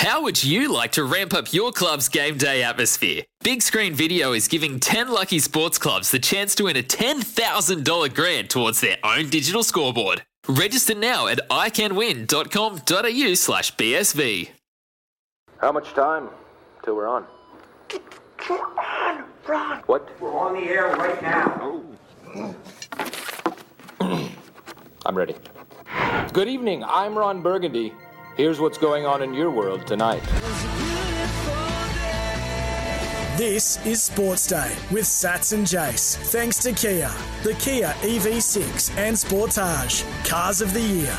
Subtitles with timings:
[0.00, 3.24] How would you like to ramp up your club's game day atmosphere?
[3.44, 8.14] Big Screen Video is giving 10 lucky sports clubs the chance to win a $10,000
[8.14, 10.22] grant towards their own digital scoreboard.
[10.48, 14.48] Register now at iCanWin.com.au slash BSV.
[15.58, 16.30] How much time
[16.82, 17.24] till we're on?
[19.84, 20.18] What?
[20.18, 21.82] We're on the air right now.
[25.04, 25.34] I'm ready.
[26.32, 26.84] Good evening.
[26.84, 27.92] I'm Ron Burgundy.
[28.40, 30.22] Here's what's going on in your world tonight.
[33.36, 36.16] This is Sports Day with Sats and Jace.
[36.16, 41.14] Thanks to Kia, the Kia EV6 and Sportage, cars of the year.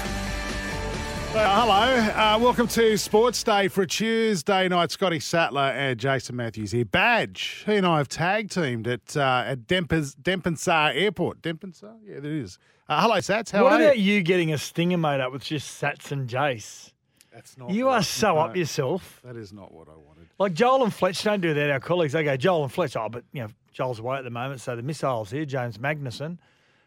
[1.35, 4.89] Well, hello, uh, welcome to Sports Day for a Tuesday night.
[4.89, 6.85] Scotty Sattler and Jason Matthews here.
[6.85, 11.43] Badge, he and I have tag teamed at uh, at Dempens, Denpasar Airport.
[11.43, 12.57] Denpasar, yeah, there it is.
[12.89, 13.51] Uh, hello, Sats.
[13.51, 14.15] How what are about you?
[14.15, 16.90] you getting a stinger made up with just Sats and Jace?
[17.33, 17.69] That's not.
[17.71, 19.21] You are so up yourself.
[19.23, 20.27] That is not what I wanted.
[20.37, 21.69] Like Joel and Fletch don't do that.
[21.69, 24.29] Our colleagues, they go, Joel and Fletch, oh, but, you know, Joel's away at the
[24.29, 26.37] moment, so the missile's here, James Magnuson.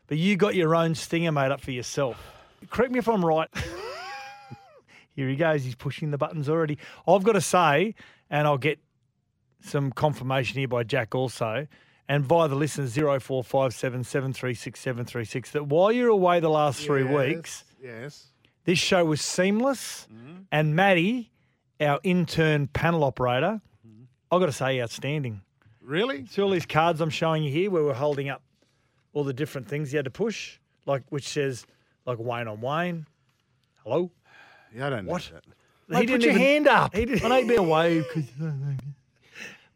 [0.06, 2.20] But you got your own stinger made up for yourself.
[2.68, 3.48] Correct me if I'm right.
[5.16, 5.64] Here he goes.
[5.64, 6.78] He's pushing the buttons already.
[7.06, 7.94] I've got to say,
[8.30, 8.78] and I'll get
[9.60, 11.66] some confirmation here by Jack also,
[12.08, 17.14] and via the listeners 0457 736 736, that while you're away the last three Yes,
[17.14, 18.26] weeks, Yes.
[18.64, 20.32] This show was seamless, Mm-hmm.
[20.52, 21.30] and Maddie,
[21.80, 24.04] our intern panel operator, Mm-hmm.
[24.30, 25.42] I've got to say, outstanding.
[25.82, 26.26] Really?
[26.26, 28.42] See all these cards I'm showing you here where we're holding up
[29.12, 31.66] all the different things you had to push, like which says,
[32.06, 33.06] like Wayne on Wayne.
[33.84, 34.10] Hello?
[34.74, 35.30] Yeah, I don't know What?
[35.32, 35.44] that.
[35.86, 36.94] Mate, He put didn't your even- hand up.
[36.96, 38.02] he didn't- I know be away.
[38.12, 38.24] 'cause-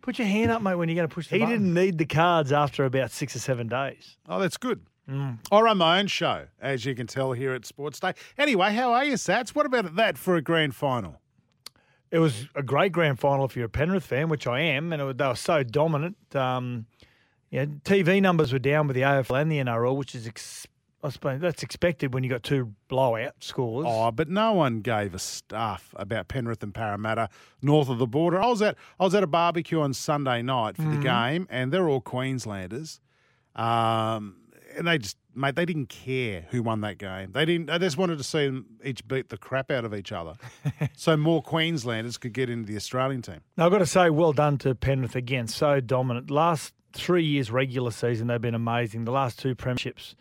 [0.00, 1.54] Put your hand up, mate, when you're going to push the He button.
[1.60, 4.16] didn't need the cards after about six or seven days.
[4.26, 4.80] Oh, that's good.
[5.08, 5.38] Mm.
[5.50, 8.12] I run my own show, as you can tell here at Sports Day.
[8.36, 9.50] Anyway, how are you, Sats?
[9.54, 11.20] What about that for a grand final?
[12.10, 15.00] It was a great grand final if you're a Penrith fan, which I am, and
[15.00, 16.16] it was, they were so dominant.
[16.34, 16.86] Um,
[17.50, 20.66] yeah, TV numbers were down with the AFL and the NRL, which is, ex-
[21.02, 23.86] I suppose, that's expected when you got two blowout scores.
[23.88, 27.28] Oh, but no one gave a stuff about Penrith and Parramatta
[27.62, 28.40] north of the border.
[28.42, 30.96] I was at I was at a barbecue on Sunday night for Mm-hmm.
[30.96, 33.00] the game, and they're all Queenslanders.
[33.54, 34.36] Um,
[34.78, 37.32] and they just mate, they didn't care who won that game.
[37.32, 37.66] They didn't.
[37.66, 40.34] They just wanted to see them each beat the crap out of each other,
[40.96, 43.40] so more Queenslanders could get into the Australian team.
[43.56, 45.46] Now, I've got to say, well done to Penrith again.
[45.48, 46.30] So dominant.
[46.30, 49.04] Last three years regular season, they've been amazing.
[49.04, 50.14] The last two premierships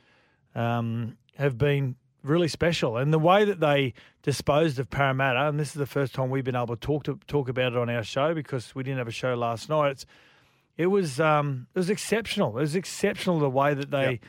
[0.55, 5.69] um, have been really special, and the way that they disposed of Parramatta, and this
[5.69, 8.03] is the first time we've been able to talk to talk about it on our
[8.03, 9.91] show because we didn't have a show last night.
[9.91, 10.05] It's
[10.77, 12.57] it was um, it was exceptional.
[12.57, 14.19] It was exceptional the way that they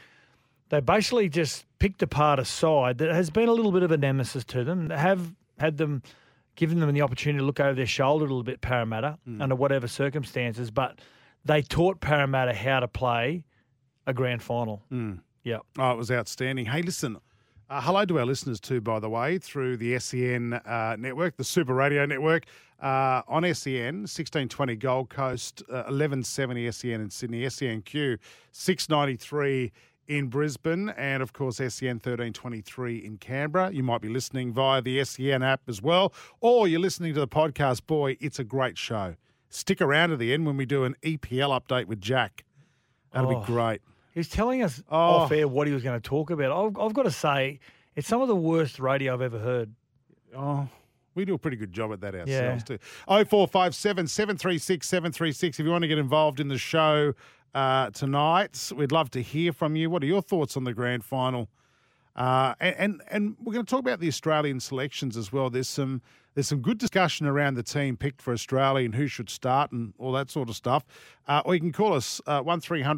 [0.71, 3.97] they basically just picked apart a side that has been a little bit of a
[3.97, 4.89] nemesis to them.
[4.89, 6.03] They Have had them
[6.57, 9.87] given them the opportunity to look over their shoulder a little bit, Parramatta, under whatever
[9.89, 10.99] circumstances, but
[11.45, 13.45] they taught Parramatta how to play
[14.07, 14.83] a grand final.
[15.45, 15.59] Yeah.
[15.79, 16.67] Oh, it was outstanding.
[16.67, 17.19] Hey, listen.
[17.71, 21.45] Uh, hello to our listeners too, by the way, through the SEN uh, network, the
[21.45, 22.45] Super Radio Network,
[22.83, 28.19] uh, on SEN, 1620 Gold Coast, uh, 1170 SEN in Sydney, SENQ
[28.53, 29.73] 693
[30.09, 33.71] in Brisbane, and of course SEN 1323 in Canberra.
[33.73, 37.29] You might be listening via the SEN app as well, or you're listening to the
[37.29, 37.87] podcast.
[37.87, 39.15] Boy, it's a great show.
[39.51, 42.45] Stick around to the end when we do an EPL update with Jack.
[43.13, 43.41] That'll Oh.
[43.41, 43.81] be great.
[44.13, 44.97] He's telling us Oh.
[44.97, 46.51] off air what he was going to talk about.
[46.51, 47.61] I've, I've got to say,
[47.95, 49.73] it's some of the worst radio I've ever heard.
[50.37, 50.69] Oh,
[51.15, 52.59] we do a pretty good job at that ourselves Yeah.
[52.59, 52.79] too.
[53.09, 55.59] Oh four five seven seven three six seven three six.
[55.59, 57.15] If you want to get involved in the show
[57.55, 59.91] uh, tonight, we'd love to hear from you.
[59.91, 61.49] What are your thoughts on the grand final?
[62.17, 65.51] Uh, and, and and we're going to talk about the Australian selections as well.
[65.51, 66.03] There's some
[66.35, 69.95] there's some good discussion around the team picked for Australia and who should start and
[69.99, 70.85] all that sort of stuff.
[71.29, 72.89] Uh, or you can call us uh, one 01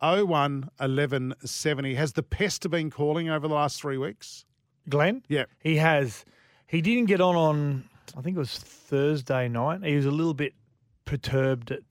[0.00, 1.94] 1170.
[1.94, 4.44] Has the pest been calling over the last three weeks?
[4.88, 5.22] Glenn?
[5.28, 5.44] Yeah.
[5.58, 6.24] He has.
[6.68, 7.84] He didn't get on on,
[8.16, 9.84] I think it was Thursday night.
[9.84, 10.54] He was a little bit
[11.04, 11.82] perturbed at,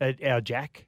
[0.00, 0.87] at our Jack.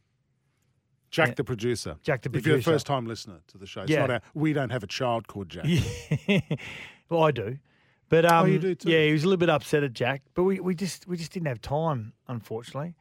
[1.10, 1.96] Jack, the producer.
[2.02, 2.56] Jack, the producer.
[2.56, 4.00] If you're a first time listener to the show, it's Yeah.
[4.00, 5.66] not our, we don't have a child called Jack.
[7.08, 7.58] well, I do.
[8.08, 8.90] But um, Oh, you do too?
[8.90, 11.32] yeah, he was a little bit upset at Jack, but we, we just we just
[11.32, 12.94] didn't have time, unfortunately.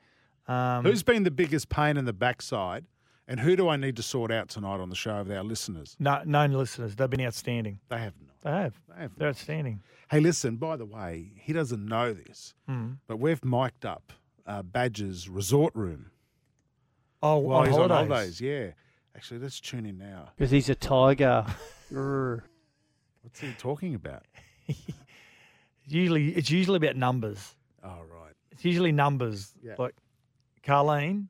[0.47, 2.85] Um, Who's been the biggest pain in the backside,
[3.27, 5.95] and who do I need to sort out tonight on the show with our listeners?
[5.99, 6.95] no, known listeners?
[6.95, 7.79] They've been outstanding.
[7.89, 8.35] They have not.
[8.41, 8.73] They have.
[8.87, 9.35] They have They're not.
[9.35, 9.81] outstanding.
[10.11, 10.57] Hey, listen.
[10.57, 12.93] By the way, he doesn't know this, Hmm.
[13.07, 14.13] but we've mic'd up
[14.47, 16.11] uh, Badger's resort room
[17.21, 17.97] Oh, while on he's holidays.
[17.97, 18.41] on holidays.
[18.41, 18.67] Yeah.
[19.15, 20.29] Actually, let's tune in now.
[20.37, 21.45] Because he's a tiger.
[21.91, 22.41] Grr.
[23.21, 24.23] What's he talking about?
[25.87, 27.55] Usually, it's usually about numbers.
[27.83, 28.33] Oh, right.
[28.51, 29.53] It's usually numbers.
[29.63, 29.73] Yeah.
[29.79, 29.95] Like,
[30.63, 31.25] Carlene,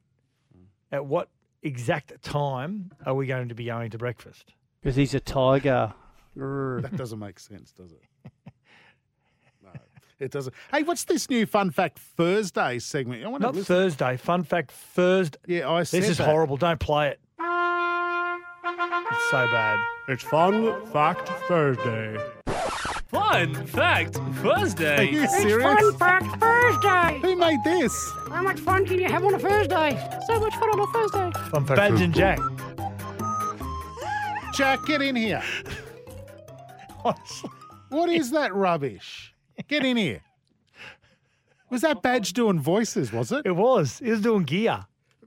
[0.56, 0.66] mm.
[0.92, 1.30] at what
[1.64, 4.54] exact time are we going to be going to breakfast?
[4.82, 5.94] Because he's a tiger.
[6.38, 6.82] Grr.
[6.82, 8.02] That doesn't make sense, does it?
[10.20, 10.54] No, it doesn't.
[10.72, 13.24] Hey, what's this new Fun Fact Thursday segment?
[13.24, 13.76] I want Not to listen.
[13.76, 14.18] Thursday.
[14.18, 15.38] Fun fact Thursday.
[15.48, 16.26] Yeah, I said This is that.
[16.26, 16.58] horrible.
[16.58, 17.20] Don't play it.
[19.12, 19.80] It's so bad.
[20.08, 22.18] It's Fun Fact Thursday.
[23.08, 24.44] Fun fact Thursday.
[24.46, 25.10] Are Thursday.
[25.12, 25.96] you serious?
[25.98, 27.20] Fact Thursday.
[27.22, 28.12] Who made this?
[28.30, 29.98] How much fun can you have on a Thursday?
[30.28, 31.32] So much fun on a Thursday.
[31.50, 32.40] Fun fact Badge and Jack.
[34.56, 35.42] Jack, get in here.
[37.06, 37.50] Honestly.
[37.90, 39.34] What is that rubbish?
[39.68, 40.22] Get in here.
[41.70, 43.46] Was that Badge doing voices, was it?
[43.46, 44.00] It was.
[44.00, 44.86] He was doing gear.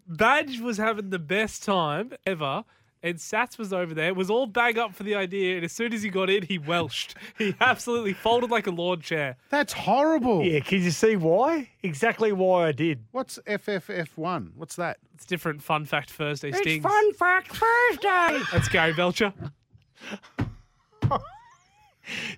[0.09, 2.65] Badge was having the best time ever.
[3.05, 5.93] And Sats was over there, was all bang up for the idea, and as soon
[5.93, 7.17] as he got in, he welched.
[7.37, 9.37] He absolutely folded like a lawn chair.
[9.49, 10.45] That's horrible.
[10.45, 11.69] Yeah, can you see why?
[11.83, 13.05] Exactly why I did.
[13.11, 14.53] What's FFF1?
[14.55, 14.99] What's that?
[15.15, 16.85] It's different fun fact Thursday stings.
[16.85, 18.45] It's Fun Fact Thursday.
[18.53, 19.33] That's Gary Belcher.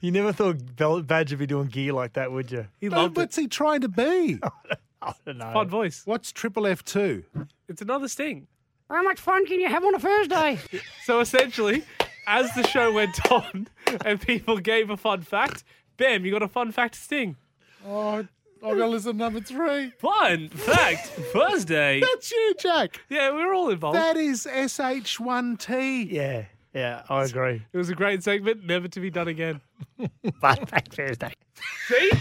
[0.01, 2.67] You never thought Bel- Badge would be doing gear like that, would you?
[2.81, 3.21] He No, loved it.
[3.21, 4.39] what's he trying to be?
[5.03, 5.53] I don't know.
[5.53, 6.03] Fun voice.
[6.05, 7.25] What's Triple F2?
[7.69, 8.47] It's another sting.
[8.91, 10.59] How much fun can you have on a Thursday?
[11.05, 11.85] So essentially,
[12.27, 13.69] as the show went on
[14.07, 15.65] and people gave a fun fact,
[15.99, 17.37] bam, you got a fun fact sting.
[17.87, 18.29] Oh, I'm
[18.63, 19.91] going to listen to number three.
[19.99, 22.01] Fun fact Thursday.
[22.01, 23.01] That's you, Jack.
[23.11, 23.97] Yeah, we were all involved.
[23.99, 26.11] That is SH1T.
[26.11, 26.45] Yeah,
[26.75, 27.63] yeah, I agree.
[27.73, 29.61] It was a great segment, never to be done again.
[30.41, 31.33] Fun fact Thursday.
[31.89, 32.11] See?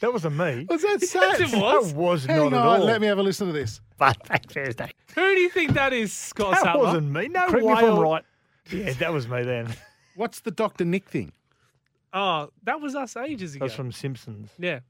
[0.00, 0.64] That wasn't me.
[0.68, 1.92] Was that Yes, it was.
[1.92, 2.86] That was Hang not at all.
[2.86, 3.80] let me have a listen to this.
[3.98, 4.92] Fun fact Thursday.
[5.16, 6.84] Who do you think that is, Scott That Sattler?
[6.84, 7.26] wasn't me.
[7.26, 8.24] No Correct me if I'm I'm right.
[8.70, 9.74] Yeah, that was me then.
[10.14, 10.84] What's the Dr.
[10.84, 11.32] Nick thing?
[12.12, 13.66] Oh, that was us ages ago.
[13.66, 14.50] That's from Simpsons.
[14.58, 14.80] yeah.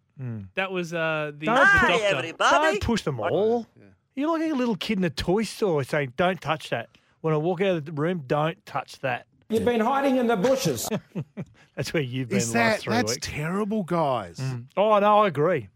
[0.57, 2.41] That was uh, the, Don't, the doctor.
[2.41, 3.67] don't push them all.
[4.15, 6.91] You're like a little kid in a toy store saying, "Don't touch that."
[7.21, 9.27] When I walk out of the room, don't touch that.
[9.49, 10.89] You've been hiding in the bushes.
[11.75, 13.27] That's where you've been Is the last that three that's weeks.
[13.27, 14.39] terrible, guys?
[14.39, 14.67] Mm.
[14.77, 15.69] oh no, I agree.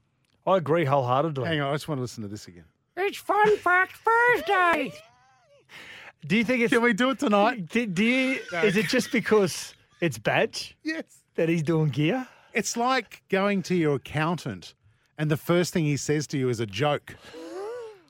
[0.46, 1.46] I agree wholeheartedly.
[1.46, 2.64] Hang on, I just want to listen to this again.
[2.96, 4.92] It's Fun Fact Thursday.
[6.26, 6.72] Do you think it's?
[6.72, 7.68] Can we do it tonight?
[7.68, 8.38] Do, do you?
[8.62, 11.02] Is it just because it's badge Yes.
[11.34, 12.28] that he's doing gear?
[12.52, 14.74] It's like going to your accountant
[15.18, 17.16] and the first thing he says to you is a joke.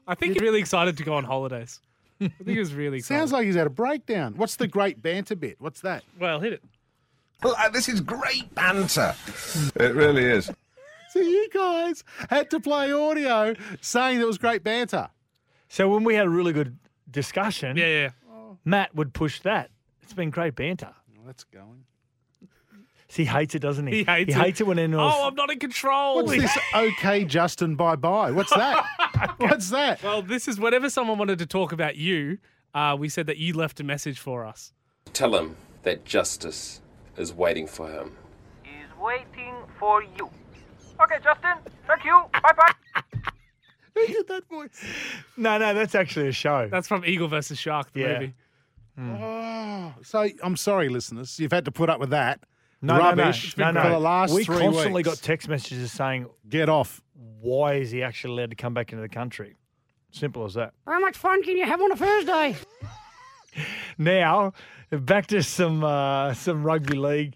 [0.06, 1.80] I think he's really excited to go on holidays.
[2.26, 3.18] I think he was really excited.
[3.20, 4.34] Sounds like he's had a breakdown.
[4.36, 5.56] What's the great banter bit?
[5.60, 6.04] What's that?
[6.18, 6.64] Well, hit it.
[7.42, 9.14] Well, uh, this is great banter.
[9.76, 10.50] it really is.
[11.10, 15.08] So you guys had to play audio saying that it was great banter.
[15.68, 16.78] So when we had a really good
[17.10, 18.10] discussion, Yeah, yeah.
[18.64, 19.70] Matt would push that.
[20.02, 20.94] It's been great banter.
[21.16, 21.84] Well, that's going.
[23.12, 23.96] See, he hates it, doesn't he?
[23.98, 24.42] He hates he it.
[24.42, 25.14] hates it when anyone else.
[25.18, 26.14] Oh, I'm not in control.
[26.24, 26.58] What's this?
[26.74, 28.30] Okay, Justin, bye bye.
[28.30, 29.34] What's that?
[29.36, 30.02] What's that?
[30.02, 32.38] Well, this is whenever someone wanted to talk about you,
[32.72, 34.72] uh, we said that you left a message for us.
[35.12, 36.80] Tell him that justice
[37.18, 38.16] is waiting for him.
[38.64, 40.30] Is waiting for you.
[41.02, 41.58] Okay, Justin.
[41.86, 42.18] Thank you.
[42.32, 43.02] Bye bye.
[43.94, 44.82] Who did that voice?
[45.36, 46.66] No, no, that's actually a show.
[46.70, 48.18] That's from Eagle versus Shark, the Yeah.
[48.20, 48.34] movie.
[48.98, 51.38] Oh, so I'm sorry, listeners.
[51.38, 52.40] You've had to put up with that.
[52.82, 55.08] No, Rubbish no, no, no, for the last we three constantly weeks.
[55.08, 57.00] got text messages saying, Get off.
[57.40, 59.56] "Why is he actually allowed to come back into the country?"
[60.10, 60.74] Simple as that.
[60.86, 62.56] How much fun can you have on a Thursday?
[63.98, 64.52] Now,
[64.90, 67.34] back to some uh, some rugby league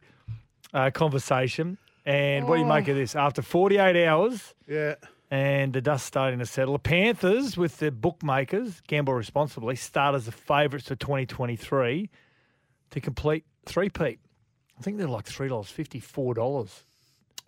[0.72, 1.78] uh, conversation.
[2.06, 3.14] And what do you make of this?
[3.16, 4.94] After 48 hours Yeah.
[5.30, 10.24] and the dust starting to settle, the Panthers, with the bookmakers, gamble responsibly, start as
[10.26, 12.08] the favourites for 2023
[12.90, 14.20] to complete three-peat.
[14.78, 16.70] I think they're like $3.50, $4.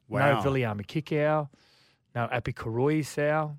[0.09, 0.43] Wow.
[0.43, 1.49] No Viliame Kikau,
[2.15, 3.57] no Api Koroisau.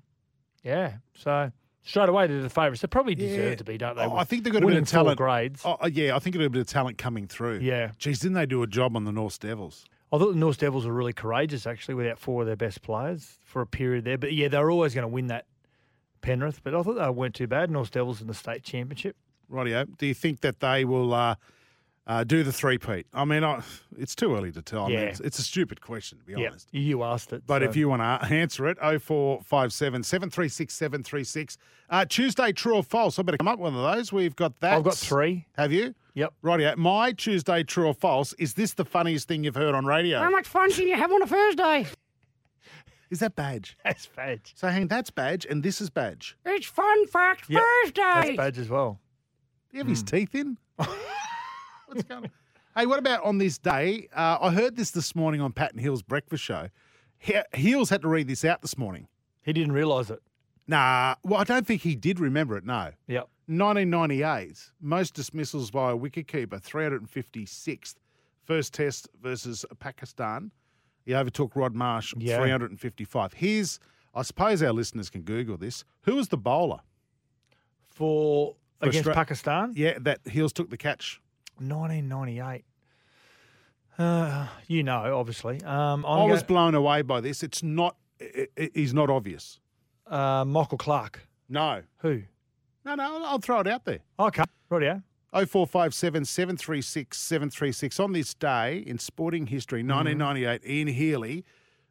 [0.64, 2.82] Yeah, so straight away they're the favourites.
[2.82, 3.54] They probably deserve Yeah.
[3.54, 4.02] to be, don't they?
[4.02, 5.16] Oh, I think they've got a bit of talent.
[5.16, 5.62] grades.
[5.64, 7.60] Oh, yeah, I think they've got a bit of talent coming through.
[7.60, 7.92] Yeah.
[7.98, 9.84] Geez, didn't they do a job on the North Devils?
[10.12, 13.38] I thought the North Devils were really courageous, actually, without four of their best players
[13.44, 14.18] for a period there.
[14.18, 15.46] But yeah, they were always going to win that
[16.20, 16.62] Penrith.
[16.64, 17.70] But I thought they weren't too bad.
[17.70, 19.14] North Devils in the state championship.
[19.50, 19.86] Rightio.
[19.98, 21.36] Do you think that they will uh,
[22.10, 23.06] uh, do the three-peat?
[23.14, 23.62] I mean, I,
[23.96, 24.84] it's too early to tell.
[24.86, 25.04] I mean, Yeah.
[25.04, 26.68] it's, it's a stupid question, to be Yeah, honest.
[26.72, 27.44] you asked it.
[27.46, 31.56] But so- if you want to answer it, 0457 736 736.
[31.88, 33.18] Uh, Tuesday, true or false?
[33.18, 34.12] I better come up with one of those.
[34.12, 34.72] We've got that.
[34.74, 35.46] I've got three.
[35.56, 35.94] Have you?
[36.14, 36.34] Yep.
[36.42, 36.76] Rightio.
[36.76, 38.32] My Tuesday, true or false?
[38.34, 40.18] Is this the funniest thing you've heard on radio?
[40.18, 41.86] How much fun can you have on a Thursday?
[43.10, 43.76] Is that badge?
[43.84, 44.52] That's badge.
[44.56, 46.36] So hang, that's badge, and this is badge.
[46.46, 48.02] It's Fun Fact Yep, Thursday.
[48.02, 49.00] That's badge as well.
[49.70, 50.58] Do you have his teeth in?
[51.90, 52.30] What's going on?
[52.76, 54.08] Hey, what about on this day?
[54.14, 56.68] Uh, I heard this this morning on Pat and Hill's breakfast show.
[57.18, 59.08] He- Heals had to read this out this morning.
[59.42, 60.20] He didn't realise it.
[60.68, 62.64] Nah, well, I don't think he did remember it.
[62.64, 62.92] No.
[63.08, 63.28] Yep.
[63.48, 67.94] 1998, most dismissals by a wicketkeeper, 356th.
[68.44, 70.52] First test versus Pakistan.
[71.04, 72.38] He overtook Rod Marsh, Yeah.
[72.38, 73.32] 355.
[73.32, 73.80] Here's,
[74.14, 75.84] I suppose our listeners can Google this.
[76.02, 76.80] Who was the bowler?
[77.88, 81.20] For, For against Austra- Pakistan, Yeah, that Heals took the catch.
[81.60, 82.64] 1998.
[83.98, 85.62] Uh, you know, obviously.
[85.62, 87.42] Um, i was go- blown away by this.
[87.42, 89.60] It's not, i i- he's not obvious.
[90.06, 91.28] uh, Michael Clarke.
[91.48, 91.82] No.
[91.98, 92.22] Who?
[92.84, 94.00] No, no, I'll- I'll throw it out there.
[94.18, 95.02] Okay, rightio.
[95.32, 98.00] 0457 736 736.
[98.00, 101.44] On this day in sporting history, 1998, Ian Healy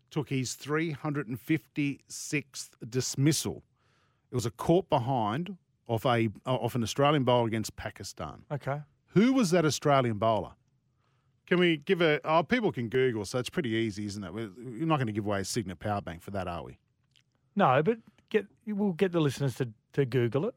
[0.09, 3.63] took his 356th dismissal.
[4.31, 5.57] It was a caught behind
[5.88, 8.43] off a, of an Australian bowler against Pakistan.
[8.51, 8.81] Okay.
[9.09, 10.51] Who was that Australian bowler?
[11.47, 12.19] Can we give a.
[12.23, 14.33] Oh, people can Google, so it's pretty easy, isn't it?
[14.33, 16.77] We're we're not going to give away a Cygnett Power Bank for that, are we?
[17.55, 17.97] No, but
[18.29, 20.55] get we'll get the listeners to, to Google it.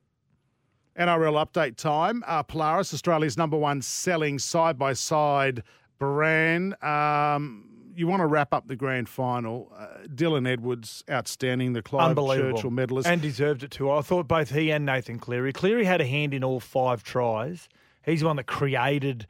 [0.98, 2.22] NRL update time.
[2.26, 5.62] Uh, Polaris, Australia's number one selling side by side
[5.98, 6.74] brand.
[6.82, 9.72] Um, you want to wrap up the grand final.
[9.76, 12.16] Uh, Dylan Edwards, outstanding, the Clive.
[12.16, 13.08] Churchill medalist.
[13.08, 13.90] And deserved it too.
[13.90, 15.52] I thought both he and Nathan Cleary.
[15.52, 17.68] Cleary had a hand in all five tries.
[18.04, 19.26] He's the one that created,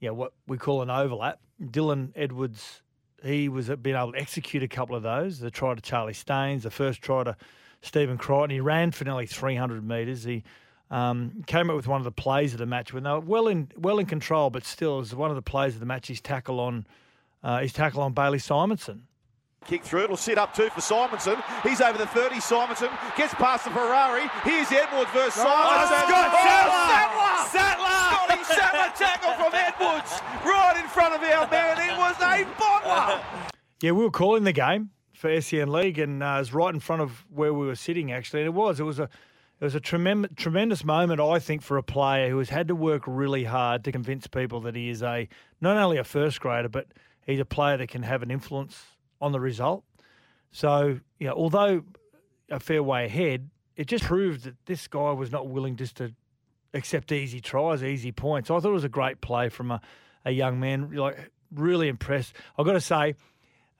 [0.00, 1.40] you know, what we call an overlap.
[1.62, 2.82] Dylan Edwards,
[3.22, 5.38] he was been able to execute a couple of those.
[5.40, 7.36] The try to Charlie Staines, the first try to
[7.82, 8.50] Stephen Crichton.
[8.50, 10.24] He ran for nearly 300 metres.
[10.24, 10.44] He
[10.90, 13.48] um, came up with one of the plays of the match when they were well
[13.48, 16.08] in well in control, but still, it was one of the plays of the match.
[16.08, 16.86] His tackle on
[17.42, 19.00] uh, his tackle on Bailey Simonsson.
[19.66, 21.42] Kick through, it'll sit up two for Simonsson.
[21.62, 22.36] He's over the 30.
[22.36, 24.22] Simonsson gets past the Ferrari.
[24.44, 25.98] Here's Edwards versus Simonsson.
[26.06, 27.58] Scott Oh, Sattler!
[27.58, 27.87] Sattler!
[28.58, 31.78] Sattler tackle from Edwards right in front of our man.
[31.78, 33.22] It was a bottler.
[33.80, 36.80] Yeah, we were calling the game for SEN League, and uh, it was right in
[36.80, 38.10] front of where we were sitting.
[38.10, 38.80] Actually, and it was.
[38.80, 39.08] It was a.
[39.60, 42.76] It was a tremendous, tremendous moment, I think, for a player who has had to
[42.76, 45.28] work really hard to convince people that he is a
[45.60, 46.86] not only a first grader, but
[47.26, 48.80] he's a player that can have an influence
[49.20, 49.82] on the result.
[50.52, 51.82] So, you know, although
[52.50, 56.14] a fair way ahead, it just proved that this guy was not willing just to
[56.78, 58.50] accept easy tries, easy points.
[58.50, 59.80] I thought it was a great play from a,
[60.24, 60.90] a young man.
[60.92, 62.34] Like really impressed.
[62.58, 63.14] I've got to say,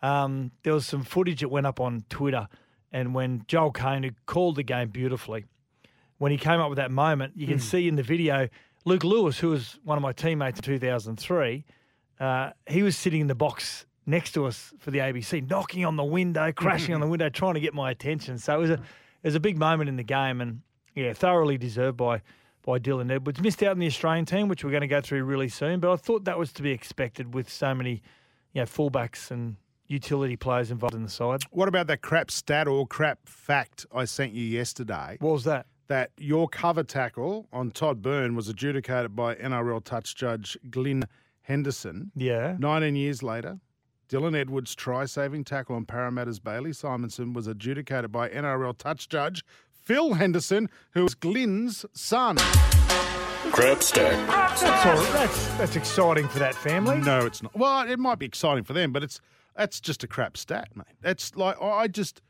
[0.02, 2.49] um, there was some footage that went up on Twitter,
[2.93, 5.45] and when Joel Caine, who called the game beautifully,
[6.19, 7.62] when he came up with that moment, you can Hmm.
[7.62, 8.49] see in the video
[8.85, 11.64] Luke Lewis, who was one of my teammates in 2003,
[12.21, 15.97] uh, he was sitting in the box next to us for the ABC, knocking on
[15.97, 18.38] the window, crashing on the window, trying to get my attention.
[18.38, 18.75] So it was a
[19.23, 20.61] it was a big moment in the game, and
[20.95, 22.23] yeah, thoroughly deserved by
[22.62, 23.41] by Dylan Edwards.
[23.41, 25.93] Missed out in the Australian team, which we're going to go through really soon, but
[25.93, 28.03] I thought that was to be expected with so many,
[28.53, 31.41] you know, fullbacks and utility players involved in the side.
[31.50, 35.17] What about that crap stat or crap fact I sent you yesterday?
[35.21, 35.67] What was that?
[35.88, 41.05] That your cover tackle on Todd Byrne was adjudicated by NRL touch judge Glyn
[41.41, 42.12] Henderson.
[42.15, 42.57] Yeah.
[42.59, 43.59] 19 years later,
[44.09, 49.43] Dylan Edwards' try saving tackle on Parramatta's Bailey Simonsson was adjudicated by NRL touch judge
[49.88, 52.37] Phil Henderson, who is was Glyn's son.
[52.37, 54.26] Crap stack.
[54.61, 56.99] That's all, that's that's exciting for that family.
[56.99, 57.57] No, it's not.
[57.57, 59.18] Well, it might be exciting for them, but it's
[59.57, 60.85] that's just a crap stat, mate.
[61.00, 62.21] That's like I just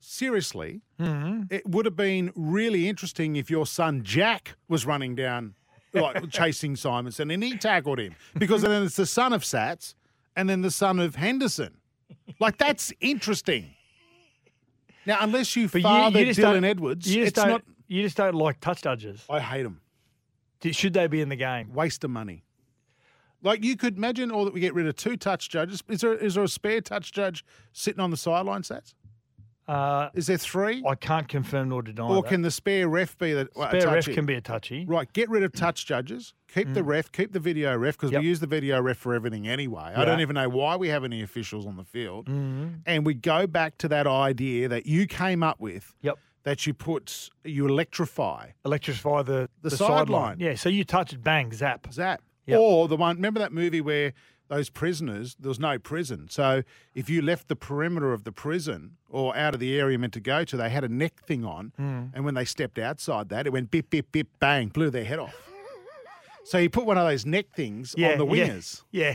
[0.00, 1.42] seriously, mm-hmm.
[1.48, 5.54] it would have been really interesting if your son Jack was running down,
[5.94, 9.94] like chasing Simonsson, and he tackled him because then it's the son of Sats
[10.34, 11.76] and then the son of Henderson.
[12.40, 13.75] Like that's interesting.
[15.06, 17.64] Now, unless you But father just Dylan don't- Edwards, you just it's don't.
[17.88, 19.24] You just don't like touch judges.
[19.30, 19.80] I hate them.
[20.72, 21.72] Should they be in the game?
[21.72, 22.42] Waste of money.
[23.42, 25.84] Like you could imagine, all that we get rid of two touch judges.
[25.88, 28.94] Is there is there a spare touch judge sitting on the sideline, Sats?
[29.68, 30.82] Uh, Is there three?
[30.86, 32.04] I can't confirm nor deny.
[32.06, 32.28] Or that.
[32.28, 34.84] can the spare ref be the well, spare ref can be a touchy?
[34.86, 36.34] Right, get rid of touch judges.
[36.54, 38.20] Keep the ref, keep the video ref because Yep.
[38.22, 39.92] we use the video ref for everything anyway.
[39.96, 42.26] I don't even know why we have any officials on the field.
[42.28, 42.82] Mhm.
[42.86, 45.94] And we go back to that idea that you came up with.
[46.02, 46.18] Yep.
[46.44, 49.98] That you put you electrify Electrify the The sideline.
[49.98, 50.36] sideline.
[50.40, 51.92] Yeah, so you touch it, bang, zap.
[51.92, 52.22] zap.
[52.48, 54.12] Or the one, remember that movie where
[54.48, 56.28] those prisoners, there was no prison.
[56.30, 56.62] So
[56.94, 60.12] if you left the perimeter of the prison or out of the area you're meant
[60.14, 61.72] to go to, they had a neck thing on.
[61.78, 62.10] Mm.
[62.14, 65.18] And when they stepped outside that, it went bip, bip, bip, bang, blew their head
[65.18, 65.34] off.
[66.44, 68.82] So you put one of those neck things Yeah, on the yeah, wingers.
[68.92, 69.14] Yeah.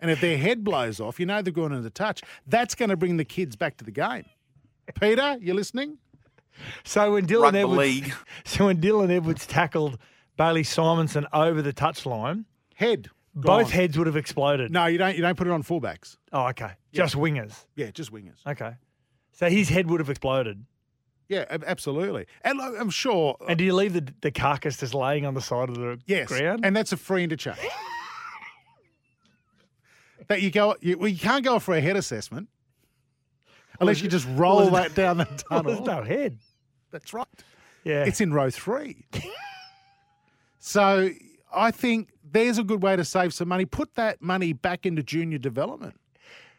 [0.00, 2.22] And if their head blows off, you know they're going into touch.
[2.46, 4.24] That's going to bring the kids back to the game.
[5.00, 5.98] Peter, you listening?
[6.84, 8.12] So when Dylan Rugby Edwards, league.
[8.44, 9.98] so when Dylan Edwards tackled
[10.36, 12.44] Bailey Simonsson over the touchline,
[12.74, 13.70] head, both gone.
[13.72, 14.70] heads would have exploded.
[14.70, 15.14] No, you don't.
[15.16, 16.16] You don't put it on fullbacks.
[16.32, 16.72] Oh, okay.
[16.92, 17.64] Just wingers.
[17.76, 18.46] Yeah, just wingers.
[18.46, 18.72] Okay.
[19.32, 20.64] So his head would have exploded.
[21.28, 22.26] Yeah, ab- absolutely.
[22.42, 23.36] And look, I'm sure.
[23.40, 25.98] Uh and do you leave the, the carcass just laying on the side of the
[26.06, 26.60] Yes, ground?
[26.64, 27.56] and that's a free interchange.
[30.28, 32.48] that you go, you, well, you can't go for a head assessment
[33.80, 35.74] unless you just roll Well, that down the Well, tunnel.
[35.84, 36.38] there's no head.
[36.90, 37.26] That's right.
[37.84, 38.04] Yeah.
[38.04, 39.06] It's in row three.
[40.58, 41.10] so
[41.54, 43.64] I think there's a good way to save some money.
[43.64, 45.94] Put that money back into junior development.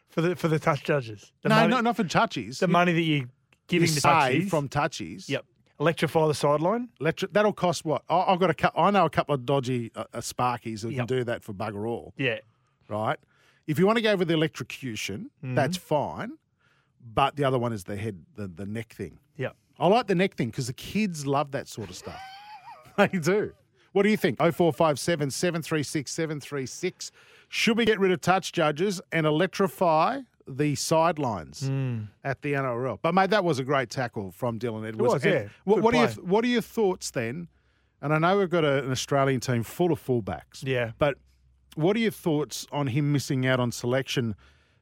[0.08, 1.32] for the for the touch judges.
[1.42, 2.58] The no, money, not, not for touchies.
[2.60, 3.28] the money that you
[3.66, 5.28] giving you the save touchies from touchies.
[5.28, 5.44] Yep.
[5.80, 6.88] Electrify the sideline.
[7.00, 8.02] Electri- that'll cost what?
[8.08, 10.90] I, I've got a cou- I know a couple of dodgy uh, uh, Sparkies who
[10.90, 10.96] Yep.
[10.96, 12.14] can do that for bugger all.
[12.16, 12.38] Yeah.
[12.88, 13.18] Right.
[13.66, 15.56] If you want to go with the electrocution, Mhm.
[15.56, 16.32] that's fine.
[17.12, 19.18] But the other one is the head, the, the neck thing.
[19.36, 19.56] Yep.
[19.80, 22.20] I like the neck thing because the kids love that sort of stuff.
[22.96, 23.52] they do.
[23.94, 24.38] What do you think?
[24.38, 27.10] 0457 736 736.
[27.48, 32.08] Should we get rid of touch judges and electrify the sidelines Mm.
[32.24, 32.98] at the NRL?
[33.00, 35.14] But, mate, that was a great tackle from Dylan Edwards.
[35.14, 35.46] was, yeah.
[35.62, 37.46] What, what, are your, what are your thoughts then?
[38.02, 40.62] And I know we've got a, an Australian team full of fullbacks.
[40.64, 40.90] Yeah.
[40.98, 41.16] But
[41.76, 44.34] what are your thoughts on him missing out on selection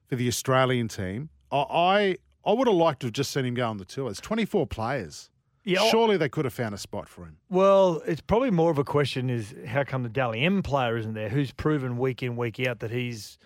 [0.09, 1.29] for the Australian team?
[1.53, 2.17] I I,
[2.47, 4.07] I would have liked to have just seen him go on the tour.
[4.07, 5.29] There's 24 players.
[5.65, 7.37] Yeah, Surely they could have found a spot for him.
[7.49, 11.15] Well, it's probably more of a question is how come the Dally M player isn't
[11.15, 11.29] there?
[11.29, 13.39] Who's proven week in week out that he's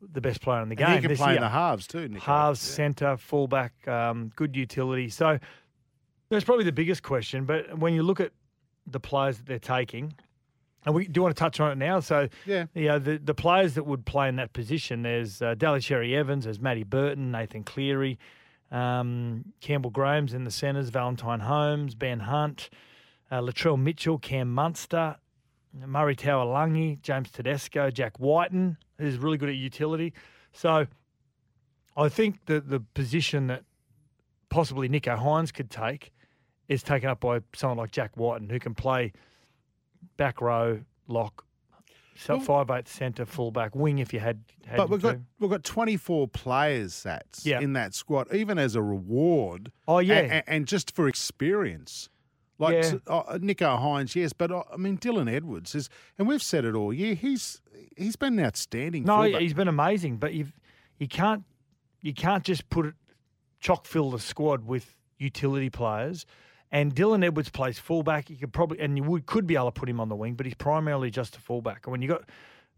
[0.00, 0.86] the best player in the game?
[0.86, 5.08] And he can this play in the halves too, halves, centre, fullback, um, good utility.
[5.08, 5.38] So
[6.28, 7.44] that's probably the biggest question.
[7.46, 8.30] But when you look at
[8.86, 10.12] the players that they're taking,
[10.84, 11.98] and we do want to touch on it now.
[11.98, 12.66] So Yeah.
[12.74, 15.02] yeah, the the players that would play in that position.
[15.02, 18.18] There's uh, Daly Cherry Evans, there's Matty Burton, Nathan Cleary,
[18.70, 22.70] um, Campbell Graham's in the centres, Valentine Holmes, Ben Hunt,
[23.30, 25.16] uh, Latrell Mitchell, Cam Munster,
[25.72, 30.12] Murray Taulagi, James Tedesco, Jack Wighton, who's really good at utility.
[30.52, 30.86] So
[31.96, 33.64] I think that the position that
[34.48, 36.12] possibly Nicho Hynes could take
[36.68, 39.12] is taken up by someone like Jack Wighton, who can play
[40.16, 41.45] back row, lock,
[42.18, 44.40] so five eight centre, fullback, wing if you had.
[44.66, 45.12] had But we've to.
[45.14, 47.60] got we've got 24 players, Sats, Yeah.
[47.60, 49.70] in that squad, even as a reward.
[49.86, 50.18] Oh, yeah.
[50.18, 52.08] and, and just for experience.
[52.58, 52.94] Like Yeah.
[53.06, 56.74] uh, Nicho Hynes, yes, but uh, I mean Dylan Edwards is, and we've said it
[56.74, 57.14] all year.
[57.14, 57.60] He's
[57.96, 59.04] he's been outstanding.
[59.04, 59.42] No, fullback.
[59.42, 60.46] he's been amazing, but you
[60.98, 61.44] you can't
[62.00, 62.94] you can't just put it
[63.60, 66.24] chock fill the squad with utility players.
[66.76, 68.28] And Dylan Edwards plays fullback.
[68.28, 70.34] You could probably and you would could be able to put him on the wing,
[70.34, 71.86] but he's primarily just a fullback.
[71.86, 72.24] And when you got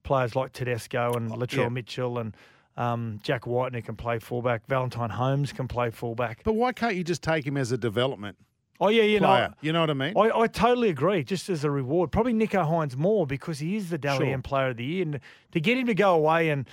[0.04, 1.68] players like Tedesco and Latrell Oh, yeah.
[1.68, 2.36] Mitchell and
[2.76, 6.44] um, Jack who can play fullback, Valentine Holmes can play fullback.
[6.44, 8.36] But why can't you just take him as a development?
[8.80, 9.48] Oh yeah, you player?
[9.48, 10.12] know, you know what I mean?
[10.16, 11.24] I, I totally agree.
[11.24, 14.38] Just as a reward, probably Nicho Hynes more because he is the Dally Sure.
[14.42, 16.66] Player of the Year, and to get him to go away and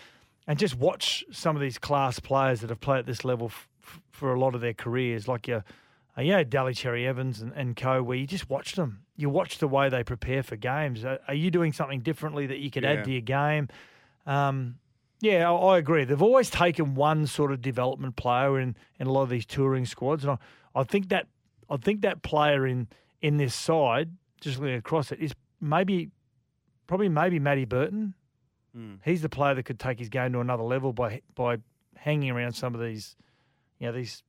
[0.47, 3.67] and just watch some of these class players that have played at this level f-
[3.83, 5.65] f- for a lot of their careers, like your,
[6.17, 9.01] uh, you know, Daly Cherry Evans and, and co, where you just watch them.
[9.15, 11.03] You watch the way they prepare for games.
[11.05, 12.91] Are, are you doing something differently that you could Yeah.
[12.93, 13.67] add to your game?
[14.25, 14.79] Um,
[15.21, 16.03] yeah, I, I agree.
[16.03, 19.85] They've always taken one sort of development player in, in a lot of these touring
[19.85, 21.27] squads, and I, I think that
[21.69, 22.87] I think that player in
[23.21, 26.09] in this side, just looking across it, is maybe
[26.87, 28.13] probably maybe Matty Burton.
[28.77, 28.99] Mm.
[29.05, 31.57] He's the player that could take his game to another level by by
[31.95, 33.15] hanging around some of these,
[33.79, 34.21] you know, these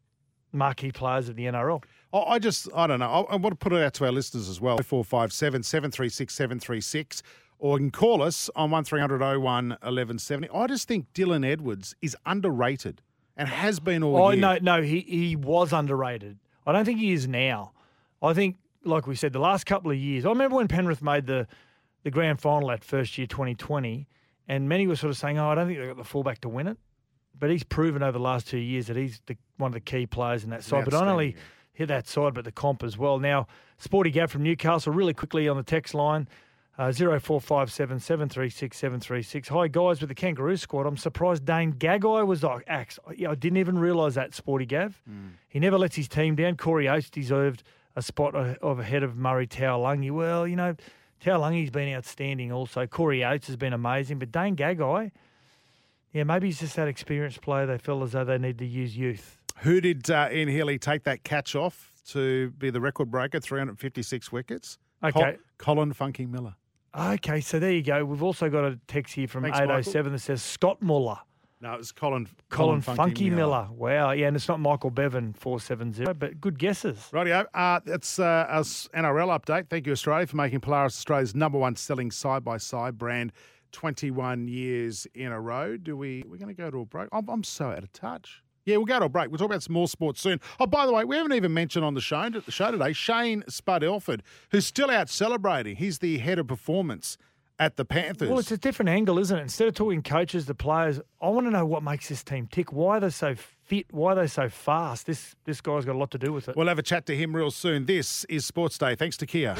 [0.57, 1.83] marquee players of the NRL.
[2.13, 3.11] I I just, I don't know.
[3.29, 4.79] I, I want to put it out to our listeners as well.
[4.79, 7.23] 457 736 736.
[7.59, 10.49] Or you can call us on 1300 01 1170.
[10.53, 13.01] I just think Dylan Edwards is underrated
[13.37, 14.41] and has been all Oh year.
[14.41, 16.39] no, no, he he was underrated.
[16.67, 17.73] I don't think he is now.
[18.23, 20.27] I think, like we said, the last couple of years.
[20.27, 21.47] I remember when Penrith made the
[22.03, 24.07] the grand final that first year, 2020,
[24.49, 26.49] and many were sort of saying, "Oh, I don't think they got the fullback to
[26.49, 26.77] win it."
[27.39, 30.07] But he's proven over the last two years that he's the, one of the key
[30.07, 30.85] players in that side.
[30.85, 31.37] But not only
[31.73, 33.19] hit that side, but the comp as well.
[33.19, 33.47] Now,
[33.79, 36.29] Sporty Gav from Newcastle, really quickly on the text line.
[36.79, 39.49] Uh, 0457 736 736.
[39.49, 40.87] Hi, guys, with the Kangaroo squad.
[40.87, 42.99] I'm surprised Dane Gagai was like axe.
[43.09, 45.01] I didn't even realise that, Sporty Gav.
[45.49, 46.57] He never lets his team down.
[46.59, 47.63] Corey Oates deserved
[47.97, 50.11] a spot of ahead of Murray Taulagi.
[50.11, 50.75] Well, you know,
[51.25, 52.87] Taulagi's been outstanding also.
[52.87, 54.19] Corey Oates has been amazing.
[54.19, 55.13] But Dane Gagai,
[56.17, 58.97] yeah, maybe he's just that experienced player they feel as though they need to use
[58.97, 59.37] youth.
[59.59, 64.33] Who did uh, Ian Healy take that catch off to be the record breaker, 356
[64.33, 64.79] wickets?
[65.05, 65.37] Okay.
[65.59, 66.55] Colin Funky Miller.
[66.99, 68.03] Okay, so there you go.
[68.03, 71.19] We've also got a text here from Thanks, 807 that says Scott Muller.
[71.61, 72.27] No, it was Colin.
[72.49, 73.69] Colin, Funky, Miller.
[73.71, 74.13] Wow.
[74.13, 77.09] Yeah, and it's not Michael Bevan 470, but good guesses.
[77.13, 77.45] Rightio.
[77.53, 79.69] Uh, that's uh, our NRL update.
[79.69, 83.33] Thank you, Australia, for making Polaris Australia's number one selling side by side brand
[83.77, 85.77] 21 years in a row.
[85.77, 87.11] Do we, we're going to go to a break?
[87.13, 88.43] I'm, I'm so out of touch.
[88.65, 89.29] Yeah, we'll go to a break.
[89.31, 90.41] We'll talk about some more sports soon.
[90.59, 93.45] Oh, by the way, we haven't even mentioned on the show, the show today Shane
[93.49, 95.77] Spud Elford, who's still out celebrating.
[95.77, 97.19] He's the head of performance
[97.59, 98.31] at the Panthers.
[98.31, 99.43] Well, it's a different angle, isn't it?
[99.43, 102.73] Instead of talking coaches, the players, I want to know what makes this team tick.
[102.73, 103.93] Why are they so fit?
[103.93, 105.05] Why are they so fast?
[105.05, 106.57] This this guy's got a lot to do with it.
[106.57, 107.85] We'll have a chat to him real soon.
[107.85, 108.95] This is Sports Day.
[108.95, 109.55] Thanks to Kia.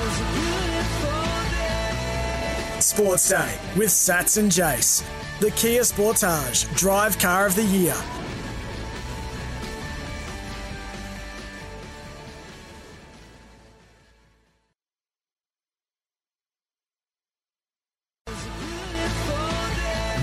[2.87, 5.05] Sports Day with Sats and Jace.
[5.41, 7.97] The Kia Sportage Drive Car of the Year.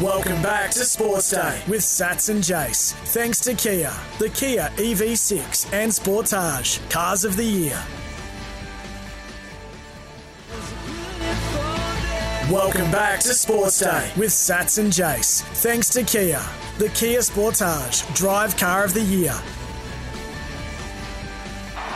[0.02, 2.94] Welcome back to Sports Day with Sats and Jace.
[3.12, 7.84] Thanks to Kia, the Kia EV6 and Sportage Cars of the Year.
[12.52, 15.44] Welcome back to Sports Day with Sats and Jace.
[15.64, 16.42] Thanks to Kia,
[16.78, 19.34] the Kia Sportage Drive Car of the Year.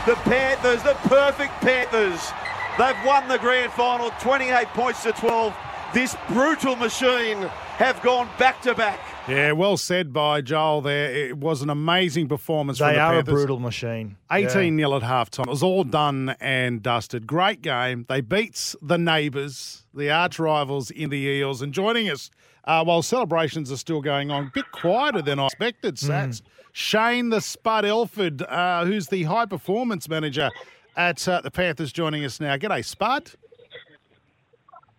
[0.06, 2.32] The Panthers, the perfect Panthers.
[2.78, 5.54] They've won the grand final 28 points to 12.
[5.94, 7.42] This brutal machine
[7.76, 9.02] have gone back to back.
[9.28, 11.12] Yeah, well said by Joel there.
[11.14, 13.34] It was an amazing performance from They the are Panthers.
[13.34, 14.16] a brutal machine.
[14.32, 15.48] 18 nil at halftime.
[15.48, 17.28] It was all done and dusted.
[17.28, 18.06] Great game.
[18.08, 21.62] They beat the neighbours, the arch rivals in the Eels.
[21.62, 22.30] And joining us
[22.64, 26.42] uh, while celebrations are still going on, a bit quieter than I expected, Sats.
[26.72, 30.50] Shane the Spud Elford, uh, who's the high performance manager
[30.96, 32.56] at uh, the Panthers, joining us now.
[32.56, 33.32] G'day, Spud.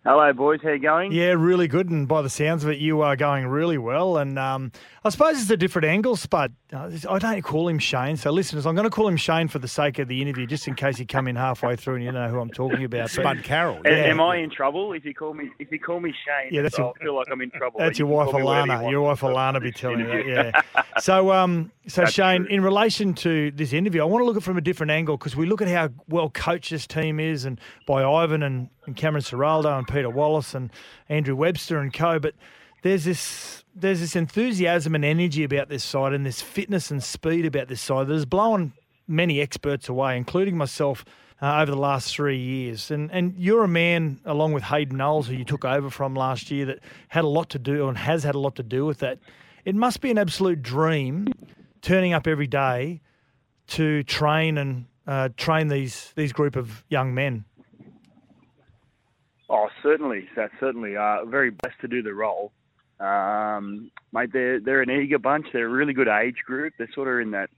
[0.09, 0.59] Hello, boys.
[0.63, 1.11] How you going?
[1.11, 1.91] Yeah, really good.
[1.91, 4.17] And by the sounds of it, you are going really well.
[4.17, 4.71] And um,
[5.03, 6.55] I suppose it's a different angle, Spud.
[6.71, 8.15] I don't call him Shane.
[8.15, 10.67] So, listeners, I'm going to call him Shane for the sake of the interview, just
[10.67, 13.03] in case you come in halfway through and you don't know who I'm talking about.
[13.05, 13.81] But- Spud Carroll.
[13.85, 16.53] A- Am I in trouble if you call me if you call me Shane?
[16.53, 17.79] Yeah, that's your- I feel like I'm in trouble.
[17.79, 18.91] That's You your wife call me whatever you Alana.
[18.91, 20.27] Your wife Alana be telling you that.
[20.27, 20.83] Yeah.
[20.99, 24.41] So, um, so That's Shane, in relation to this interview, I want to look at
[24.41, 27.45] it from a different angle because we look at how well coached this team is,
[27.45, 30.71] and by Ivan and, and Cameron Ciraldo and Peter Wallace and
[31.07, 32.19] Andrew Webster and co.
[32.19, 32.35] But
[32.81, 37.45] there's this there's this enthusiasm and energy about this side, and this fitness and speed
[37.45, 38.73] about this side that has blown
[39.07, 41.05] many experts away, including myself.
[41.41, 45.27] Uh, over the last three years, and and you're a man along with Hayden Knowles,
[45.29, 48.25] who you took over from last year, that had a lot to do and has
[48.25, 49.19] had a lot to do with that.
[49.63, 51.27] It must be an absolute dream,
[51.81, 52.99] turning up every day
[53.67, 57.45] to train and uh, train these these group of young men.
[59.49, 62.51] Oh, certainly, that's certainly uh, very blessed to do the role.
[62.99, 65.47] Um, mate, they're they're an eager bunch.
[65.53, 66.73] They're a really good age group.
[66.77, 67.49] They're sort of in that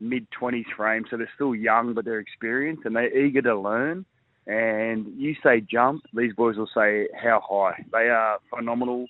[0.00, 4.04] mid twenties frame, so they're still young, but they're experienced and they're eager to learn.
[4.46, 7.84] And you say jump, these boys will say how high.
[7.92, 9.06] They are a phenomenal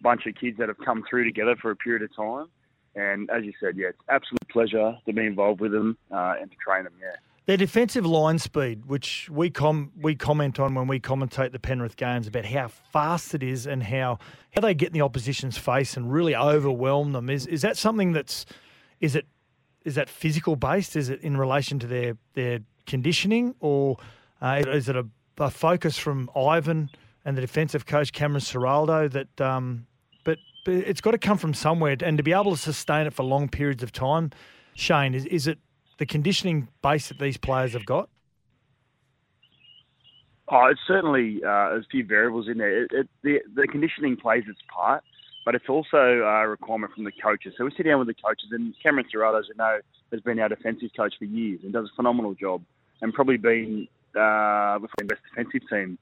[0.00, 2.46] bunch of kids that have come through together for a period of time.
[2.94, 6.50] And as you said, yeah, it's absolute pleasure to be involved with them uh, and
[6.50, 6.94] to train them.
[7.00, 7.16] Yeah.
[7.46, 11.96] Their defensive line speed, which we com- we comment on when we commentate the Penrith
[11.96, 14.18] games, about how fast it is and how
[14.52, 17.30] how they get in the opposition's face and really overwhelm them.
[17.30, 18.46] Is is that something that's
[19.00, 19.26] is it
[19.84, 20.96] is that physical based?
[20.96, 23.98] Is it in relation to their their conditioning, or
[24.42, 25.06] uh, is it a,
[25.38, 26.90] a focus from Ivan
[27.24, 29.40] and the defensive coach Cameron Ciraldo that?
[29.40, 29.86] Um,
[30.24, 33.14] but, but it's got to come from somewhere, and to be able to sustain it
[33.14, 34.32] for long periods of time.
[34.74, 35.58] Shane, is is it
[35.98, 38.08] the conditioning base that these players have got?
[40.48, 42.84] Oh, it's certainly uh, there's a few variables in there.
[42.84, 45.02] It, it, the the conditioning plays its part,
[45.44, 47.54] but it's also a requirement from the coaches.
[47.58, 49.80] So we sit down with the coaches, and Cameron Ciraldo, as you know,
[50.12, 52.62] has been our defensive coach for years and does a phenomenal job,
[53.00, 55.98] and probably been uh, the best defensive team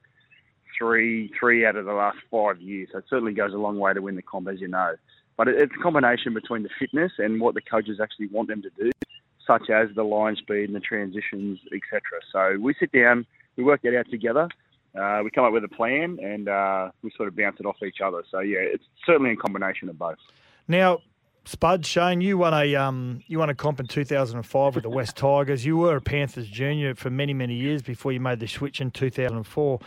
[0.77, 2.89] three three out of the last five years.
[2.91, 4.93] So it certainly goes a long way to win the comp, as you know.
[5.37, 8.61] But it, it's a combination between the fitness and what the coaches actually want them
[8.61, 8.91] to do,
[9.45, 12.01] such as the line speed and the transitions, etc.
[12.31, 14.49] So we sit down, we work that out together.
[14.99, 17.75] Uh, we come up with a plan and uh, we sort of bounce it off
[17.85, 18.23] each other.
[18.31, 20.17] So yeah, it's certainly a combination of both.
[20.67, 20.99] Now,
[21.43, 25.15] Spud, Shane, you won a um, you won a comp in 2005 with the West
[25.17, 25.65] Tigers.
[25.65, 28.91] You were a Panthers junior for many many years before you made the switch in
[28.91, 29.79] 2004.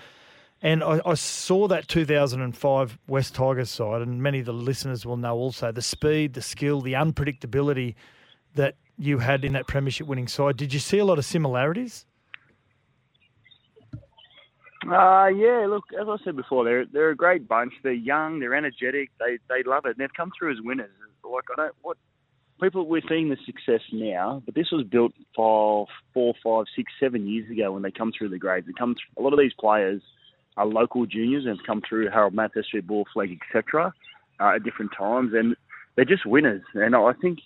[0.60, 5.16] And I, I saw that 2005 West Tigers side, and many of the listeners will
[5.16, 7.94] know also the speed, the skill, the unpredictability
[8.54, 10.56] that you had in that premiership winning side.
[10.56, 12.04] Did you see a lot of similarities?
[14.86, 17.74] Uh, yeah, look, as I said before, they're they're a great bunch.
[17.82, 20.90] They're young, they're energetic, they they love it, and they've come through as winners.
[21.24, 21.98] Like I don't what
[22.60, 27.26] people we're seeing the success now, but this was built for four, five, six, seven
[27.26, 28.66] years ago when they come through the grades.
[28.66, 30.00] They come through, a lot of these players
[30.56, 33.92] are local juniors and have come through Harold Matthews, Ball Flegg, etc.
[34.40, 35.56] Uh, at different times, and
[35.96, 36.62] they're just winners.
[36.74, 37.40] And I think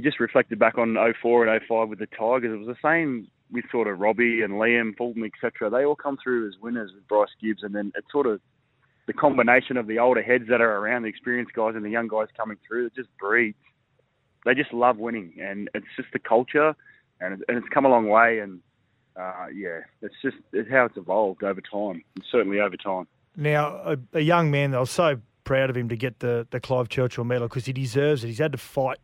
[0.00, 2.54] you just reflected back on 04 and 05 with the Tigers.
[2.54, 5.68] It was the same with sort of Robbie and Liam, Fulton, etc.
[5.68, 8.40] They all come through as winners with Bryce Gibbs, and then it's sort of
[9.06, 12.08] the combination of the older heads that are around, the experienced guys, and the young
[12.08, 12.86] guys coming through.
[12.86, 13.58] It just breeds.
[14.46, 16.74] They just love winning, and it's just the culture,
[17.20, 18.38] and, and it's come a long way.
[18.38, 18.60] And
[19.16, 23.06] uh, yeah, it's just it's how it's evolved over time, and certainly over time.
[23.36, 26.60] Now, a, a young man, I was so proud of him to get the, the
[26.60, 28.28] Clive Churchill medal because he deserves it.
[28.28, 28.98] He's had to fight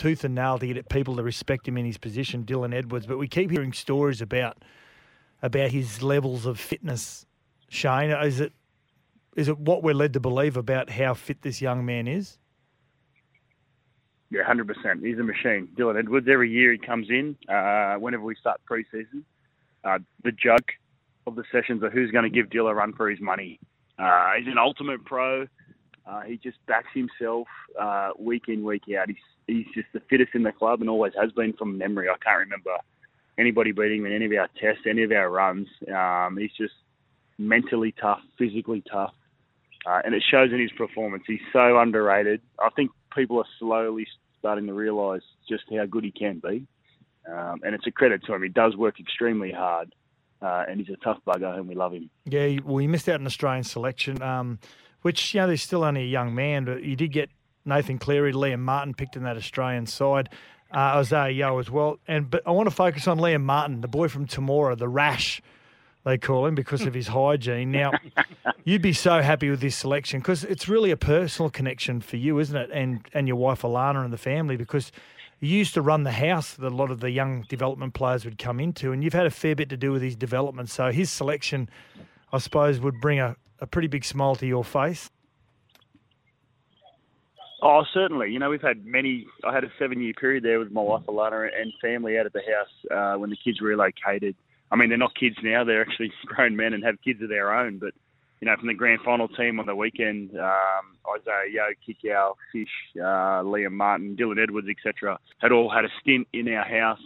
[0.00, 3.06] tooth and nail to get people to respect him in his position, Dylan Edwards.
[3.06, 4.56] But we keep hearing stories about
[5.42, 7.26] about his levels of fitness.
[7.68, 8.54] Shane, is it
[9.36, 12.38] is it what we're led to believe about how fit this young man is?
[14.30, 15.04] Yeah, hundred percent.
[15.04, 15.68] He's a machine.
[15.76, 16.26] Dylan Edwards.
[16.30, 17.36] Every year he comes in.
[17.46, 19.22] Uh, whenever we start preseason,
[19.84, 20.72] uh, the joke
[21.26, 23.60] of the sessions are who's going to give Dylan a run for his money.
[23.98, 25.46] Uh, he's an ultimate pro.
[26.06, 27.46] Uh, he just backs himself
[27.80, 29.08] uh, week in, week out.
[29.08, 32.08] He's he's just the fittest in the club and always has been from memory.
[32.08, 32.76] I can't remember
[33.38, 35.68] anybody beating him in any of our tests, any of our runs.
[35.94, 36.74] Um, he's just
[37.38, 39.14] mentally tough, physically tough,
[39.86, 41.24] uh, and it shows in his performance.
[41.26, 42.40] He's so underrated.
[42.58, 44.06] I think people are slowly
[44.38, 46.66] starting to realise just how good he can be,
[47.30, 48.42] um, and it's a credit to him.
[48.42, 49.94] He does work extremely hard,
[50.42, 52.10] uh, and he's a tough bugger, and we love him.
[52.26, 54.58] Yeah, well, he missed out on Australian selection, um,
[55.02, 57.30] which you know he's still only a young man, but you did get
[57.64, 60.28] Nathan Cleary, Liam Martin picked in that Australian side.
[60.72, 61.98] Uh, Isaiah Yeo as well.
[62.06, 65.42] And but I want to focus on Liam Martin, the boy from Temora, the rash
[66.04, 67.70] they call him because of his hygiene.
[67.70, 67.92] Now,
[68.64, 72.38] you'd be so happy with this selection because it's really a personal connection for you,
[72.38, 72.70] isn't it?
[72.72, 74.92] And and your wife Alana and the family because
[75.40, 78.38] you used to run the house that a lot of the young development players would
[78.38, 80.70] come into, and you've had a fair bit to do with his development.
[80.70, 81.68] So his selection,
[82.32, 85.10] I suppose, would bring a, a pretty big smile to your face.
[87.62, 88.30] Oh, certainly.
[88.30, 89.26] You know, we've had many.
[89.44, 92.40] I had a seven-year period there with my wife Alana and family out of the
[92.40, 94.34] house uh, when the kids relocated.
[94.70, 97.52] I mean, they're not kids now; they're actually grown men and have kids of their
[97.52, 97.78] own.
[97.78, 97.92] But
[98.40, 102.68] you know, from the grand final team on the weekend, um, Isaiah Yeo, Kikau, Fish,
[102.96, 107.02] uh, Liam Martin, Dylan Edwards, etc., had all had a stint in our house.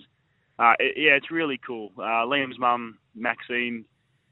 [0.58, 1.90] Uh, it, yeah, it's really cool.
[1.98, 3.84] Uh, Liam's mum, Maxine,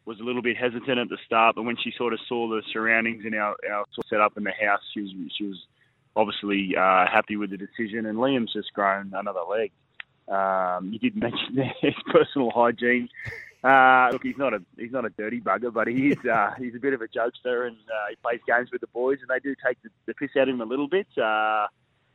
[0.04, 2.62] was a little bit hesitant at the start, but when she sort of saw the
[2.72, 5.66] surroundings in our, our setup in the house, she was she was
[6.16, 8.06] obviously uh, happy with the decision.
[8.06, 9.72] And Liam's just grown another leg.
[10.28, 13.08] Um, you did mention there his personal hygiene.
[13.62, 16.74] Uh, look, he's not a he's not a dirty bugger, but he is uh, he's
[16.74, 19.38] a bit of a jokester, and uh, he plays games with the boys, and they
[19.38, 21.06] do take the, the piss out of him a little bit.
[21.16, 21.66] Uh,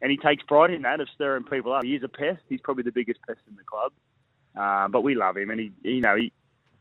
[0.02, 1.84] and he takes pride in that of stirring people up.
[1.84, 2.42] He is a pest.
[2.50, 3.92] He's probably the biggest pest in the club.
[4.56, 6.32] Uh, but we love him, and he, you know, he,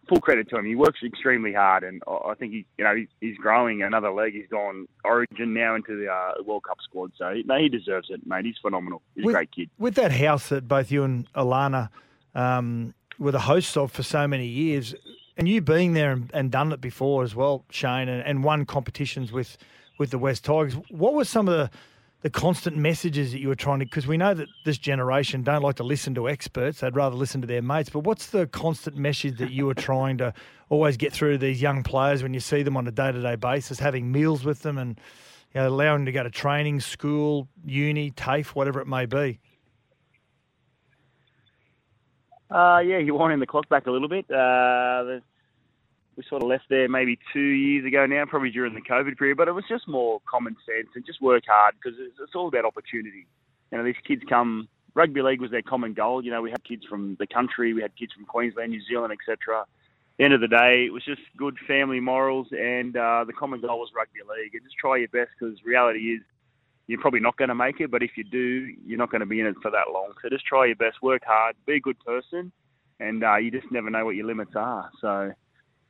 [0.08, 0.64] full credit to him.
[0.64, 4.32] He works extremely hard, and I think he, you know, he's growing another leg.
[4.32, 8.26] He's gone Origin now into the uh, World Cup squad, so no, he deserves it,
[8.26, 8.44] mate.
[8.44, 9.02] He's phenomenal.
[9.14, 9.70] He's with, a great kid.
[9.78, 11.90] With that house that both you and Alana
[12.34, 14.94] um, were the hosts of for so many years,
[15.36, 18.66] and you being there and, and done it before as well, Shane, and, and won
[18.66, 19.58] competitions with
[19.98, 20.74] with the West Tigers.
[20.90, 21.70] What were some of the
[22.26, 25.62] the constant messages that you were trying to because we know that this generation don't
[25.62, 28.96] like to listen to experts they'd rather listen to their mates but what's the constant
[28.96, 30.34] message that you were trying to
[30.68, 33.78] always get through to these young players when you see them on a day-to-day basis
[33.78, 34.98] having meals with them and
[35.54, 39.38] you know, allowing them to go to training school uni tafe whatever it may be?
[42.50, 44.28] Uh, yeah you're winding the clock back a little bit.
[44.28, 45.20] Uh,
[46.16, 49.36] we sort of left there maybe two years ago now, probably during the COVID period.
[49.36, 52.48] But it was just more common sense and just work hard because it's, it's all
[52.48, 53.26] about opportunity.
[53.70, 54.68] You know, these kids come.
[54.94, 56.24] Rugby league was their common goal.
[56.24, 59.12] You know, we had kids from the country, we had kids from Queensland, New Zealand,
[59.12, 59.66] etc.
[60.18, 63.80] End of the day, it was just good family morals, and uh, the common goal
[63.80, 64.54] was rugby league.
[64.54, 66.22] And just try your best because reality is
[66.86, 69.26] you're probably not going to make it, but if you do, you're not going to
[69.26, 70.14] be in it for that long.
[70.22, 72.50] So just try your best, work hard, be a good person,
[72.98, 74.90] and uh, you just never know what your limits are.
[75.02, 75.32] So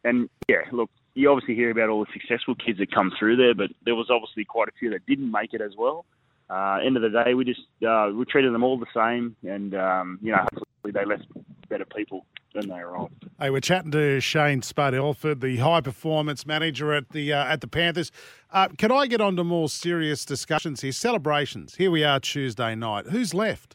[0.07, 3.55] and yeah, look, you obviously hear about all the successful kids that come through there,
[3.55, 6.05] but there was obviously quite a few that didn't make it as well.
[6.49, 9.75] Uh, end of the day, we just uh, we treated them all the same, and
[9.75, 11.25] um, you know, hopefully they left
[11.69, 13.29] better people than they arrived.
[13.41, 17.61] Hey, we're chatting to Shane Spud Elford, the high performance manager at the uh, at
[17.61, 18.13] the Panthers.
[18.53, 20.93] Uh, can I get on to more serious discussions here?
[20.93, 21.75] Celebrations.
[21.75, 23.07] Here we are Tuesday night.
[23.07, 23.75] Who's left?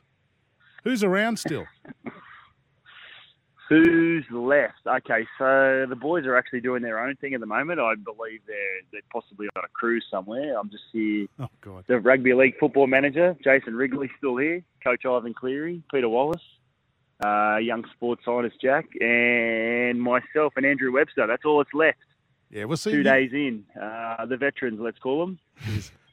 [0.83, 1.65] Who's around still?
[3.71, 4.85] Who's left?
[4.85, 7.79] Okay, so the boys are actually doing their own thing at the moment.
[7.79, 10.59] I believe they're they're possibly on a cruise somewhere.
[10.59, 11.27] I'm just here.
[11.39, 11.85] Oh God.
[11.87, 14.61] The rugby league football manager, Jason Wrigley, still here.
[14.83, 16.41] Coach Ivan Cleary, Peter Wallace,
[17.23, 21.25] uh, young sports scientist Jack, and myself and Andrew Webster.
[21.25, 21.97] That's all that's left.
[22.49, 22.91] Yeah, we'll see.
[22.91, 25.39] Two you- days in, uh, the veterans, let's call them.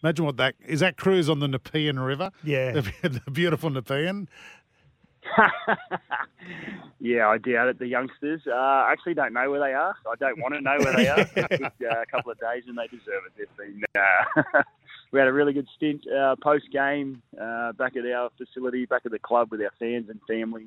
[0.03, 0.79] Imagine what that is.
[0.79, 2.31] That cruise on the Nepean River.
[2.45, 2.71] Yeah.
[2.71, 2.93] the,
[3.25, 4.29] the beautiful Nepean.
[7.01, 7.79] Yeah, I doubt it.
[7.79, 9.95] The youngsters uh, actually don't know where they are.
[10.11, 11.21] I don't want to know where they are.
[11.21, 13.33] Uh, a couple of days and they deserve it.
[13.37, 13.83] They've been.
[13.95, 14.63] Uh,
[15.13, 19.03] we had a really good stint uh, post game uh, back at our facility, back
[19.05, 20.67] at the club with our fans and family.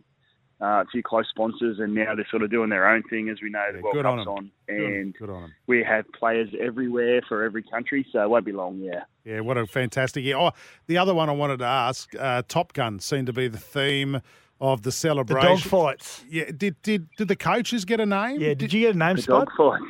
[0.61, 3.37] Uh, a few close sponsors, and now they're sort of doing their own thing, as
[3.41, 7.43] we know the World good on on, and good on we have players everywhere for
[7.43, 8.77] every country, so it won't be long.
[8.77, 9.03] Yeah.
[9.25, 10.37] Yeah, what a fantastic year.
[10.37, 10.51] Oh,
[10.85, 14.21] the other one I wanted to ask, uh, Top Gun seemed to be the theme
[14.61, 15.41] of the celebration.
[15.49, 16.23] The dog fights.
[16.29, 18.39] Yeah, did did did the coaches get a name?
[18.39, 19.47] Yeah, did you get a name, The Spud?
[19.57, 19.83] dog fights.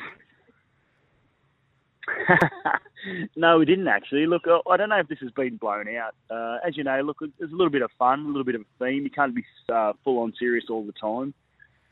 [3.36, 4.26] no, we didn't actually.
[4.26, 6.16] Look, I- I don't know if this has been blown out.
[6.30, 8.62] Uh, as you know, look, there's a little bit of fun, a little bit of
[8.62, 9.04] a theme.
[9.04, 11.34] You can't be uh, full on serious all the time.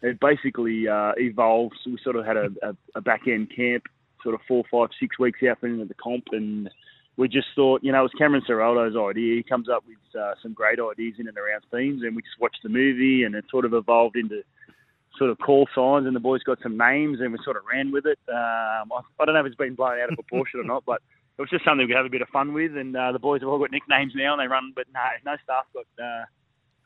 [0.02, 1.76] It basically uh, evolved.
[1.84, 3.84] So we sort of had a, a, a back end camp,
[4.24, 6.70] sort of four, five, six weeks out into the comp, and
[7.20, 9.36] we just thought, you know, it was Cameron Ciraldo's idea.
[9.36, 12.40] He comes up with uh, some great ideas in and around themes, and we just
[12.40, 14.42] watched the movie, and it sort of evolved into
[15.18, 17.92] sort of call signs, and the boys got some names, and we sort of ran
[17.92, 18.20] with it.
[18.30, 21.02] Um, I, I don't know if it's been blown out of proportion or not, but
[21.38, 23.42] it was just something we have a bit of fun with, and uh, the boys
[23.42, 25.86] have all got nicknames now, and they run, but no, no staff got.
[26.04, 26.24] Uh,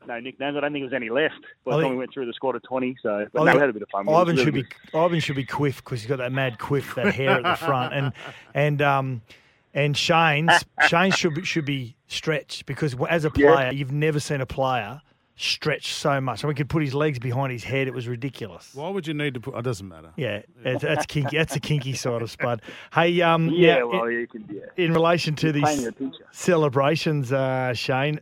[0.06, 0.54] no nicknames.
[0.54, 2.56] I don't think there was any left by the time we went through the squad
[2.56, 2.94] of twenty.
[3.02, 4.04] So, but no, we had a bit of fun.
[4.04, 4.18] with it.
[4.18, 7.14] It Ivan should be Ivan should be quiff because he's got that mad quiff, that
[7.14, 8.12] hair at the front, and
[8.52, 9.22] and um
[9.74, 13.52] and Shane's Shane should be, should be stretched because as a Yeah.
[13.54, 15.00] player, you've never seen a player
[15.36, 16.44] stretch so much.
[16.44, 17.88] I mean, he could put his legs behind his head.
[17.88, 18.70] It was ridiculous.
[18.72, 19.56] Why would you need to put?
[19.56, 20.12] It doesn't matter.
[20.16, 21.36] Yeah, it's, that's kinky.
[21.36, 22.62] That's a kinky sort of spud.
[22.94, 24.44] Hey, um, Yeah, now, well, in, you can.
[24.48, 24.60] Yeah.
[24.76, 26.26] in relation to You're these painting a picture.
[26.30, 28.20] celebrations, uh, Shane,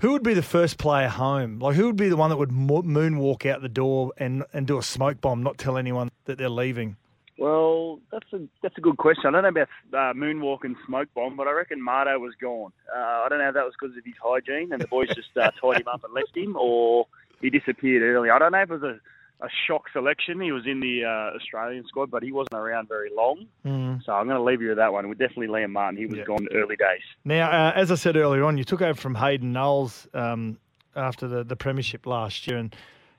[0.00, 1.60] who would be the first player home?
[1.60, 4.76] Like, who would be the one that would moonwalk out the door and, and do
[4.76, 6.96] a smoke bomb, not tell anyone that they're leaving?
[7.36, 9.26] Well, that's a that's a good question.
[9.26, 12.72] I don't know about uh, moonwalk and smoke bomb, but I reckon Marto was gone.
[12.94, 15.36] Uh, I don't know if that was because of his hygiene and the boys just
[15.36, 17.06] uh, tied him up and left him, or
[17.40, 18.30] he disappeared early.
[18.30, 20.40] I don't know if it was a, a shock selection.
[20.40, 23.46] He was in the uh, Australian squad, but he wasn't around very long.
[23.66, 24.04] Mm.
[24.04, 25.08] So I'm going to leave you with that one.
[25.08, 25.98] With definitely Liam Martin.
[25.98, 27.02] He was gone early days.
[27.24, 30.58] Now, uh, as I said earlier on, you took over from Hayden Knowles um,
[30.94, 32.76] after the, the premiership last year, and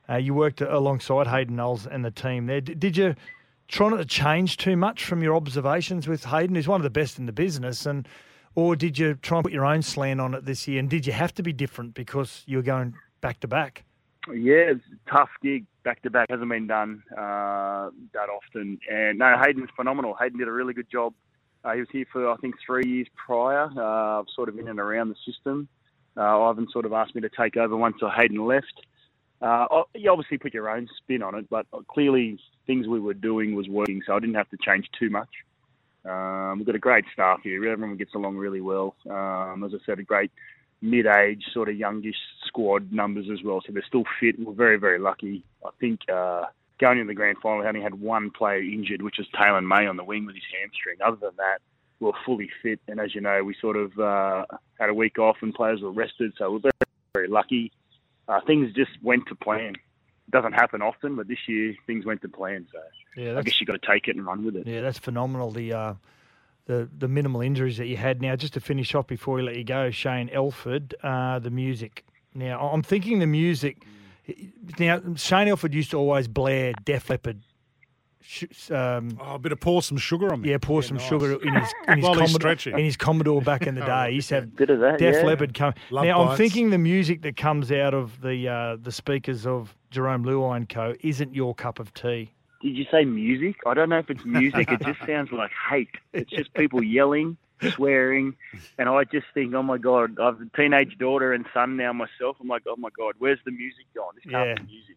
[0.09, 2.61] uh, you worked alongside Hayden Knowles and the team there.
[2.61, 3.15] D- did you
[3.67, 6.89] try not to change too much from your observations with Hayden, who's one of the
[6.89, 8.07] best in the business, and
[8.55, 10.79] or did you try and put your own slant on it this year?
[10.79, 13.83] And did you have to be different because you were going back to back?
[14.33, 16.27] Yeah, it's a tough gig back to back.
[16.29, 18.79] Hasn't been done uh, that often.
[18.89, 20.15] And no, Hayden's phenomenal.
[20.19, 21.13] Hayden did a really good job.
[21.63, 24.79] Uh, he was here for I think three years prior, uh, sort of in and
[24.79, 25.67] around the system.
[26.17, 28.85] Uh, Ivan sort of asked me to take over once Hayden left.
[29.45, 33.13] Uh, oh, you obviously put your own spin on it, but clearly things we were
[33.13, 35.29] doing was working, so I didn't have to change too much.
[36.03, 37.63] Um, we've got a great staff here.
[37.67, 38.95] Everyone gets along really well.
[39.07, 40.31] Um, as I said, a great
[40.81, 42.15] mid-age, sort of youngish
[42.47, 43.61] squad numbers as well.
[43.63, 44.39] So they're still fit.
[44.39, 45.43] We're very, very lucky.
[45.63, 46.45] I think uh,
[46.79, 49.85] going into the grand final, we only had one player injured, which was Taylor May
[49.85, 50.97] on the wing with his hamstring.
[51.05, 51.59] Other than that,
[51.99, 52.79] we're fully fit.
[52.87, 54.45] And as you know, we sort of uh,
[54.79, 56.33] had a week off and players were rested.
[56.39, 56.73] So we're very,
[57.13, 57.71] very lucky.
[58.27, 59.75] Uh, things just went to plan.
[59.75, 62.67] It doesn't happen often, but this year things went to plan.
[62.71, 62.79] So
[63.15, 64.65] Yeah, I guess you've got to take it and run with it.
[64.67, 65.51] Yeah, that's phenomenal.
[65.51, 65.93] The uh,
[66.65, 68.21] the the minimal injuries that you had.
[68.21, 72.05] Now, just to finish off before we let you go, Shane Elford, uh, the music.
[72.33, 73.85] Now, I'm thinking the music.
[74.79, 77.41] Now, Shane Elford used to always blare Def Leppard.
[78.27, 80.49] Sh- Um, oh, a bit of pour some sugar on me.
[80.49, 83.75] Yeah, pour some sugar in his in his, While Commodore, in his Commodore back in
[83.75, 84.09] the day.
[84.09, 85.23] He used to have Bit of that, Def yeah.
[85.25, 85.73] Leppard come.
[85.91, 89.75] Love now, I'm thinking the music that comes out of the uh, the speakers of
[89.91, 90.95] Jarome Luai and Co.
[91.01, 92.31] isn't your cup of tea.
[92.61, 93.57] Did you say music?
[93.67, 94.71] I don't know if it's music.
[94.71, 95.89] it just sounds like hate.
[96.13, 97.37] It's just people yelling,
[97.75, 98.33] swearing,
[98.79, 102.37] and I just think, oh my god, I've a teenage daughter and son now myself.
[102.41, 104.13] I'm like, oh my god, where's the music gone?
[104.15, 104.55] This can't Yeah.
[104.55, 104.95] be music.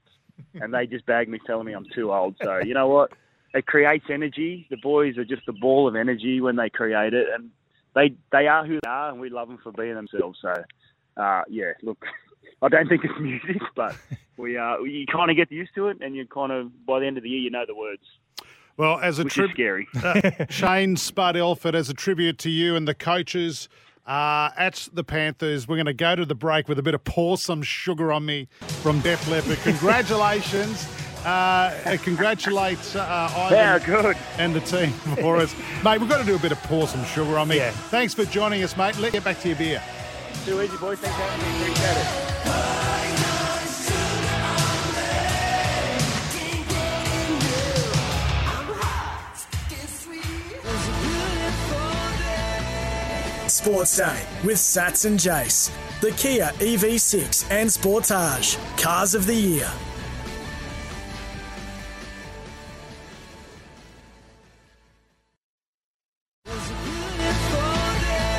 [0.63, 2.37] And they just bag me, telling me I'm too old.
[2.43, 3.13] So you know what?
[3.55, 4.67] It creates energy.
[4.71, 7.51] The boys are just a ball of energy when they create it, and
[7.95, 10.39] they they are who they are, and we love them for being themselves.
[10.43, 10.55] So,
[11.17, 12.05] uh, yeah, look,
[12.63, 13.97] I don't think it's music, but
[14.37, 17.07] we uh, you kind of get used to it, and you kind of by the
[17.07, 18.03] end of the year you know the words.
[18.77, 20.47] Well, as a tribute, scary.
[20.51, 23.69] Shane Spud Elford, as a tribute to you and the coaches
[24.09, 27.05] uh, at the Panthers, we're going to go to the break with a bit of
[27.05, 28.49] pour some sugar on me
[28.83, 29.59] from Def Leppard.
[29.59, 30.89] Congratulations.
[31.25, 34.17] Uh, congratulate uh, Ivan Yeah, good.
[34.39, 34.91] and the team
[35.21, 35.55] for us.
[35.85, 37.57] Mate, we've got to do a bit of pour some sugar on me.
[37.57, 37.71] Yeah.
[37.71, 38.99] Thanks for joining us, mate.
[38.99, 39.83] Let's get back to your beer.
[40.45, 40.99] Too easy, boys.
[40.99, 41.73] Thanks for having me.
[41.73, 42.25] Appreciate it.
[53.47, 55.71] Sports Day with Sats and Jace.
[56.01, 58.57] The Kia EV6 and Sportage.
[58.81, 59.71] Cars of the Year.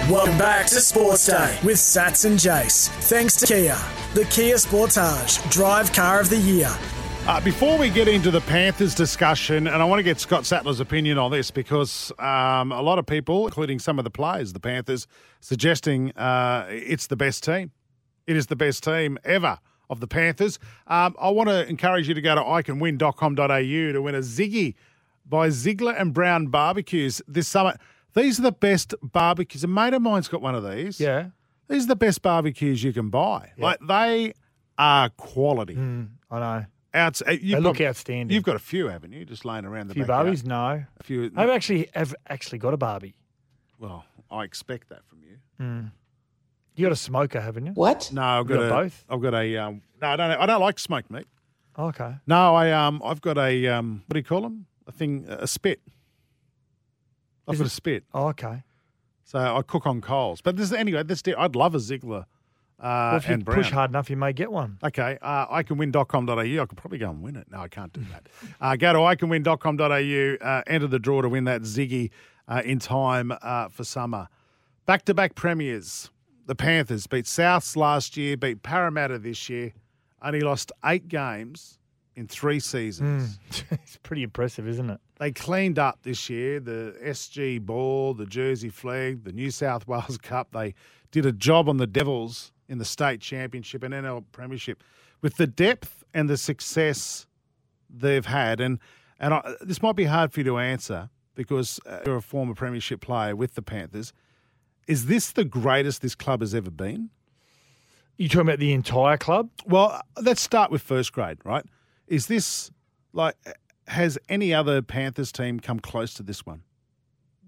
[0.09, 2.89] Welcome back to Sports Day with Sats and Jace.
[3.09, 3.77] Thanks to Kia.
[4.15, 5.51] The Kia Sportage.
[5.51, 6.75] Drive Car of the Year.
[7.27, 10.79] Uh, before we get into the Panthers discussion, and I want to get Scott Sattler's
[10.79, 14.59] opinion on this because um, a lot of people, including some of the players, the
[14.59, 15.05] Panthers,
[15.41, 17.69] suggesting uh, it's the best team.
[18.25, 19.59] It is the best team ever
[19.91, 20.57] of the Panthers.
[20.87, 24.73] Um, I want to encourage you to go to iCanWin.com.au to win a Ziggy
[25.23, 27.77] by Ziegler and Brown Barbecues this summer.
[28.15, 29.63] These are the best barbecues.
[29.63, 30.99] A mate of mine's got one of these.
[30.99, 31.27] Yeah.
[31.67, 33.51] These are the best barbecues you can buy.
[33.57, 34.33] Like they
[34.77, 35.75] are quality.
[35.77, 36.65] I know.
[36.93, 38.33] Outs- uh, you've They look got- outstanding.
[38.33, 39.23] You've got a few, haven't you?
[39.25, 40.27] Just laying around the A few backyard.
[40.27, 40.45] Barbies?
[40.45, 40.83] No.
[40.99, 41.31] A few.
[41.35, 43.13] I've actually have actually got a Barbie.
[43.77, 45.37] Well, I expect that from you.
[45.61, 45.91] Mm.
[46.75, 47.71] You got a smoker, haven't you?
[47.73, 48.09] What?
[48.11, 49.05] No, I've got, got a, both?
[49.09, 49.57] I've got a.
[49.57, 50.31] Um, no, I don't.
[50.31, 51.27] I don't like smoked meat.
[51.77, 52.15] Okay.
[52.25, 54.65] No, I um, I've got a um, what do you call them?
[54.87, 55.81] A thing, a spit.
[57.49, 58.03] I've Is got it- a spit.
[58.13, 58.63] Oh, okay.
[59.25, 60.41] So I cook on coals.
[60.41, 61.03] But this anyway.
[61.03, 62.25] This I'd love a Ziegler.
[62.79, 64.77] Uh, well, if you and push hard enough, you may get one.
[64.81, 66.39] Okay, uh, iCanWin.com.au.
[66.39, 67.45] I could probably go and win it.
[67.51, 68.27] No, I can't do that.
[68.61, 72.09] uh, go to iCanWin.com.au, uh, enter the draw to win that Ziggy
[72.47, 74.29] uh, in time uh, for summer.
[74.85, 76.09] Back to back premiers.
[76.45, 79.73] The Panthers beat Souths last year, beat Parramatta this year,
[80.21, 81.78] only lost eight games
[82.19, 83.39] in three seasons.
[83.71, 84.99] it's pretty impressive, isn't it?
[85.19, 90.17] They cleaned up this year the SG ball, the Jersey Flegg, the New South Wales
[90.17, 90.49] Cup.
[90.51, 90.75] They
[91.11, 94.83] did a job on the Devils in the state championship and NL Premiership
[95.21, 97.25] with the depth and the success
[97.89, 98.59] they've had.
[98.59, 98.79] And
[99.19, 102.53] and I, this might be hard for you to answer because uh, you're a former
[102.53, 104.13] Premiership player with the Panthers.
[104.87, 107.09] Is this the greatest this club has ever been?
[108.17, 109.49] You talking about the entire club?
[109.65, 111.65] Well, let's start with first grade, right?
[112.09, 112.71] Is this
[113.13, 113.35] like
[113.87, 116.63] has any other Panthers team come close to this one?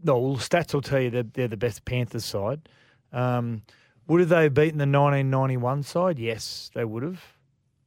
[0.03, 2.70] No, well, stats will tell you that they're the best Panthers side.
[3.12, 3.64] Um,
[4.07, 6.18] would have they beaten the 1991 side?
[6.18, 7.22] Yes, they would have.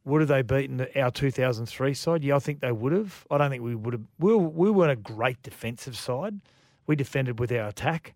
[0.04, 2.22] Would have they beaten our 2003 side?
[2.22, 3.26] Yeah, I think they would have.
[3.30, 4.02] I don't think we would have.
[4.18, 6.40] We, we weren't a great defensive side.
[6.86, 8.14] We defended with our attack.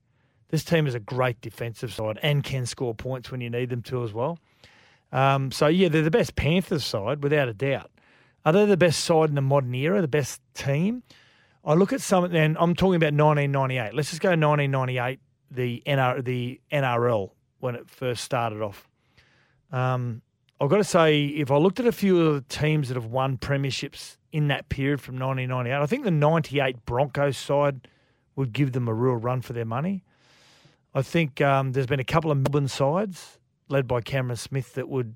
[0.49, 3.83] This team is a great defensive side and can score points when you need them
[3.83, 4.39] to as well.
[5.13, 7.91] Um, so, yeah, they're the best Panthers side, without a doubt.
[8.45, 11.03] Are they the best side in the modern era, the best team?
[11.65, 13.95] I look at some, and I'm talking about 1998.
[13.95, 15.21] Let's just go 1998,
[15.51, 17.31] the NR, the NRL
[17.61, 18.89] when it first started off.
[19.73, 20.23] Um,
[20.61, 23.07] I've got to say, if I looked at a few of the teams that have
[23.07, 27.87] won premierships in that period from 1998, I think the 98 Broncos side
[28.35, 30.05] would give them a real run for their money.
[30.95, 34.89] I think um, there's been a couple of Melbourne sides led by Cameron Smith that
[34.89, 35.15] would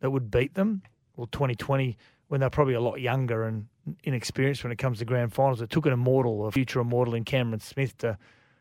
[0.00, 0.82] that would beat them.
[1.16, 1.96] Well, 2020
[2.30, 3.66] when they're probably a lot younger and
[4.04, 5.60] inexperienced when it comes to grand finals.
[5.60, 8.16] It took an immortal, a future immortal in Cameron Smith to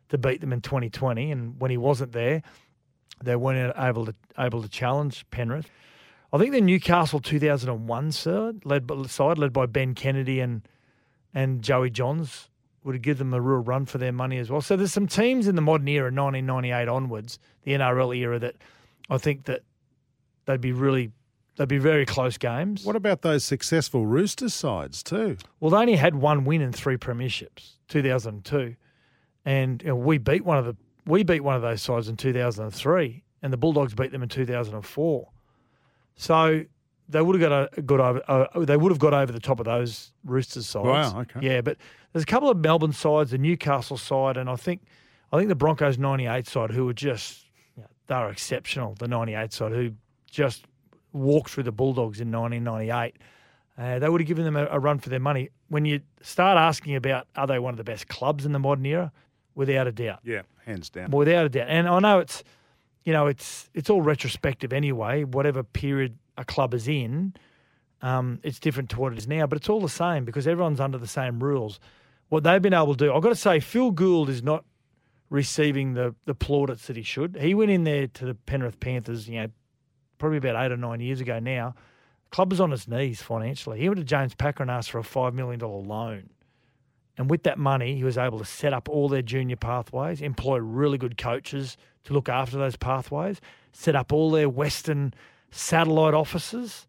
[0.09, 2.41] to beat them in 2020, and when he wasn't there,
[3.23, 5.69] they weren't able to able to challenge Penrith.
[6.33, 10.67] I think the Newcastle 2001 side led by, side led by Ben Kennedy and
[11.35, 12.49] and Joey Johns
[12.83, 14.61] would give them a real run for their money as well.
[14.61, 18.55] So there's some teams in the modern era, 1998 onwards, the NRL era, that
[19.11, 19.61] I think that
[20.45, 21.11] they'd be really
[21.59, 22.85] they'd be very close games.
[22.85, 25.37] What about those successful Roosters sides too?
[25.59, 28.75] Well, they only had one win in three premierships, 2002,
[29.43, 32.15] and you know, we beat one of the we beat one of those sides in
[32.15, 35.29] 2003, and the Bulldogs beat them in 2004.
[36.15, 36.63] So
[37.09, 39.59] they would have got a, got over uh, they would have got over the top
[39.59, 41.13] of those Roosters sides.
[41.13, 41.39] Wow, okay.
[41.41, 41.77] Yeah, but
[42.13, 44.83] there's a couple of Melbourne sides, the Newcastle side, and I think
[45.33, 47.45] I think the Broncos 98 side who were just
[47.75, 48.95] you know, they were exceptional.
[48.97, 49.91] The 98 side who
[50.31, 50.65] just
[51.13, 53.15] walked through the Bulldogs in 1998.
[53.77, 55.49] Uh, they would have given them a, a run for their money.
[55.69, 58.85] When you start asking about are they one of the best clubs in the modern
[58.85, 59.11] era,
[59.55, 61.11] without a doubt, Yeah, hands down.
[61.11, 61.67] without a doubt.
[61.69, 62.43] And I know it's
[63.05, 65.23] you know, it's it's all retrospective anyway.
[65.23, 67.33] Whatever period a club is in,
[68.01, 70.79] um, it's different to what it is now, but it's all the same because everyone's
[70.81, 71.79] under the same rules.
[72.27, 74.65] What they've been able to do, I've got to say, Phil Gould is not
[75.29, 77.37] receiving the the plaudits that he should.
[77.39, 79.47] He went in there to the Penrith Panthers, you know,
[80.19, 81.73] probably about eight or nine years ago now.
[82.29, 83.79] Club was on its knees financially.
[83.79, 86.29] He went to James Packer and asked for a five million dollar loan.
[87.17, 90.59] And with that money, he was able to set up all their junior pathways, employ
[90.59, 93.41] really good coaches to look after those pathways,
[93.73, 95.13] set up all their Western
[95.51, 96.87] satellite offices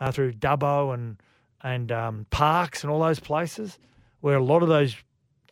[0.00, 1.16] uh, through Dubbo and
[1.62, 3.78] and um, Parkes and all those places
[4.20, 4.94] where a lot of those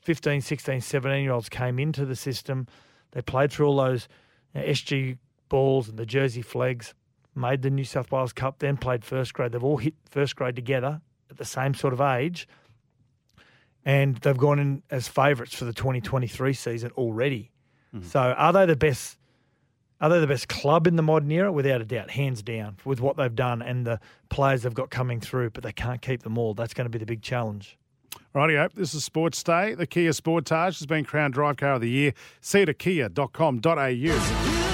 [0.03, 2.67] 15, 16, 17 year olds came into the system.
[3.13, 4.09] They played through all those
[4.55, 5.19] you know, SG
[5.49, 6.95] balls and the Jersey Fleggs,
[7.35, 9.53] made the New South Wales Cup, then played first grade.
[9.53, 12.49] They've all hit first grade together at the same sort of age.
[13.85, 17.51] And they've gone in as favourites for the 2023 season already.
[17.93, 18.03] Hmm.
[18.03, 19.19] So are they the best?
[20.01, 21.53] Are they the best club in the modern era?
[21.53, 25.21] Without a doubt, hands down, with what they've done and the players they've got coming
[25.21, 25.51] through.
[25.51, 26.55] But they can't keep them all.
[26.55, 27.79] That's going to be the big challenge.
[28.35, 29.75] Rightio, this is Sports Day.
[29.75, 32.15] The Kia Sportage has been crowned Drive Car of the Year.
[32.41, 34.74] See it at kia.com.au.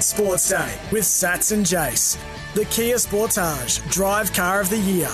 [0.00, 2.18] Sports Day with Sats and Jace.
[2.54, 5.08] The Kia Sportage Drive Car of the Year.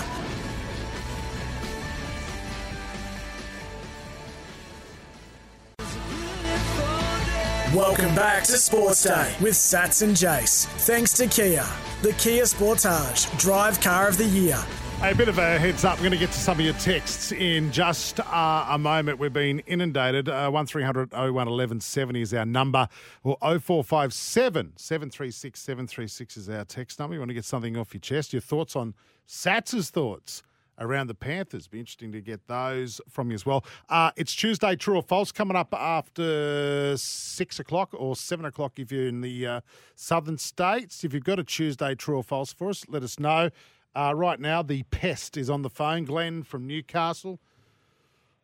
[7.74, 10.66] Welcome back to Sports Day with Sats and Jace.
[10.66, 11.64] Thanks to Kia.
[12.02, 14.58] The Kia Sportage Drive Car of the Year.
[15.02, 15.96] A bit of a heads up.
[15.96, 19.18] We're going to get to some of your texts in just uh, a moment.
[19.18, 20.28] We've been inundated.
[20.28, 22.86] Uh, 1300 01 1170 is our number,
[23.22, 27.14] or 0457 736 736 is our text number.
[27.14, 28.34] You want to get something off your chest?
[28.34, 28.94] Your thoughts on
[29.24, 30.42] Sats's thoughts
[30.78, 31.66] around the Panthers?
[31.66, 33.64] Be interesting to get those from you as well.
[33.88, 38.92] Uh, it's Tuesday, true or false, coming up after six o'clock or seven o'clock if
[38.92, 39.60] you're in the uh,
[39.96, 41.04] southern states.
[41.04, 43.48] If you've got a Tuesday, true or false for us, let us know.
[43.94, 46.04] Uh, right now, the pest is on the phone.
[46.04, 47.40] Glenn from Newcastle.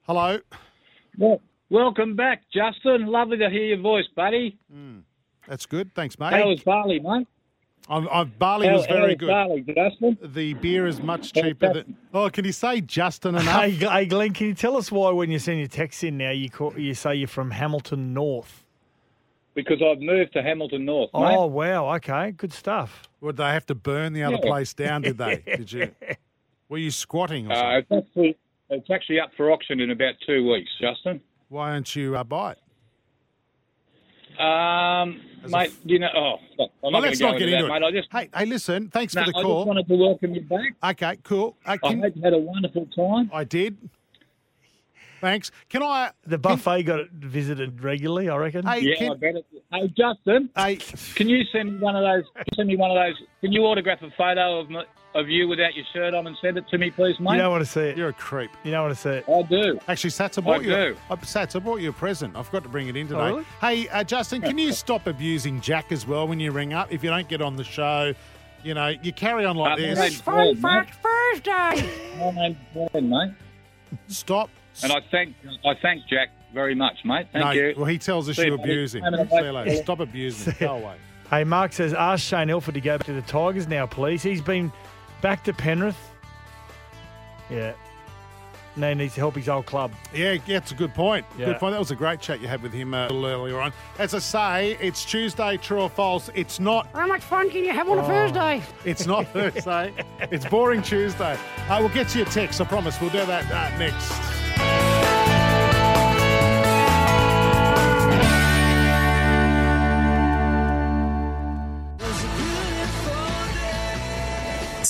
[0.03, 0.41] Hello.
[1.19, 1.41] Well,
[1.71, 3.07] welcome back, Justin.
[3.07, 4.59] Lovely to hear your voice, buddy.
[5.49, 5.95] That's good.
[5.95, 6.33] Thanks, mate.
[6.33, 7.29] How was Bali, mate?
[7.89, 9.29] I'm, I'm, Bali How- was very good.
[9.29, 10.19] Bali, Justin?
[10.21, 11.97] The beer is much cheaper than.
[12.13, 13.63] Oh, can you say Justin enough?
[13.63, 16.31] Hey, hey, Glenn, can you tell us why when you send your text in now
[16.31, 18.66] you call, you say you're from Hamilton North?
[19.57, 21.21] Because I've moved to Hamilton North, mate.
[21.23, 23.09] Oh wow, okay, good stuff.
[23.23, 24.51] Would they have to burn the other Yeah.
[24.51, 25.01] place down?
[25.01, 25.43] Did they?
[25.57, 25.91] Did you?
[26.69, 27.55] Were you squatting or?
[27.55, 28.37] Uh, it's, actually,
[28.69, 31.23] it's actually up for auction in about two weeks, Justin.
[31.49, 32.59] Why don't you uh, buy it?
[34.39, 37.47] Um, mate, you know, oh, look, I'm Well, not going let's to go not into
[37.47, 37.83] get that, into mate.
[37.83, 37.85] it.
[37.87, 38.91] I just, Hey, hey, listen.
[38.91, 39.53] Thanks no, for the I call.
[39.53, 40.75] I just wanted to welcome you back.
[41.03, 41.57] Okay, cool.
[41.65, 43.31] Uh, I hope you had a wonderful time.
[43.33, 43.79] I did.
[45.21, 45.51] Thanks.
[45.69, 46.11] Can I?
[46.27, 48.67] The buffet got visited regularly, I reckon.
[48.67, 49.47] Hey, yeah, I bet it.
[49.73, 50.77] Hey, Justin, hey,
[51.15, 52.25] can you send me one of those?
[52.55, 53.15] Send me one of those.
[53.41, 56.59] Can you autograph a photo of my, of you without your shirt on and send
[56.59, 57.33] it to me, please, mate?
[57.37, 57.97] You don't want to see it.
[57.97, 58.51] You're a creep.
[58.65, 59.25] You don't want to see it.
[59.29, 59.81] I do.
[59.89, 60.71] Actually, Sats, I bought I you.
[60.71, 60.97] do.
[61.11, 62.37] Uh, Sats, I bought you a present.
[62.37, 63.21] I forgot to bring it in today.
[63.21, 63.45] Oh, really?
[63.61, 66.93] Hey, uh, Justin, can you stop abusing Jack as well when you ring up?
[66.93, 68.13] If you don't get on the show,
[68.63, 69.99] you know, you carry on like Uh, this.
[69.99, 70.57] mate, Fun.
[70.57, 71.91] Fact Thursday.
[72.19, 72.57] My name's
[72.93, 73.31] Glenn, mate.
[74.09, 74.51] Stop.
[74.83, 77.27] And I thank I thank Jack very much, mate.
[77.33, 77.75] Thank no, you.
[77.77, 78.73] well, he tells us See you you, buddy.
[78.73, 79.03] abuse him.
[79.03, 79.71] Have a See nice you later.
[79.71, 79.83] day.
[79.83, 80.69] Stop abusing him.
[80.69, 80.97] Go away.
[81.29, 84.23] Hey, Mark says, ask Shane Elford to go back to the Tigers now, please.
[84.23, 84.71] He's been
[85.23, 85.97] back to Penrith.
[87.51, 87.73] Yeah.
[88.77, 89.91] Now he needs to help his old club.
[90.15, 91.25] Yeah, that's a good point.
[91.39, 91.47] Yeah.
[91.47, 91.73] Good point.
[91.73, 93.73] That was a great chat you had with him uh, a little earlier on.
[93.99, 96.29] As I say, it's Tuesday, true or false.
[96.35, 96.87] It's not.
[96.93, 98.07] How much fun can you have on a Oh.
[98.07, 98.63] Thursday?
[98.85, 99.93] It's not Thursday.
[100.21, 101.39] it's boring Tuesday.
[101.69, 102.61] Uh, we'll get to your text.
[102.61, 103.01] I promise.
[103.01, 104.76] We'll do that uh, next.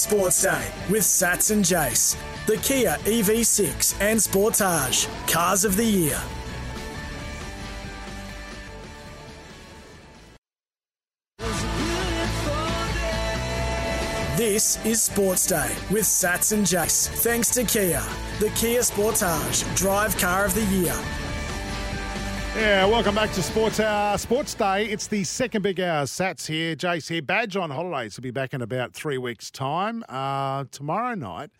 [0.06, 2.16] Sports Day with Sats and Jace.
[2.46, 6.20] The Kia EV6 and Sportage Cars of the Year.
[14.36, 17.08] This is Sports Day with Sats and Jace.
[17.08, 18.00] Thanks to Kia.
[18.38, 21.25] The Kia Sportage Drive Car of the Year.
[22.56, 24.86] Yeah, welcome back to Sports Hour, Sports Day.
[24.86, 26.04] It's the second big hour.
[26.04, 27.20] Sats here, Jace here.
[27.20, 30.02] Badge on holidays will be back in about three weeks' time.
[30.08, 31.50] Uh, tomorrow night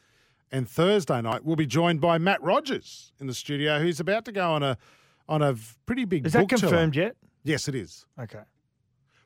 [0.51, 4.33] and Thursday night, we'll be joined by Matt Rogers in the studio, who's about to
[4.33, 4.79] go on a
[5.29, 6.25] on a pretty big.
[6.25, 6.71] Is that book tour.
[6.71, 7.15] confirmed yet?
[7.45, 8.07] Yes, it is.
[8.19, 8.43] Okay.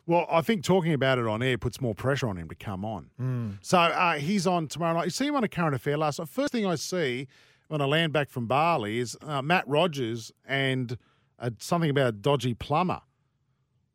[0.06, 2.84] Well, I think talking about it on air puts more pressure on him to come
[2.84, 3.10] on.
[3.20, 3.58] Mm.
[3.62, 5.04] So uh, he's on tomorrow night.
[5.04, 6.28] You see him on a current affair last night.
[6.28, 7.28] First thing I see
[7.68, 10.98] when I land back from Bali is uh, Matt Rogers and
[11.40, 13.00] uh, something about a dodgy plumber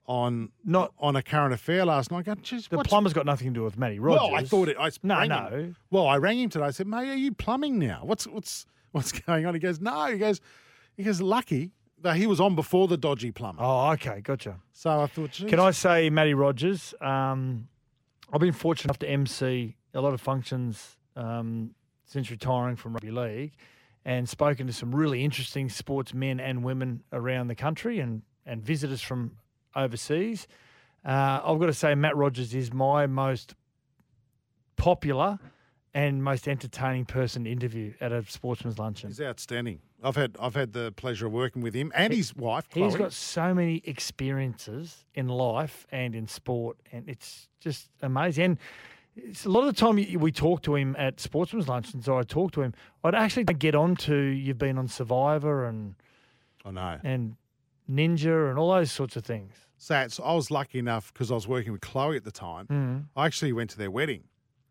[0.07, 2.25] on Not on a current affair last night.
[2.25, 4.21] Going, the plumber's got nothing to do with Matty Rogers.
[4.21, 4.77] Well, I thought it.
[4.79, 5.47] I no, no.
[5.47, 5.75] him.
[5.89, 6.65] Well, I rang him today.
[6.65, 8.01] I said, "Mate, are you plumbing now?
[8.03, 10.41] What's what's what's going on?" He goes, "No." He goes,
[10.95, 11.71] "He goes lucky
[12.01, 14.57] that he was on before the dodgy plumber." Oh, okay, gotcha.
[14.73, 15.49] So I thought, Geez.
[15.49, 16.93] Can I say, Matty Rogers?
[17.01, 17.67] Um,
[18.31, 21.71] I've been fortunate enough to MC a lot of functions um,
[22.05, 23.53] since retiring from rugby league,
[24.05, 29.01] and spoken to some really interesting sportsmen and women around the country, and and visitors
[29.01, 29.31] from
[29.75, 30.47] overseas.
[31.03, 33.55] Uh, I've got to say, Matt Rogers is my most
[34.75, 35.39] popular
[35.93, 39.09] and most entertaining person to interview at a sportsman's luncheon.
[39.09, 39.79] He's outstanding.
[40.03, 42.67] I've had I've had the pleasure of working with him and his wife.
[42.71, 48.43] He's got so many experiences in life and in sport, and it's just amazing.
[48.43, 48.57] And
[49.17, 52.51] a lot of the time we talk to him at sportsman's luncheons, or I talk
[52.53, 55.95] to him, I'd actually get on to you've been on Survivor and
[56.65, 57.35] I know and
[57.89, 59.53] Ninja and all those sorts of things.
[59.77, 62.67] So I was lucky enough because I was working with Chloe at the time.
[62.67, 63.05] Mhm.
[63.15, 64.23] I actually went to their wedding.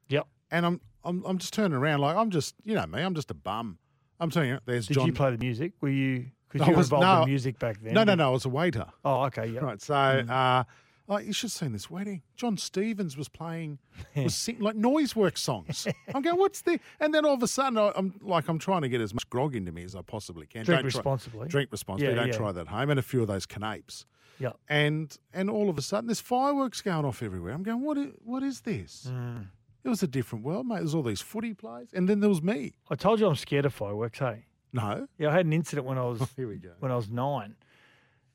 [0.09, 0.27] Yep.
[0.51, 3.01] And I'm I'm I'm just turning around like I'm just you know me.
[3.03, 3.79] I'm just a bum.
[4.21, 5.07] I'm telling you, there's Did John.
[5.07, 5.73] you play the music?
[5.81, 7.95] Were you because you were involved no, in music back then?
[7.95, 8.29] No, no, no.
[8.29, 8.87] I was a waiter.
[9.05, 9.61] Oh, okay, yeah.
[9.61, 9.83] Right.
[9.83, 10.65] So, uh,
[11.09, 12.23] oh, you should have seen this wedding.
[12.37, 13.79] Jon Stevens was playing,
[14.17, 15.87] was singing like Noiseworks songs.
[16.15, 16.79] I'm going, what's the?
[17.01, 19.29] And then all of a sudden, I, I'm like, I'm trying to get as much
[19.31, 20.65] grog into me as I possibly can.
[20.65, 21.49] Drink Don't try- responsibly.
[21.49, 22.11] drink responsibly.
[22.13, 22.37] Yeah, Don't yeah.
[22.37, 22.91] try that at home.
[22.91, 24.07] And a few of those canapes.
[24.39, 24.53] Yeah.
[24.69, 27.53] And and all of a sudden, there's fireworks going off everywhere.
[27.53, 27.97] I'm going, what?
[27.99, 29.07] Is, what is this?
[29.11, 29.47] Mm.
[29.85, 30.79] It was a different world, mate.
[30.79, 32.73] There's all these footy plays, and then there was me.
[32.91, 34.19] I told you I'm scared of fireworks.
[34.19, 34.47] Hey.
[34.73, 35.07] No.
[35.19, 36.71] Yeah, I had an incident when I was Here we go.
[36.81, 37.55] when I was nine.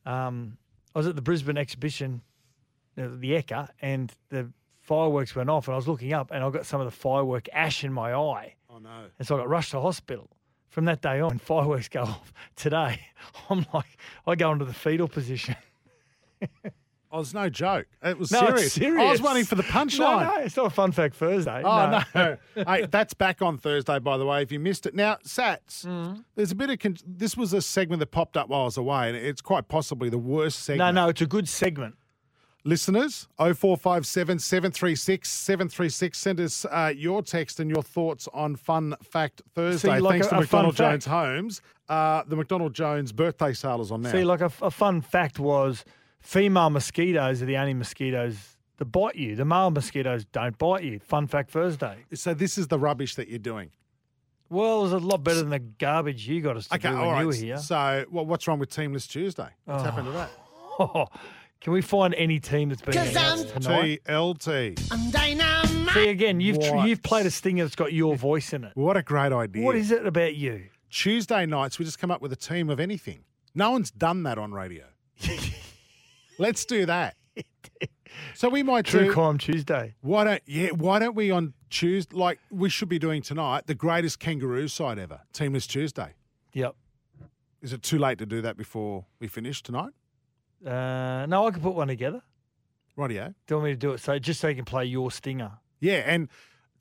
[0.05, 0.57] Um,
[0.95, 2.21] I was at the Brisbane exhibition,
[3.07, 4.49] the Ekka, and the
[4.81, 7.47] fireworks went off, and I was looking up, and I got some of the firework
[7.53, 9.05] ash in my eye, Oh no.
[9.17, 10.29] and so I got rushed to hospital.
[10.69, 12.33] From that day on, fireworks go off.
[12.55, 12.99] Today,
[13.49, 13.97] I'm like,
[14.27, 15.55] I go into the fetal position.
[17.11, 17.87] Oh, it's no joke.
[18.03, 18.65] It was No, serious.
[18.65, 19.01] it's serious.
[19.07, 20.27] I was waiting for the punchline.
[20.27, 21.63] No, no, it's not a fun fact Thursday.
[21.65, 22.37] Oh no!
[22.53, 24.43] hey, that's back on Thursday, by the way.
[24.43, 26.19] If you missed it, now Sats, Mm-hmm.
[26.35, 26.77] there's a bit of.
[26.77, 29.67] Con- this was a segment that popped up while I was away, and it's quite
[29.67, 30.93] possibly the worst segment.
[30.93, 31.95] No, no, it's a good segment.
[32.65, 36.17] Listeners, 0457 736 736.
[36.17, 39.95] Send us uh, your text and your thoughts on Fun Fact Thursday.
[39.95, 41.15] See, like Thanks a- to a McDonald Jones fact.
[41.15, 41.61] Homes.
[41.87, 44.11] Uh, the McDonald Jones birthday sale is on now.
[44.11, 45.85] See, like a, a fun fact was
[46.19, 49.35] female mosquitoes are the only mosquitoes that bite you.
[49.35, 50.99] The male mosquitoes don't bite you.
[50.99, 52.05] Fun fact Thursday.
[52.13, 53.71] so this is the rubbish that you're doing.
[54.51, 56.95] Well, it was a lot better than the garbage you got us to Okay, do
[56.97, 57.21] when right.
[57.21, 57.57] you were here.
[57.57, 59.47] So, well, what's wrong with Teamless Tuesday?
[59.65, 59.85] What's Oh.
[59.85, 60.31] happened to that?
[61.61, 64.01] Can we find any team that's been announced tonight?
[64.05, 65.93] TLT.
[65.93, 66.87] See again, you've tr- What?
[66.87, 68.71] you've played a stinger that's got your voice in it.
[68.75, 69.63] What a great idea.
[69.65, 70.69] What is it about you?
[70.89, 73.25] Tuesday nights, we just come up with a team of anything.
[73.53, 74.85] No one's done that on radio.
[76.39, 77.15] Let's do that.
[78.33, 79.13] So we might True do.
[79.13, 79.93] Crime Tuesday.
[80.01, 80.69] Why don't yeah?
[80.69, 82.15] Why don't we on Tuesday?
[82.17, 86.13] Like we should be doing tonight, the greatest kangaroo side ever, Teamless Tuesday.
[86.53, 86.75] Yep.
[87.61, 89.91] Is it too late to do that before we finish tonight?
[90.65, 92.21] Uh, no, I can put one together.
[92.97, 93.27] Rightio.
[93.47, 95.51] Do you want me to do it so just so you can play your stinger?
[95.79, 96.27] Yeah, and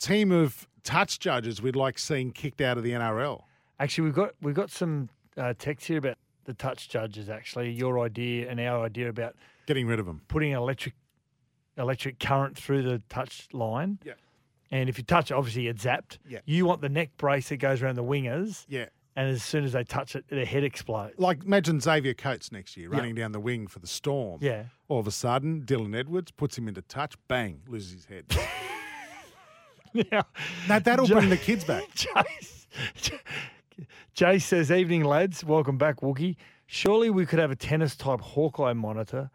[0.01, 3.43] team of touch judges we'd like seeing kicked out of the NRL.
[3.79, 7.29] Actually, we've got we've got some uh, text here about the touch judges.
[7.29, 10.23] Actually, your idea and our idea about Getting rid of them.
[10.29, 10.95] putting electric
[11.77, 13.99] electric current through the touch line.
[14.05, 14.15] Yeah.
[14.71, 16.19] And if you touch it, obviously get zapped.
[16.29, 16.41] Yeah.
[16.45, 18.65] You want the neck brace that goes around the wingers.
[18.69, 18.87] Yeah.
[19.19, 21.19] And as soon as they touch it, their head explodes.
[21.19, 22.99] Like imagine Xavier Coates next year Yeah.
[22.99, 24.39] running down the wing for the Storm.
[24.41, 24.67] Yeah.
[24.87, 27.15] All of a sudden, Dylan Edwards puts him into touch.
[27.27, 28.25] Bang, loses his head.
[30.13, 30.25] Now,
[30.69, 31.83] That that'll Jay- bring the kids back.
[31.95, 32.67] Jace,
[34.15, 35.43] Jay says, "Evening, lads.
[35.43, 36.37] Welcome back, Wookie.
[36.67, 39.31] Surely we could have a tennis type Hawkeye monitor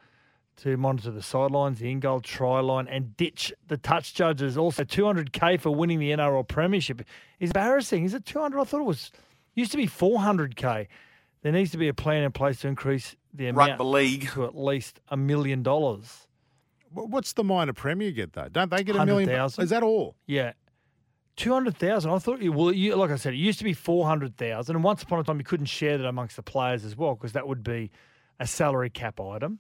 [0.58, 4.56] to monitor the sidelines, the in goal try line, and ditch the touch judges.
[4.58, 7.02] Also, 200k for winning the NRL Premiership
[7.40, 8.04] is embarrassing.
[8.06, 8.60] Is it 200?
[8.60, 9.12] I thought it was
[9.56, 10.88] used to be 400k.
[11.42, 14.30] There needs to be a plan in place to increase the amount Rugby league.
[14.32, 16.28] to at least a million dollars.
[16.92, 18.48] What's the minor premier get though?
[18.50, 19.28] Don't they get a million?
[19.30, 19.64] 100,000.
[19.64, 20.16] Is that all?
[20.28, 20.54] Yeah.
[21.36, 22.12] 200,000.
[22.12, 24.76] I thought, you well, you, like I said, it used to be 400,000.
[24.76, 27.32] And once upon a time, you couldn't share that amongst the players as well because
[27.34, 27.90] that would be
[28.40, 29.60] a salary cap item.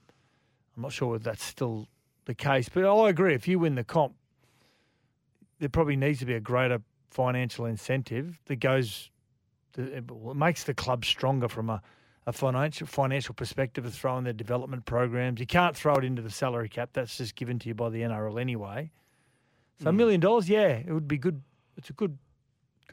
[0.75, 1.87] I'm not sure whether that's still
[2.25, 3.33] the case, but I agree.
[3.33, 4.13] If you win the comp,
[5.59, 9.09] there probably needs to be a greater financial incentive that goes, to,
[9.77, 10.03] it
[10.35, 11.81] makes the club stronger from a,
[12.25, 15.39] a financial financial perspective of throwing their development programs.
[15.39, 16.91] You can't throw it into the salary cap.
[16.93, 18.91] That's just given to you by the NRL anyway.
[19.81, 21.41] So a million dollars, yeah, it would be good.
[21.75, 22.17] It's a good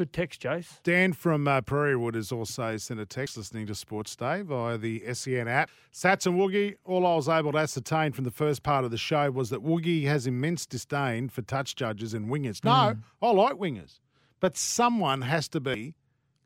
[0.00, 0.82] Good text, Jace.
[0.82, 4.78] Dan from uh, Prairie Wood has also sent a text listening to Sports Day via
[4.78, 5.68] the SEN app.
[5.92, 8.96] Sats and Woogie, all I was able to ascertain from the first part of the
[8.96, 12.64] show was that Woogie has immense disdain for touch judges and wingers.
[12.64, 13.98] No, I like wingers,
[14.38, 15.94] but someone has to be,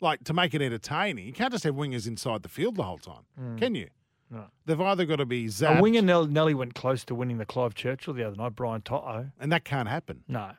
[0.04, 1.26] like, to make it entertaining.
[1.26, 3.58] You can't just have wingers inside the field the whole time, Mm.
[3.58, 3.88] can you?
[4.30, 4.44] No.
[4.66, 7.46] They've either got to be zapped, A winger Nell, Nelly went close to winning the
[7.46, 9.30] Clive Churchill the other night, Brian To'o.
[9.40, 10.22] and that can't happen.
[10.28, 10.52] No.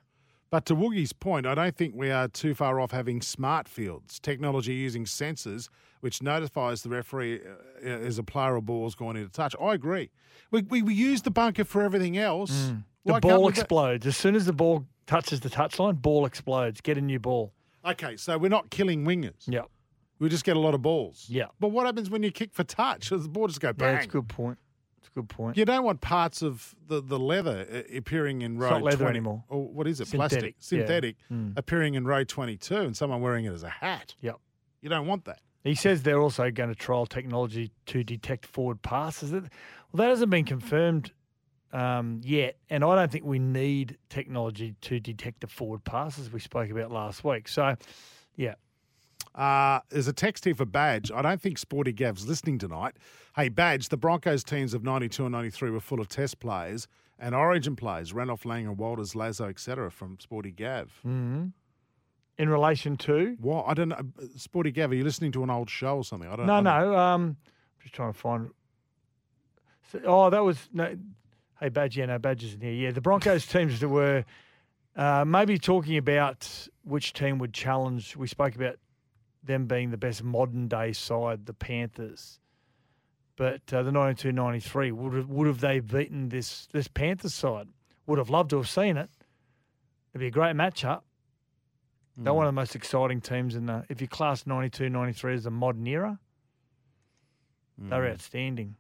[0.52, 4.20] But to Woogie's point, I don't think we are too far off having smart fields,
[4.20, 5.70] technology using sensors
[6.02, 9.56] which notifies the referee uh, as a player or ball's gone into touch.
[9.60, 10.12] I agree.
[10.52, 12.52] We, we, we use the bunker for everything else.
[12.52, 12.84] Mm.
[13.06, 14.06] The Why ball explodes.
[14.06, 16.80] As soon as the ball touches the touchline, ball explodes.
[16.82, 17.52] Get a new ball.
[17.86, 19.44] Okay, so we're not killing wingers.
[19.48, 19.62] Yeah.
[20.20, 21.26] We just get a lot of balls.
[21.30, 21.46] Yeah.
[21.60, 23.10] But what happens when you kick for touch?
[23.10, 23.94] Does the ball just go Yeah, bang?
[23.96, 24.58] that's a good point.
[25.00, 25.58] It's a good point.
[25.58, 29.10] You don't want parts of the, the leather uh, appearing in row not leather 20
[29.10, 29.44] anymore.
[29.50, 30.08] Or what is it?
[30.08, 30.56] Synthetic, Plastic.
[30.56, 30.80] yeah.
[30.80, 31.54] Synthetic Mm.
[31.58, 34.16] appearing in row 22 and someone wearing it as a hat.
[34.22, 34.38] Yep.
[34.82, 35.40] You don't want that.
[35.64, 39.32] He says they're also going to trial technology to detect forward passes.
[39.32, 39.42] Well,
[39.96, 41.12] that hasn't been confirmed
[41.76, 46.40] um, yet, and I don't think we need technology to detect the forward passes we
[46.40, 47.48] spoke about last week.
[47.48, 47.76] So,
[48.36, 48.56] yeah,
[49.36, 51.12] Uh, there's a text here for Badge.
[51.12, 52.96] I don't think Sporty Gav's listening tonight.
[53.36, 56.88] Hey, Badge, the Broncos teams of 92 and 93 were full of test players
[57.20, 59.92] and origin players, Renouf Langer, Walters, Lazo, etc.
[59.92, 60.92] from Sporty Gav.
[61.04, 61.48] hmm
[62.38, 63.64] in relation to What?
[63.66, 64.02] I don't know.
[64.36, 66.30] Sporty Gav, are you listening to an old show or something?
[66.30, 66.98] I don't no, I don't- no.
[66.98, 67.38] Um,
[67.82, 68.50] just trying to find.
[70.06, 70.98] Oh, that was no.
[71.60, 72.74] Hey, Badge, yeah, no, Badge isn't here.
[72.74, 74.26] Yeah, the Broncos teams that were
[74.96, 78.16] uh, maybe talking about which team would challenge.
[78.16, 78.78] We spoke about
[79.44, 82.40] them being the best modern day side, the Panthers.
[83.38, 87.68] But uh, the 92-93, would have, would have they beaten this this Panthers side?
[88.08, 89.10] Would have loved to have seen it.
[90.14, 91.02] It'd be a great matchup.
[92.18, 93.84] They're one of the most exciting teams in the.
[93.90, 96.18] If you class 92-93 as the modern era,
[97.78, 98.76] they're outstanding.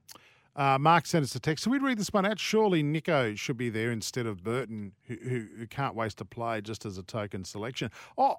[0.55, 1.63] Uh, Mark sent us a text.
[1.65, 2.39] So we'd read this one out.
[2.39, 6.61] Surely Nicho should be there instead of Burton, who, who, who can't waste a play
[6.61, 7.91] just as a token selection.
[8.17, 8.37] Oh,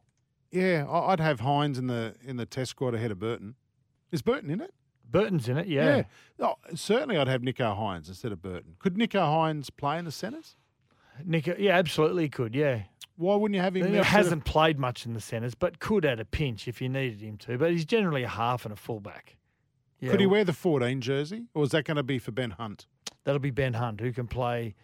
[0.51, 3.57] yeah, I'd have Hynes in the in the test squad ahead of Burton.
[4.13, 4.73] Is Burton in it?
[5.09, 6.05] Burton's in it, yeah.
[6.41, 8.77] Oh, certainly I'd have Nicho Hynes instead of Burton.
[8.79, 10.57] Could Nicho Hynes play in the centres?
[11.25, 12.83] Nicho, yeah, absolutely could, yeah.
[13.17, 15.79] Why wouldn't you have him He instead of- hasn't played much in the centres, but
[15.79, 17.57] could at a pinch if you needed him to.
[17.57, 19.37] But he's generally a half and a fullback.
[20.01, 22.51] Yeah, Could he wear the 14 jersey, or is that going to be for Ben
[22.51, 22.87] Hunt?
[23.25, 24.75] That'll be Ben Hunt, who can play,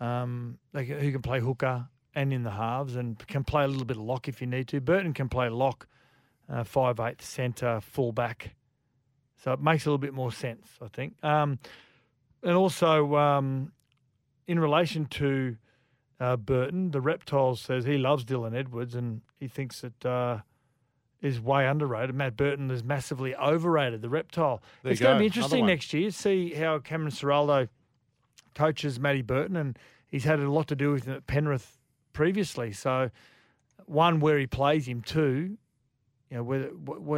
[0.00, 3.84] um, like, who can play hooker and in the halves, and can play a little
[3.84, 4.80] bit of lock if you need to.
[4.80, 5.86] Burton can play lock,
[6.48, 8.54] uh, five eight centre, fullback.
[9.36, 11.22] So it makes a little bit more sense, I think.
[11.22, 11.58] Um,
[12.42, 13.72] and also, um,
[14.46, 15.56] in relation to
[16.18, 20.38] uh, Burton, the Reptiles says he loves Dylan Edwards and he thinks that uh,
[21.22, 22.14] is way underrated.
[22.14, 24.02] Matt Burton is massively overrated.
[24.02, 24.62] The Reptile.
[24.82, 26.10] There it's going to be interesting next year.
[26.10, 27.68] See how Cameron Ciraldo
[28.54, 31.78] coaches Matty Burton, and he's had a lot to do with him at Penrith
[32.12, 32.72] previously.
[32.72, 33.10] So,
[33.86, 35.58] one where he plays him, two,
[36.30, 36.70] you know, whether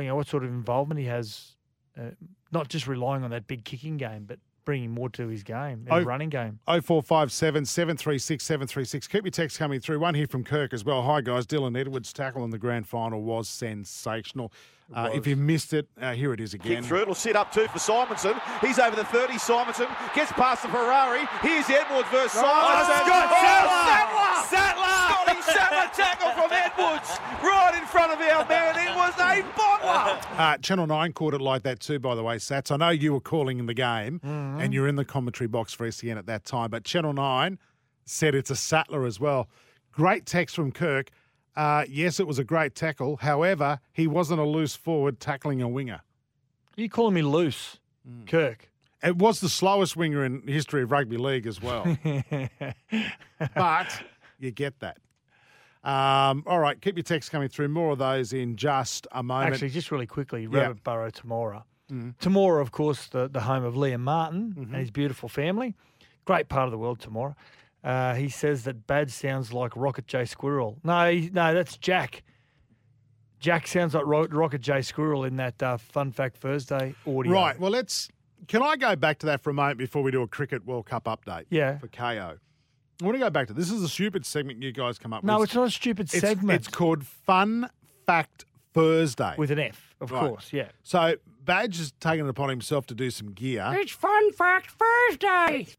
[0.02, 1.56] you know, what sort of involvement he has,
[1.98, 2.10] uh,
[2.52, 4.38] not just relying on that big kicking game, but
[4.68, 6.58] bringing more to his game, his Oh, running game.
[6.66, 9.06] 0457 736 736.
[9.08, 9.98] Keep your text coming through.
[9.98, 11.00] One here from Kirk as well.
[11.04, 11.46] Hi, guys.
[11.46, 14.52] Dylan Edwards' tackle in the grand final was sensational.
[14.94, 16.76] Uh, if you missed it, uh, here it is again.
[16.82, 18.38] Kick through, it'll sit up two for Simonsson.
[18.60, 19.34] He's over the 30.
[19.34, 21.26] Simonsson gets past the Ferrari.
[21.40, 23.04] Here's Edwards versus Simonsson.
[23.04, 24.56] Scott Oh, Sattler!
[24.58, 25.17] Sattler!
[25.28, 28.76] Scotty Sattler tackle from Edwards right in front of our man.
[28.88, 30.24] It was a bottler.
[30.38, 32.70] Uh, Channel 9 caught it like that too, by the way, Sats.
[32.70, 34.60] I know you were calling in the game Mm-hmm.
[34.60, 37.58] and you're in the commentary box for SEN at that time, but Channel 9
[38.04, 39.48] said it's a Sattler as well.
[39.90, 41.10] Great text from Kirk.
[41.56, 43.16] Uh, yes, it was a great tackle.
[43.16, 46.00] However, he wasn't a loose forward tackling a winger.
[46.76, 48.26] you calling me loose, Mm.
[48.28, 48.70] Kirk?
[49.02, 51.82] It was the slowest winger in history of rugby league as well.
[53.54, 54.02] but
[54.38, 54.98] you get that.
[55.88, 57.68] Um, all right, keep your text coming through.
[57.68, 59.54] More of those in just a moment.
[59.54, 60.60] Actually, just really quickly, Yeah.
[60.60, 61.62] Rabbit Burrow Temora.
[61.90, 62.14] Mm.
[62.18, 64.74] Temora, of course, the, the home of Liam Martin Mm-hmm.
[64.74, 65.74] and his beautiful family.
[66.26, 67.34] Great part of the world, Temora.
[67.82, 70.76] Uh, he says that Bad sounds like Rocket J Squirrel.
[70.84, 72.22] No, he, no, that's Jack.
[73.40, 77.32] Jack sounds like Ro- Rocket J Squirrel in that uh, Fun Fact Thursday audio.
[77.32, 77.58] Right.
[77.58, 78.08] Well, let's.
[78.48, 80.86] Can I go back to that for a moment before we do a cricket World
[80.86, 81.44] Cup update?
[81.50, 81.78] Yeah.
[81.78, 82.38] For Kayo.
[83.00, 83.70] I want to go back to this.
[83.70, 85.28] Is a stupid segment you guys come up with?
[85.28, 86.56] No, it's not a stupid It's- segment.
[86.58, 87.70] It's called Fun
[88.06, 88.44] Fact
[88.74, 89.34] Thursday.
[89.38, 90.28] With an F, of Right.
[90.28, 90.68] course, yeah.
[90.82, 93.70] So Badge has taken it upon himself to do some gear.
[93.76, 95.68] It's Fun Fact Thursday.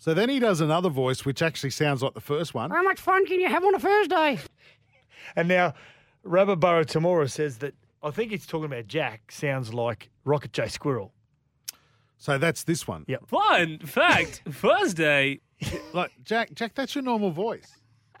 [0.00, 2.70] So then he does another voice, which actually sounds like the first one.
[2.70, 4.38] How much fun can you have on a Thursday?
[5.36, 5.74] And now
[6.24, 9.30] Rababaro Temora says that I think he's talking about Jack.
[9.32, 11.12] Sounds like Rocket J Squirrel.
[12.16, 13.04] So that's this one.
[13.08, 13.26] Yep.
[13.26, 15.40] Fun fact: Thursday.
[15.92, 17.80] Like Jack, Jack, that's your normal voice.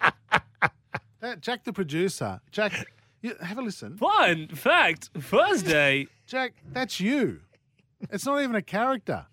[1.20, 2.40] that, Jack, the producer.
[2.50, 2.86] Jack,
[3.22, 3.96] you, have a listen.
[3.96, 6.06] Fun fact: Thursday.
[6.26, 7.40] Jack, that's you.
[8.10, 9.26] It's not even a character.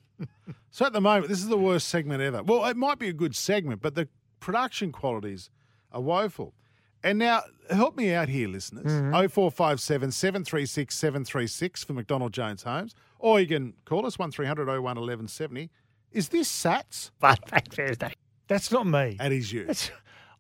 [0.70, 2.44] So at the moment, this is the worst segment ever.
[2.44, 5.50] Well, it might be a good segment, but the production qualities
[5.92, 6.54] are woeful.
[7.02, 8.92] And now, help me out here, listeners.
[8.92, 9.12] Mm-hmm.
[9.28, 12.96] 0457 736 736 for McDonald Jones Homes.
[13.20, 15.70] Or you can call us 1300 01 1170.
[16.16, 17.12] Is this Sats?
[17.20, 18.14] Fun fact Thursday.
[18.48, 19.18] That's not me.
[19.20, 19.66] That is you.
[19.66, 19.92] That's,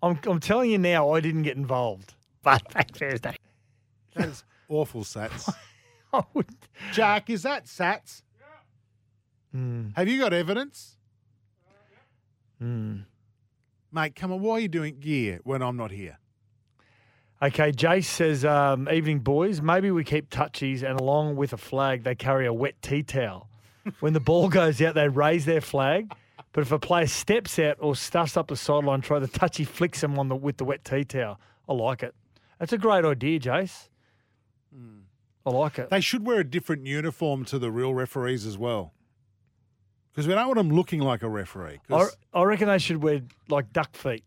[0.02, 2.14] I'm, I'm telling you now, I didn't get involved.
[2.42, 3.36] Fun fact Thursday.
[4.16, 5.54] That is awful, Sats.
[6.14, 6.70] I wouldn't.
[6.94, 8.22] Jack, is that Sats?
[9.52, 9.90] Hmm.
[9.98, 10.96] Have you got evidence?
[12.60, 13.00] Hmm.
[13.92, 14.42] Mate, come on.
[14.42, 16.20] Why are you doing gear when I'm not here?
[17.42, 22.04] Okay, Jace says, um, evening boys, maybe we keep touchies and along with a flag,
[22.04, 23.50] they carry a wet tea towel.
[24.00, 26.12] When the ball goes out, they raise their flag.
[26.54, 30.02] But if a player steps out or stuffs up the sideline, try the touchy flicks
[30.02, 31.40] them on the with the wet tea towel.
[31.68, 32.16] I like it.
[32.60, 33.90] That's a great idea, Jace.
[35.46, 35.90] I like it.
[35.90, 38.94] They should wear a different uniform to the real referees as well.
[40.12, 41.82] Because we don't want them looking like a referee.
[41.92, 44.24] I, I reckon they should wear like duck feet.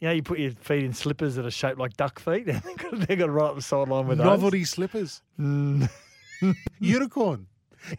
[0.00, 2.46] You know, you put your feet in slippers that are shaped like duck feet.
[2.46, 4.26] They've got to run up the sideline with those.
[4.26, 5.22] novelty slippers.
[5.38, 5.88] Mm.
[6.78, 7.46] Unicorn.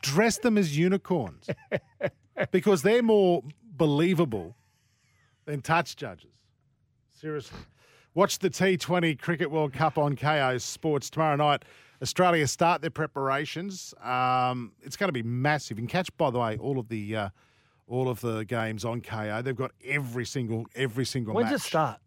[0.01, 1.47] Dress them as unicorns.
[2.51, 3.43] because they're more
[3.77, 4.55] believable
[5.45, 6.31] than touch judges.
[7.13, 7.59] Seriously.
[8.13, 11.63] Watch the T20 Cricket World Cup on Kayo Sports tomorrow night.
[12.01, 13.93] Australia start their preparations.
[14.01, 15.77] Um, it's going to be massive.
[15.77, 17.29] You can catch, by the way, all of the uh,
[17.87, 19.43] all of the games on Kayo.
[19.43, 21.61] They've got every single every single When's match.
[21.61, 21.99] it start?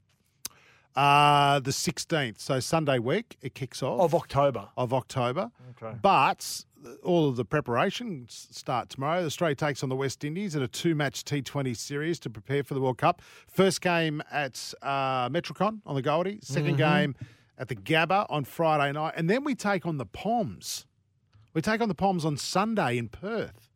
[0.98, 2.40] Uh, the 16th.
[2.40, 4.00] So Sunday week, it kicks off.
[4.00, 4.68] Of October.
[4.76, 5.52] Of October.
[5.80, 5.96] Okay.
[6.02, 6.64] But
[7.04, 9.24] all of the preparations start tomorrow.
[9.24, 12.74] Australia takes on the West Indies in a two match T20 series to prepare for
[12.74, 13.22] the World Cup.
[13.46, 16.78] First game at uh, Metricon on the Goldie, 2nd Mhm.
[16.78, 17.14] game
[17.56, 19.14] at the Gabba on Friday night.
[19.16, 20.84] And then we take on the Poms.
[21.54, 23.70] We take on the Poms on Sunday in Perth.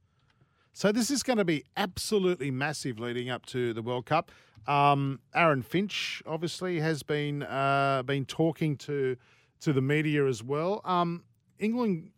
[0.72, 4.32] So this is going to be absolutely massive leading up to the World Cup.
[4.66, 9.16] Um, Aaron Finch obviously has been uh, been talking to
[9.60, 10.80] to the media as well.
[10.84, 11.24] Um,
[11.58, 12.10] England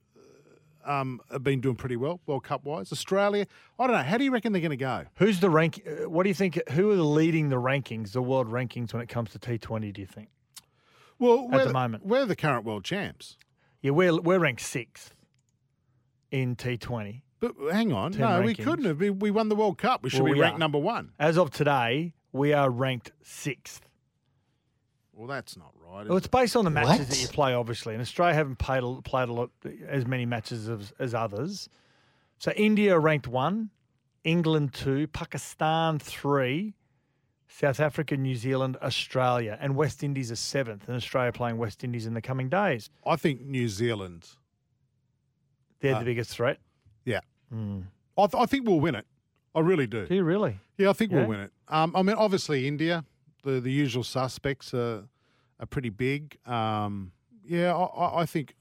[0.86, 2.92] uh, um, have been doing pretty well World Cup wise.
[2.92, 3.46] Australia,
[3.78, 4.02] I don't know.
[4.02, 5.04] How do you reckon they're going to go?
[5.16, 5.82] Who's the rank?
[5.86, 6.60] uh, What do you think?
[6.70, 9.92] Who are leading the rankings, the world rankings, when it comes to T20?
[9.92, 10.28] Do you think?
[11.18, 12.04] Well, At we're the moment.
[12.06, 13.36] we're the current world champs.
[13.80, 15.14] Yeah, we're we're ranked sixth
[16.30, 17.22] in T20.
[17.40, 18.98] But hang on, no, we couldn't have.
[18.98, 20.02] We, we won the World Cup.
[20.02, 20.58] We should Well, be we ranked are.
[20.58, 21.12] number one.
[21.18, 23.88] As of today, we are ranked sixth.
[25.14, 26.06] Well, that's not right.
[26.08, 27.94] Well, it's based on the matches that you play, obviously.
[27.94, 29.50] And Australia haven't played a, played a lot
[29.88, 31.68] as many matches as, as others.
[32.38, 33.70] So India ranked one,
[34.24, 36.74] England two, Pakistan three,
[37.46, 40.88] South Africa, New Zealand, Australia, and West Indies are seventh.
[40.88, 42.90] And Australia playing West Indies in the coming days.
[43.06, 44.26] I think New Zealand.
[45.78, 46.58] They're Uh, the biggest threat.
[47.04, 47.20] Yeah.
[47.54, 47.84] Mm.
[48.18, 49.06] I, th- I think we'll win it.
[49.54, 50.06] I really do.
[50.06, 50.58] Do you really?
[50.78, 51.18] Yeah, I think Yeah?
[51.20, 51.52] we'll win it.
[51.68, 53.04] Um, I mean, obviously India,
[53.42, 55.04] the the usual suspects are
[55.60, 56.36] are pretty big.
[56.46, 57.12] Um,
[57.46, 58.54] yeah, I, I- think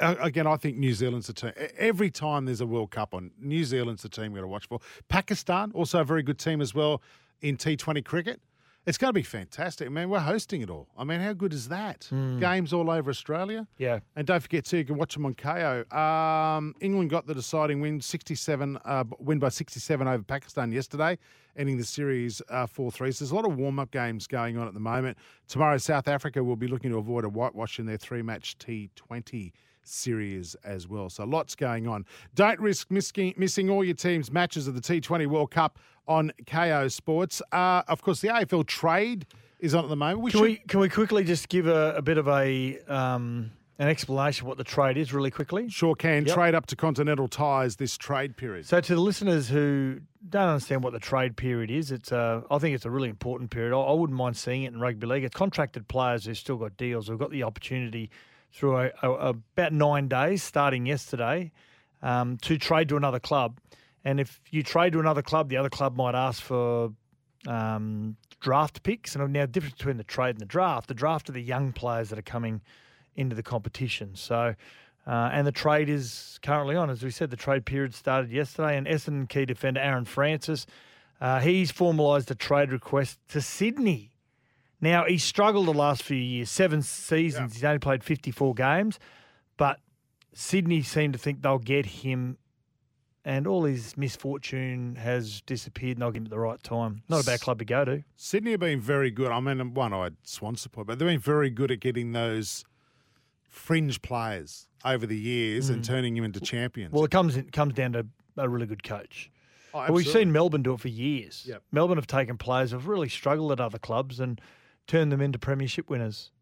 [0.00, 1.52] again, I think New Zealand's the team.
[1.78, 4.66] Every time there's a World Cup on, New Zealand's the team we're going to watch
[4.68, 4.78] for.
[5.08, 7.00] Pakistan, also a very good team as well
[7.40, 8.40] in T20 cricket.
[8.86, 9.86] It's going to be fantastic.
[9.86, 10.88] I mean, we're hosting it all.
[10.96, 12.08] I mean, how good is that?
[12.10, 12.40] Mm.
[12.40, 13.68] Games all over Australia.
[13.76, 14.00] Yeah.
[14.16, 15.92] And don't forget, too, you can watch them on Kayo.
[15.92, 21.18] Um, England got the deciding win, 67, uh, win by 67 over Pakistan yesterday,
[21.58, 23.12] ending the series uh, 4 3.
[23.12, 25.18] So there's a lot of warm up games going on at the moment.
[25.46, 29.52] Tomorrow, South Africa will be looking to avoid a whitewash in their three match T20
[29.82, 31.08] series as well.
[31.10, 32.04] So lots going on.
[32.34, 36.90] Don't risk missing, missing all your team's matches of the T20 World Cup on Kayo
[36.90, 37.42] Sports.
[37.52, 39.26] Uh, of course, the AFL trade
[39.58, 40.20] is on at the moment.
[40.20, 43.52] We can should we can we quickly just give a, a bit of a um,
[43.78, 45.68] an explanation of what the trade is, really quickly?
[45.70, 46.26] Sure can.
[46.26, 46.34] Yep.
[46.34, 48.66] Trade up to Continental Tyres this trade period.
[48.66, 52.58] So, to the listeners who don't understand what the trade period is, it's uh, I
[52.58, 53.74] think it's a really important period.
[53.74, 55.24] I, I wouldn't mind seeing it in rugby league.
[55.24, 57.08] It's contracted players who've still got deals.
[57.08, 58.10] Who've got the opportunity
[58.52, 61.52] through a, a, about nine days, starting yesterday,
[62.02, 63.60] um, to trade to another club.
[64.04, 66.92] And if you trade to another club, the other club might ask for
[67.46, 69.14] um, draft picks.
[69.14, 70.88] And now, the difference between the trade and the draft.
[70.88, 72.60] The draft are the young players that are coming
[73.16, 74.14] into the competition.
[74.14, 74.54] So.
[75.06, 76.90] Uh, and the trade is currently on.
[76.90, 80.66] As we said, the trade period started yesterday, and Essendon key defender Aaron Francis,
[81.20, 84.09] uh, he's formalised a trade request to Sydney.
[84.80, 86.50] Now, he struggled the last few years.
[86.50, 88.98] Seven seasons, he's only played 54 games,
[89.56, 89.78] but
[90.32, 92.38] Sydney seem to think they'll get him,
[93.24, 97.02] and all his misfortune has disappeared, and they'll get him at the right time.
[97.08, 98.02] Not a bad club to go to.
[98.16, 99.30] Sydney have been very good.
[99.30, 102.64] I mean, one eyed Swan support, but they've been very good at getting those
[103.42, 105.86] fringe players over the years and Mm.
[105.86, 106.92] turning them into champions.
[106.92, 108.06] Well, it comes it comes down to
[108.36, 109.30] a really good coach.
[109.74, 111.44] Oh, we've seen Melbourne do it for years.
[111.48, 111.62] Yep.
[111.70, 114.40] Melbourne have taken players who've really struggled at other clubs and
[114.90, 116.32] turned them into premiership winners.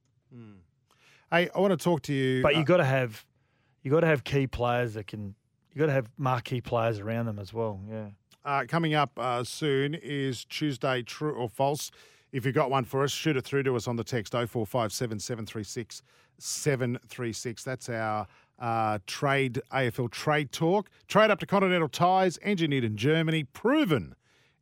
[1.31, 2.43] Hey, I want to talk to you.
[2.43, 3.27] But uh, you got to have
[3.83, 5.35] you got to have key players that can.
[5.73, 7.81] You got to have marquee players around them as well.
[7.89, 8.07] Yeah.
[8.45, 11.91] Uh, coming up uh, soon is Tuesday, true or false.
[12.33, 15.21] If you've got one for us, shoot it through to us on the text 0457
[15.21, 16.03] 736
[16.39, 17.65] 736.
[17.65, 18.27] That's our
[18.59, 20.89] uh, trade, AFL trade talk.
[21.07, 24.15] Trade up to Continental Tyres, engineered in Germany, proven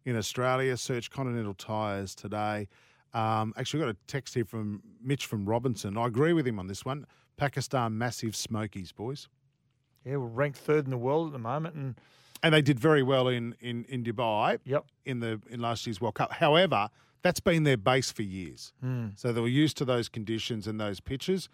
[0.04, 0.76] in Australia.
[0.76, 2.68] Search Continental Tyres today.
[3.16, 5.96] Um, actually, got a text here from Mitch from Robinson.
[5.96, 7.06] I agree with him on this one.
[7.38, 9.28] Pakistan, massive smokies, boys.
[10.04, 11.94] Yeah, we're ranked third in the world at the moment, and
[12.42, 14.58] and they did very well in in in Dubai.
[14.64, 14.84] Yep.
[15.06, 16.30] In the in last year's World Cup.
[16.30, 16.90] However,
[17.22, 18.74] that's been their base for years.
[18.82, 19.08] Hmm.
[19.16, 21.48] So they were used to those conditions and those pitches.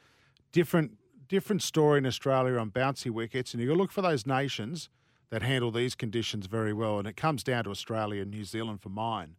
[0.50, 0.98] Different
[1.28, 4.88] different story in Australia on bouncy wickets, and you got to look for those nations
[5.30, 6.98] that handle these conditions very well.
[6.98, 9.36] And it comes down to Australia and New Zealand for mine.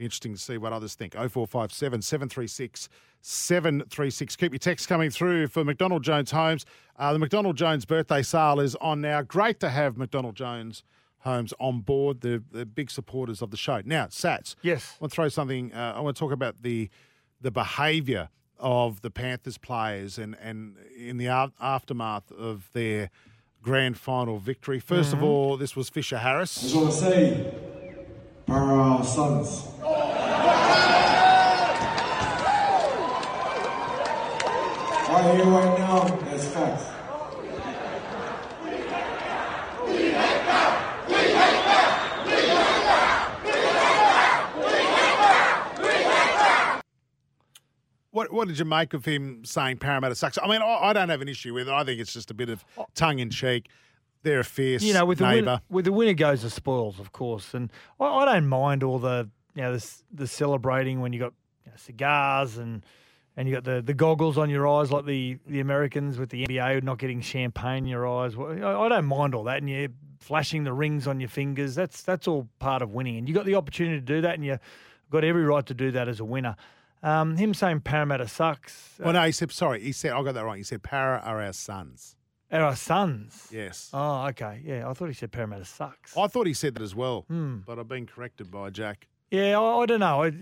[0.00, 1.12] Be interesting to see what others think.
[1.12, 2.88] 0457 736
[3.20, 4.34] 736.
[4.36, 6.64] Keep your texts coming through for McDonald Jones Homes.
[6.98, 9.20] Uh, the McDonald Jones birthday sale is on now.
[9.20, 10.84] Great to have McDonald Jones
[11.18, 12.22] Homes on board.
[12.22, 13.82] They're, they're big supporters of the show.
[13.84, 14.54] Now, Sats.
[14.62, 14.96] Yes.
[14.98, 15.70] I want to throw something.
[15.74, 16.88] Uh, I want to talk about the
[17.42, 23.10] the behaviour of the Panthers players and, and in the a- aftermath of their
[23.60, 24.80] grand final victory.
[24.80, 25.24] 1st of Mhm.
[25.24, 26.56] all, this was Fisher Harris.
[26.58, 27.54] I just want to say,
[28.50, 29.66] our sons.
[35.08, 36.86] Right here, right now, that's facts.
[48.12, 50.36] What what did you make of him saying Parramatta sucks?
[50.42, 51.72] I mean, I, I don't have an issue with it.
[51.72, 53.68] I think it's just a bit of tongue in cheek.
[54.22, 55.36] They're a fierce you know, with the neighbour.
[55.36, 57.54] winner, with the winner goes the spoils, of course.
[57.54, 61.32] And I, I don't mind all the you know the, the celebrating when you got
[61.64, 62.84] you know, cigars and
[63.36, 66.46] and you got the, the goggles on your eyes like the, the Americans with the
[66.46, 68.34] NBA not getting champagne in your eyes.
[68.36, 71.74] I, I don't mind all that, and you're flashing the rings on your fingers.
[71.74, 74.44] That's that's all part of winning, and you got the opportunity to do that, and
[74.44, 74.58] you
[75.10, 76.56] got every right to do that as a winner.
[77.02, 78.96] Um, him saying Parramatta sucks.
[78.98, 79.80] Well, no, he said sorry.
[79.80, 80.58] He said I got that wrong.
[80.58, 82.16] He said Para are our sons.
[82.52, 83.48] Are our sons?
[83.52, 83.90] Yes.
[83.92, 84.60] Oh, okay.
[84.64, 86.16] Yeah, I thought he said Parramatta sucks.
[86.16, 87.58] I thought he said that as well, Hmm.
[87.64, 89.06] but I've been corrected by Jack.
[89.30, 90.22] Yeah, I, I don't know.
[90.22, 90.34] It,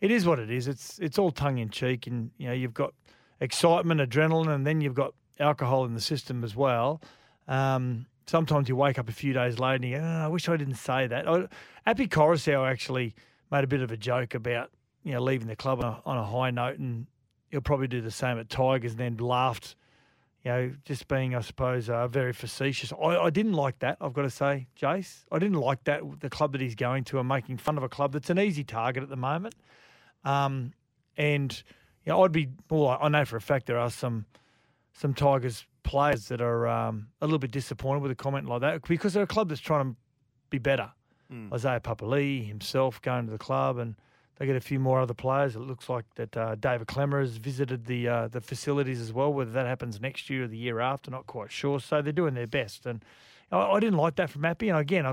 [0.00, 0.66] it is what it is.
[0.66, 2.94] It's it's all tongue in cheek, and you know you've got
[3.40, 7.02] excitement, adrenaline, and then you've got alcohol in the system as well.
[7.48, 10.48] Um, sometimes you wake up a few days later and you go, oh, I wish
[10.48, 11.28] I didn't say that.
[11.28, 11.46] I,
[11.86, 13.14] Api Koroisau actually
[13.50, 14.70] made a bit of a joke about
[15.02, 17.06] you know leaving the club on a, on a high note, and
[17.50, 19.76] he'll probably do the same at Tigers, and then laughed.
[20.44, 22.92] You know, just being, I suppose, uh, very facetious.
[22.92, 23.98] I, I didn't like that.
[24.00, 26.02] I've got to say, Jace, I didn't like that.
[26.20, 28.64] The club that he's going to and making fun of a club that's an easy
[28.64, 29.54] target at the moment.
[30.24, 30.72] Um,
[31.16, 31.62] and
[32.04, 32.98] you know, I'd be well.
[33.00, 34.24] I know for a fact there are some
[34.92, 38.82] some Tigers players that are um, a little bit disappointed with a comment like that
[38.86, 39.96] because they're a club that's trying to
[40.50, 40.90] be better.
[41.32, 41.52] Mm.
[41.52, 43.94] Isaiah Papali himself going to the club, and
[44.40, 45.54] they get a few more other players.
[45.54, 49.30] It looks like that uh, David Klemmer has visited the uh, the facilities as well.
[49.30, 51.78] Whether that happens next year or the year after, not quite sure.
[51.78, 53.04] So they're doing their best, and
[53.52, 54.70] I, I didn't like that from Api.
[54.70, 55.12] And again, I,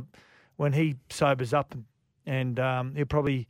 [0.55, 1.84] when he sobers up, and,
[2.25, 3.49] and um, he'll probably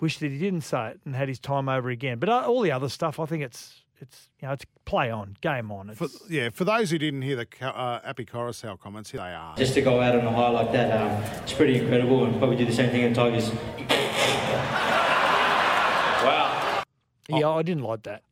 [0.00, 2.18] wish that he didn't say it and had his time over again.
[2.18, 5.36] But uh, all the other stuff, I think it's it's you know it's play on,
[5.42, 5.90] game on.
[5.90, 9.34] It's, For, yeah, for those who didn't hear the uh, Api Koroisau comments, here they
[9.34, 9.54] are.
[9.54, 12.56] Just to go out on a high like that, um, it's pretty incredible, and probably
[12.56, 13.50] do the same thing in Tigers.
[16.24, 16.82] wow.
[17.28, 18.22] Yeah, I didn't like that.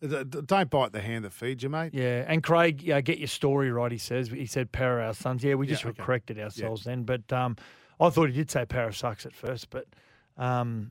[0.46, 1.94] Don't bite the hand that feeds you, mate.
[1.94, 3.90] Yeah, and Craig, yeah, get your story right.
[3.90, 5.42] He says he said para our sons.
[5.42, 6.02] Yeah, we just okay.
[6.02, 7.04] corrected ourselves then.
[7.04, 7.56] But um,
[8.00, 9.70] I thought he did say para sucks at first.
[9.70, 9.86] But
[10.36, 10.90] um,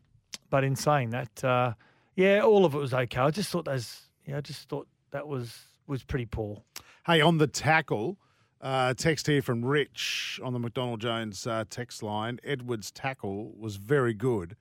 [0.50, 1.74] but in saying that, uh,
[2.16, 3.20] yeah, all of it was okay.
[3.20, 4.02] I just thought those.
[4.26, 6.62] Yeah, I just thought that was was pretty poor.
[7.06, 8.18] Hey, on the tackle,
[8.62, 12.40] uh, text here from Rich on the McDonald Jones uh, text line.
[12.44, 14.56] Edwards' tackle was very good,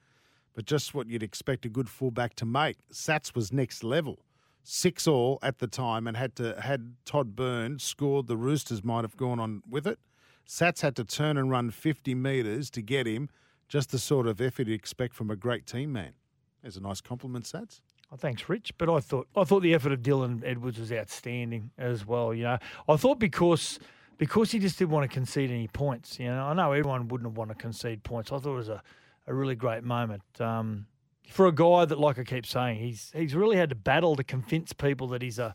[0.61, 2.77] but just what you'd expect a good fullback to make.
[2.93, 4.19] Sats was next level.
[4.63, 9.01] Six all at the time, and had to had Todd Burns scored, the Roosters might
[9.01, 9.99] have gone on with it.
[10.47, 13.31] Sats had to turn and run 50 metres to get him,
[13.69, 16.13] just the sort of effort you'd expect from a great team man.
[16.61, 17.81] There's a nice compliment, Sats.
[18.13, 18.77] Oh, thanks, Rich.
[18.77, 22.35] But I thought I thought the effort of Dylan Edwards was outstanding as well.
[22.35, 23.79] You know, I thought because
[24.19, 26.21] because he just didn't want to concede any points.
[26.21, 28.31] You know, I know everyone wouldn't want to concede points.
[28.31, 28.83] I thought it was a,
[29.31, 30.87] a really great moment um,
[31.29, 34.25] for a guy that, like I keep saying, he's he's really had to battle to
[34.25, 35.55] convince people that he's a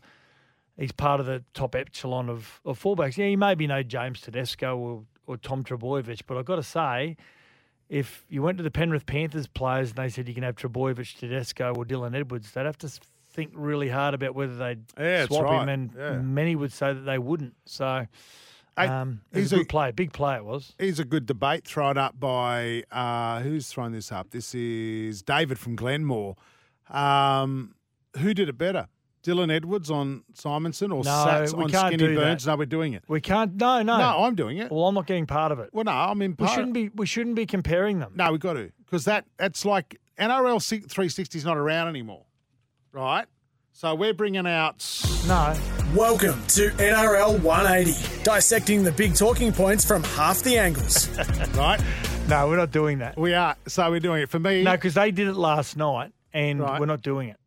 [0.76, 3.16] he's part of the top echelon of, of fullbacks.
[3.16, 6.62] Yeah, he may be no James Tedesco or, or Tom Trbojevic, but I've got to
[6.62, 7.16] say,
[7.88, 11.18] if you went to the Penrith Panthers players and they said you can have Trbojevic,
[11.18, 12.90] Tedesco, or Dylan Edwards, they'd have to
[13.32, 16.18] think really hard about whether they'd Yeah, swap him, and Yeah.
[16.20, 17.54] many would say that they wouldn't.
[17.66, 18.06] So,
[18.76, 20.74] um, he's a a- good play, big play it was.
[20.78, 24.30] Here's a good debate thrown up by uh, who's thrown this up?
[24.30, 26.36] This is David from Glenmore.
[26.90, 27.74] Um,
[28.18, 28.88] who did it better?
[29.22, 32.20] Dylan Edwards on Simonsson or No, Sats we on Skinny do that.
[32.20, 32.46] Burns?
[32.46, 33.02] No, we're doing it.
[33.08, 33.56] We can't.
[33.56, 34.70] No, no, No, I'm doing it.
[34.70, 35.70] Well, I'm not getting part of it.
[35.72, 36.50] Well, no, I'm in part.
[36.50, 36.90] We shouldn't be.
[36.94, 38.12] We shouldn't be comparing them.
[38.14, 42.24] No, we've got to because that that's like NRL 360 is not around anymore,
[42.92, 43.26] right?
[43.72, 44.84] So we're bringing out
[45.26, 45.56] no.
[45.96, 51.08] Welcome to NRL 180, dissecting the big talking points from half the angles.
[51.56, 51.80] right?
[52.28, 53.16] No, we're not doing that.
[53.16, 53.56] We are.
[53.66, 54.62] So we're doing it for me.
[54.62, 56.78] No, because they did it last night, and Right.
[56.78, 57.38] we're not doing it.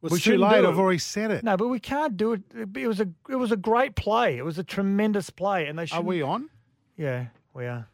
[0.00, 0.60] Well, we it's too shouldn't late.
[0.60, 1.42] do I've already said it.
[1.42, 2.42] No, but we can't do it.
[2.76, 4.38] It was a it was a great play.
[4.38, 5.96] It was a tremendous play, and they should.
[5.96, 6.48] Are we on?
[6.96, 7.88] Yeah, we are.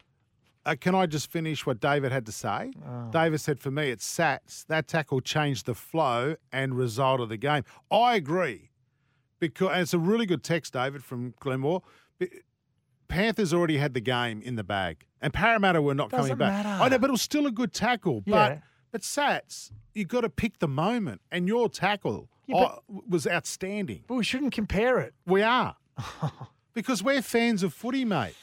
[0.67, 2.73] Uh, can I just finish what David had to say?
[2.87, 3.09] Oh.
[3.11, 4.65] David said, for me, it's Sats.
[4.67, 7.63] That tackle changed the flow and result of the game.
[7.91, 8.69] I agree.
[9.47, 11.81] Because and it's a really good text, David, from Glenmore.
[13.07, 16.65] Panthers already had the game in the bag, and Parramatta were not coming Doesn't back.
[16.65, 16.83] matter.
[16.83, 18.23] I know, but it was still a good tackle.
[18.25, 18.49] Yeah.
[18.49, 22.75] But but Sats, you got to pick the moment, and your tackle Yeah, uh,
[23.07, 24.03] was outstanding.
[24.07, 25.13] But we shouldn't compare it.
[25.27, 25.75] We are
[26.73, 28.35] because we're fans of footy, mate.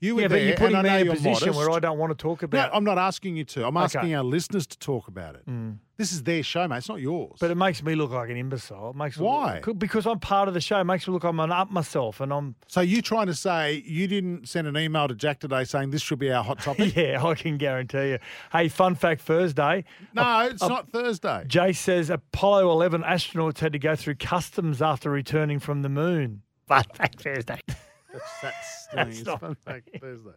[0.00, 1.56] You were yeah, there, but you're putting me in a position modest.
[1.58, 2.70] where I don't want to talk about.
[2.72, 2.76] No.
[2.76, 3.66] I'm not asking you to.
[3.66, 3.84] I'm Okay.
[3.84, 5.46] asking our listeners to talk about it.
[5.46, 5.78] Mm.
[5.96, 6.78] This is their show, mate.
[6.78, 7.36] It's not yours.
[7.40, 8.90] But it makes me look like an imbecile.
[8.90, 9.62] It makes me Why?
[9.64, 10.78] Look, because I'm part of the show.
[10.80, 12.56] It makes me look I'm an up myself, and I'm.
[12.66, 16.02] so you trying to say you didn't send an email to Jack today saying this
[16.02, 16.94] should be our hot topic?
[16.96, 18.18] Yeah, I can guarantee you.
[18.52, 19.84] Hey, fun fact Thursday.
[20.12, 21.44] no, it's Uh, not Thursday.
[21.46, 26.42] Jay says Apollo 11 astronauts had to go through customs after returning from the moon.
[26.66, 27.60] Fun fact Thursday.
[28.14, 30.30] That's, that's, That's it's not fun fact Thursday.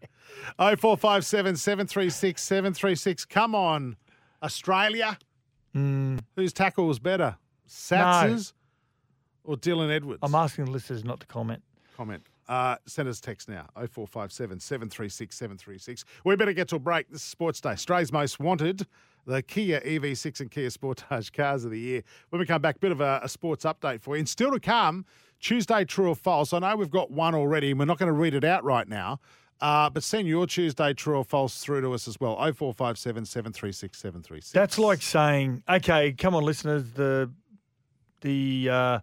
[0.60, 3.24] Oh four five seven seven three six seven three six.
[3.24, 3.96] Come on,
[4.44, 5.18] Australia.
[5.76, 8.54] Mm, Whose tackle was better, Sats's
[9.44, 10.20] or Dylan Edwards?
[10.24, 11.62] I'm asking the listeners not to comment.
[11.96, 12.24] comment.
[12.50, 16.06] Uh, send us text now, 0457 736 736.
[16.24, 17.10] We better get to a break.
[17.10, 17.72] This is Sports Day.
[17.72, 18.88] Australia's most wanted,
[19.26, 22.04] the Kia EV6 and Kia Sportage cars of the year.
[22.30, 24.20] When we come back, bit of a, a sports update for you.
[24.20, 25.06] And still to come,
[25.40, 26.54] Tuesday, true or false.
[26.54, 28.88] I know we've got one already, and we're not going to read it out right
[28.88, 29.20] now.
[29.60, 32.36] Uh, but send your Tuesday, true or false, through to us as well.
[32.36, 34.52] 0457 736 736.
[34.52, 37.32] That's like saying, okay, come on, listeners, the
[38.22, 39.00] the uh,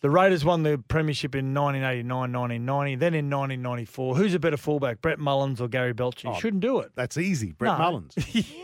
[0.00, 4.16] the Raiders won the premiership in 1989, 1990, then in 1994.
[4.16, 6.28] Who's a better fullback, Brett Mullins or Gary Belcher?
[6.28, 6.92] You Oh, shouldn't do it.
[6.94, 7.52] That's easy.
[7.52, 7.78] Brett No.
[7.78, 8.14] Mullins.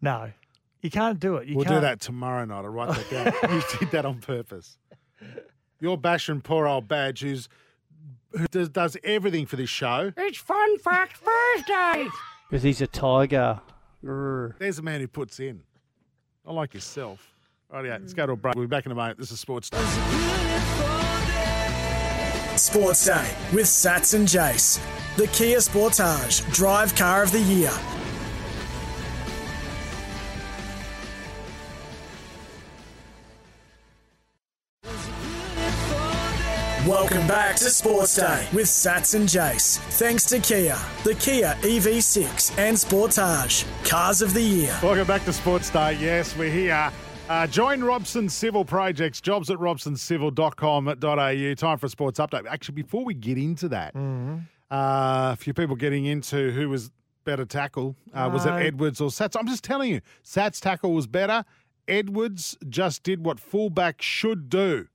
[0.00, 0.30] No,
[0.80, 1.48] you can't do it.
[1.48, 1.78] You we'll can't.
[1.78, 2.58] do that tomorrow night.
[2.64, 3.10] I'll write that
[3.42, 3.52] down.
[3.56, 4.78] you did that on purpose.
[5.80, 7.48] You're bashing poor old Badge, who's
[8.32, 10.12] who does, does everything for this show.
[10.16, 12.08] It's Fun Fact Thursday.
[12.50, 13.60] Because he's a tiger.
[14.04, 14.58] Grr.
[14.58, 15.62] There's a man who puts in.
[16.46, 17.34] I like yourself.
[17.70, 18.54] Right, yeah, let's go to a break.
[18.54, 19.18] We'll be back in a moment.
[19.18, 19.78] This is Sports Day.
[22.56, 24.80] Sports Day with Sats and Jace.
[25.16, 27.72] The Kia Sportage Drive Car of the Year.
[36.88, 39.78] Welcome back to Sports Day with Sats and Jace.
[39.98, 44.74] Thanks to Kia, the Kia EV6 and Sportage Cars of the Year.
[44.82, 45.98] Welcome back to Sports Day.
[46.00, 46.90] Yes, we're here.
[47.28, 51.54] Uh, join Robson Civil Projects, jobs at robsoncivil.com.au.
[51.54, 52.46] Time for a sports update.
[52.46, 54.38] Actually, before we get into that, Mm-hmm.
[54.70, 56.90] uh, a few people getting into who was
[57.24, 57.96] better tackle.
[58.14, 59.36] Uh, was it Edwards or Sats?
[59.38, 61.44] I'm just telling you, Sats' tackle was better.
[61.86, 64.86] Edwards just did what fullback should do.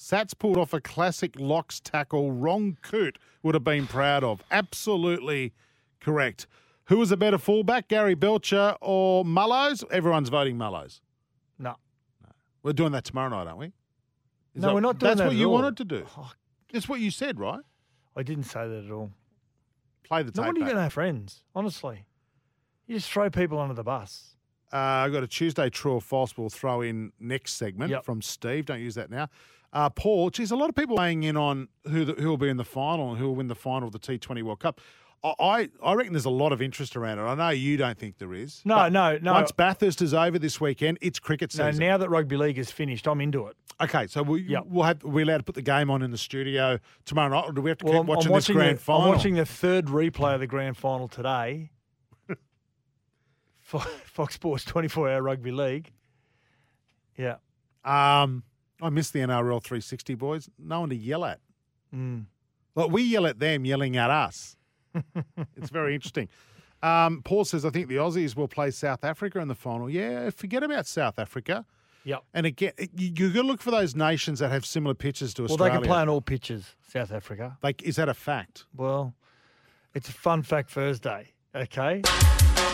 [0.00, 2.32] Sats pulled off a classic locks tackle.
[2.32, 4.42] Ron Coote would have been proud of.
[4.50, 5.52] Absolutely
[6.00, 6.46] correct.
[6.86, 9.84] Who was a better fullback, Gary Belcher or Mullows?
[9.92, 11.00] Everyone's voting Mullows.
[11.58, 11.76] No.
[12.22, 12.28] no.
[12.62, 13.66] We're doing that tomorrow night, aren't we?
[13.66, 13.72] Is
[14.62, 15.52] No, that- we're not doing That's that That's what at you all.
[15.52, 16.06] wanted to do.
[16.72, 17.60] That's what you said, right?
[18.16, 19.12] I didn't say that at all.
[20.02, 20.46] Play the No tape.
[20.46, 20.72] wonder you back.
[20.74, 22.06] don't have friends, honestly.
[22.86, 24.34] You just throw people under the bus.
[24.72, 28.04] Uh, I've got a Tuesday true or false we'll throw in next segment Yep.
[28.04, 28.64] from Steve.
[28.66, 29.28] Don't use that now.
[29.72, 32.48] Uh, Paul, geez, a lot of people weighing in on who the, who will be
[32.48, 34.80] in the final and who will win the final of the T20 World Cup.
[35.22, 37.22] I, I reckon there's a lot of interest around it.
[37.22, 38.62] I know you don't think there is.
[38.64, 39.34] No, no, no.
[39.34, 41.84] Once Bathurst is over this weekend, it's cricket No, season.
[41.86, 43.54] now that rugby league is finished, I'm into it.
[43.82, 46.78] okay, so we, we'll have we're allowed to put the game on in the studio
[47.04, 48.82] tomorrow night, or do we have to Well, keep I'm, watching I'm this grand the,
[48.82, 49.02] final?
[49.02, 51.70] I'm watching the third replay of the grand final today.
[53.60, 55.92] Fox Sports 24 Hour Rugby League.
[57.18, 57.36] Yeah.
[57.84, 58.42] Um,
[58.82, 60.48] I miss the NRL 360 boys.
[60.58, 61.40] No one to yell at.
[61.94, 62.26] Mm.
[62.74, 64.56] Like we yell at them, yelling at us.
[65.56, 66.28] it's very interesting.
[66.82, 69.90] Um, Paul says, I think the Aussies will play South Africa in the final.
[69.90, 71.66] Yeah, forget about South Africa.
[72.04, 72.22] Yep.
[72.32, 75.44] And again, you, you got to look for those nations that have similar pitches to
[75.44, 75.72] Australia.
[75.72, 77.58] Well, they can play on all pitches, South Africa.
[77.62, 78.64] Like, is that a fact?
[78.74, 79.14] Well,
[79.94, 82.02] it's a fun fact Thursday, okay?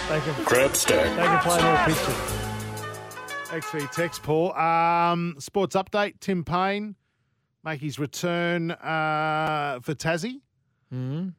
[0.08, 1.16] They can, Crab stack.
[1.16, 2.45] They can play on all pitches.
[3.47, 4.52] XV text, Paul.
[4.55, 6.97] Um, sports update Tim Paine
[7.64, 10.40] make his return uh, for Tassie,
[10.94, 11.31] Mm-hmm.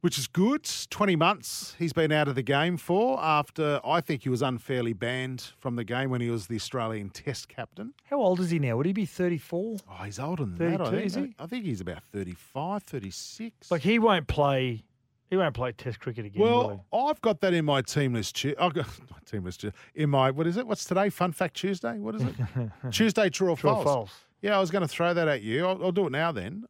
[0.00, 0.66] which is good.
[0.90, 4.94] 20 months he's been out of the game for after I think he was unfairly
[4.94, 7.92] banned from the game when he was the Australian Test captain.
[8.04, 8.76] How old is he now?
[8.78, 9.76] Would he be 34?
[9.86, 10.80] Oh, he's older than that.
[10.80, 11.04] I think.
[11.06, 11.34] is he?
[11.38, 13.70] I think he's about 35, 36.
[13.70, 14.84] Like, he won't play.
[15.30, 16.42] He won't play Test cricket again.
[16.42, 18.36] Well, I've got that in my team list.
[18.36, 20.66] Tu- I've got my team list tu- in my what is it?
[20.66, 21.08] What's today?
[21.10, 21.98] Fun fact Tuesday.
[21.98, 22.34] What is it?
[22.90, 23.84] Tuesday, true or True or false?
[23.84, 24.14] false.
[24.42, 25.66] Yeah, I was going to throw that at you.
[25.66, 26.30] I'll, I'll do it now.
[26.30, 26.66] Then,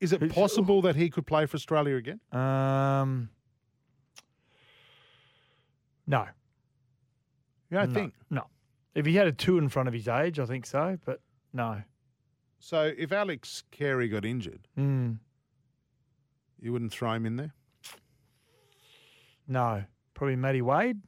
[0.00, 2.20] is it possible that he could play for Australia again?
[2.32, 3.28] Um,
[6.06, 6.26] no.
[7.70, 8.14] You don't no, think?
[8.30, 8.46] No.
[8.94, 11.20] If he had a two in front of his age, I think so, but
[11.52, 11.82] no.
[12.60, 15.18] So, if Alex Carey got injured, Mm,
[16.62, 17.52] you wouldn't throw him in there.
[19.46, 19.84] no.
[20.14, 20.98] Probably Matty Wade.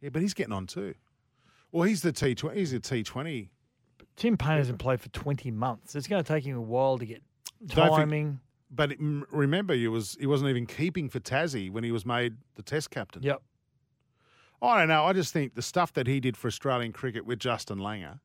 [0.00, 0.94] Yeah, but he's getting on too.
[1.72, 2.58] Well, he's the T twenty.
[2.60, 3.50] He's the T twenty.
[4.14, 5.94] Tim Paine hasn't played for 20 months.
[5.94, 7.22] It's going to take him a while to get
[7.68, 8.40] think- timing.
[8.70, 12.36] But it- remember, he was he wasn't even keeping for Tassie when he was made
[12.54, 13.22] the Test captain.
[13.22, 13.42] Yep.
[14.62, 15.04] I don't know.
[15.04, 18.20] I just think the stuff that he did for Australian cricket with Justin Langer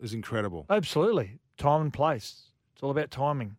[0.00, 0.66] is incredible.
[0.68, 1.38] Absolutely.
[1.56, 2.50] Time and place.
[2.74, 3.56] It's all about timing.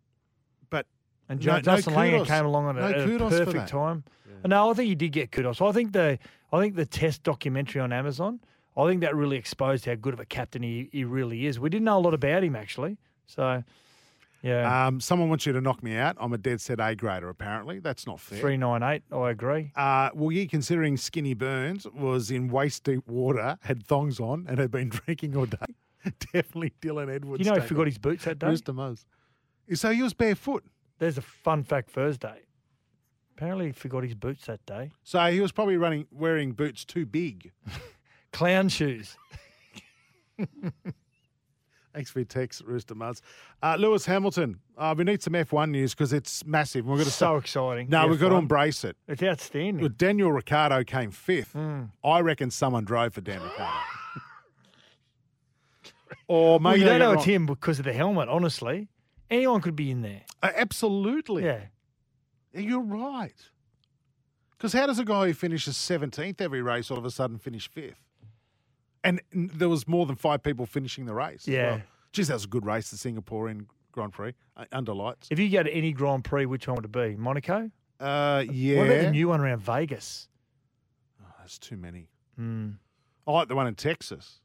[1.29, 4.03] And no- Justin no Langer came along at, a, No at a perfect time.
[4.45, 5.61] No, I think he did get kudos.
[5.61, 6.19] I think the
[6.51, 8.39] I think the test documentary on Amazon,
[8.75, 11.59] I think that really exposed how good of a captain he, he really is.
[11.59, 12.97] We didn't know a lot about him actually.
[13.25, 13.63] So
[14.43, 14.87] yeah.
[14.87, 16.17] Um, someone wants you to knock me out.
[16.19, 17.29] I'm a dead set A grader.
[17.29, 18.39] Apparently, that's not fair.
[18.39, 19.71] Three nine eight, I agree.
[19.75, 24.59] Uh, well, yeah, considering Skinny Burns was in waist deep water, had thongs on, and
[24.59, 25.57] had been drinking all day,
[26.33, 27.43] definitely Dylan Edwards.
[27.43, 28.47] You know he forgot his boots that day?
[28.47, 29.05] Rooster Muzz.
[29.73, 30.65] So he was barefoot.
[30.99, 32.41] There's a fun fact Thursday.
[33.35, 34.91] Apparently he forgot his boots that day.
[35.03, 37.51] So he was probably running wearing boots too big.
[38.31, 39.17] Clown shoes.
[41.93, 43.21] Thanks for your text, Rooster Muzz.
[43.61, 44.59] Uh, Lewis Hamilton.
[44.75, 46.87] Uh, we need some F1 news because it's massive.
[46.87, 47.87] We're going to So exciting.
[47.89, 48.97] No, we've got to embrace it.
[49.07, 49.79] It's outstanding.
[49.79, 51.53] Well, Daniel Ricciardo came fifth.
[51.53, 51.91] Mm.
[52.03, 53.77] I reckon someone drove for Dan Ricciardo.
[56.27, 58.87] or Well, maybe you don't know it it's him because of the helmet, honestly.
[59.33, 60.21] Anyone could be in there.
[60.43, 61.43] Uh, absolutely.
[61.43, 61.61] Yeah.
[62.53, 63.33] You're right.
[64.51, 67.67] Because how does a guy who finishes 17th every race all of a sudden finish
[67.67, 68.05] fifth?
[69.03, 71.47] And there was more than five people finishing the race.
[71.47, 71.71] Yeah.
[71.71, 71.81] Well.
[72.11, 75.29] Geez, that was a good race, the Singaporean Grand Prix, uh, under lights.
[75.31, 77.15] If you go to any Grand Prix, which one would it be?
[77.15, 77.71] Monaco?
[77.99, 78.77] Uh, yeah.
[78.77, 80.29] What about the new one around Vegas?
[81.23, 82.09] Oh, there's too many.
[82.39, 82.75] Mm.
[83.25, 84.41] I like the one in Texas.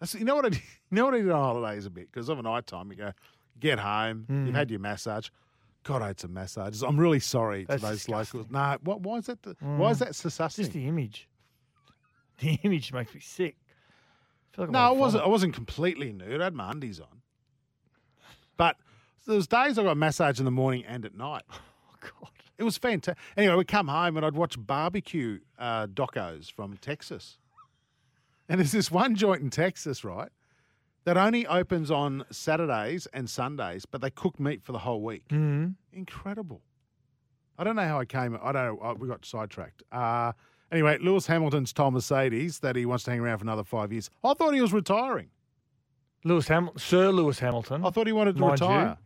[0.00, 0.62] That's, you know what I did?
[0.90, 2.90] You know what I did on holidays a bit because of a night time.
[2.90, 3.12] You go,
[3.60, 4.46] get home, Mm.
[4.46, 5.28] you've had your massage.
[5.84, 6.82] God, I had some massages.
[6.82, 8.40] I'm really sorry That's to those disgusting.
[8.40, 8.52] locals.
[8.52, 9.00] No, what?
[9.02, 9.40] Why is that?
[9.42, 10.00] The, Why is Mm.
[10.00, 10.64] that disgusting?
[10.64, 11.28] Just the image.
[12.38, 13.56] The image makes me sick.
[14.58, 15.22] I like No, I wasn't.
[15.24, 16.40] I wasn't completely nude.
[16.40, 17.20] I had my undies on.
[18.56, 18.76] But
[19.26, 21.42] there was days I got massage in the morning and at night.
[22.02, 23.22] Oh God, it was fantastic.
[23.36, 27.36] Anyway, we'd come home and I'd watch barbecue uh, docos from Texas.
[28.50, 30.28] And there's this one joint in Texas, right,
[31.04, 35.28] that only opens on Saturdays and Sundays, but they cook meat for the whole week.
[35.28, 35.76] Mhm.
[35.92, 36.60] Incredible.
[37.56, 38.36] I don't know how I came.
[38.42, 38.94] I don't know.
[38.98, 39.82] We got sidetracked.
[39.92, 40.32] Uh,
[40.72, 44.10] anyway, Lewis Hamilton's told Mercedes that he wants to hang around for another five years.
[44.24, 45.30] I thought he was retiring.
[46.24, 47.84] Lewis Hamilton, Sir Lewis Hamilton.
[47.84, 48.66] I thought he wanted to mind you.
[48.66, 48.98] retire.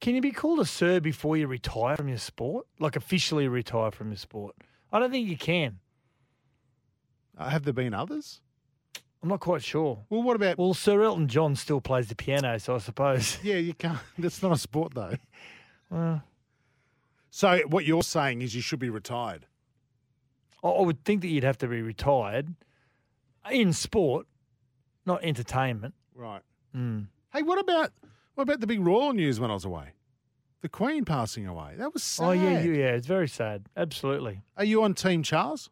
[0.00, 2.66] Can you be called a sir before you retire from your sport?
[2.78, 4.56] Like officially retire from your sport?
[4.92, 5.78] I don't think you can.
[7.40, 8.40] Uh, have there been others?
[9.22, 10.04] I'm not quite sure.
[10.10, 10.58] Well, what about?
[10.58, 13.38] Well, Sir Elton John still plays the piano, so I suppose.
[13.42, 13.98] Yeah, you can't.
[14.18, 15.14] That's not a sport, though.
[15.90, 16.22] Well,
[17.30, 19.46] So what you're saying is you should be retired.
[20.62, 22.54] I I would think that you'd have to be retired
[23.50, 24.28] in sport,
[25.04, 25.94] not entertainment.
[26.14, 26.42] Right.
[26.76, 27.06] Mm.
[27.32, 27.90] Hey, what about
[28.36, 29.94] what about the big royal news when I was away?
[30.60, 31.74] The Queen passing away.
[31.76, 32.24] That was sad.
[32.24, 33.66] Oh yeah, yeah, it's very sad.
[33.76, 34.42] Absolutely.
[34.56, 35.70] Are you on Team Charles?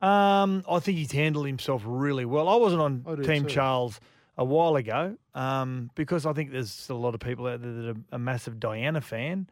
[0.00, 2.48] Um, I think he's handled himself really well.
[2.48, 3.50] I wasn't on I Team too.
[3.50, 4.00] Charles
[4.38, 7.72] a while ago um, because I think there's still a lot of people out there
[7.72, 9.48] that are a massive Diana fan.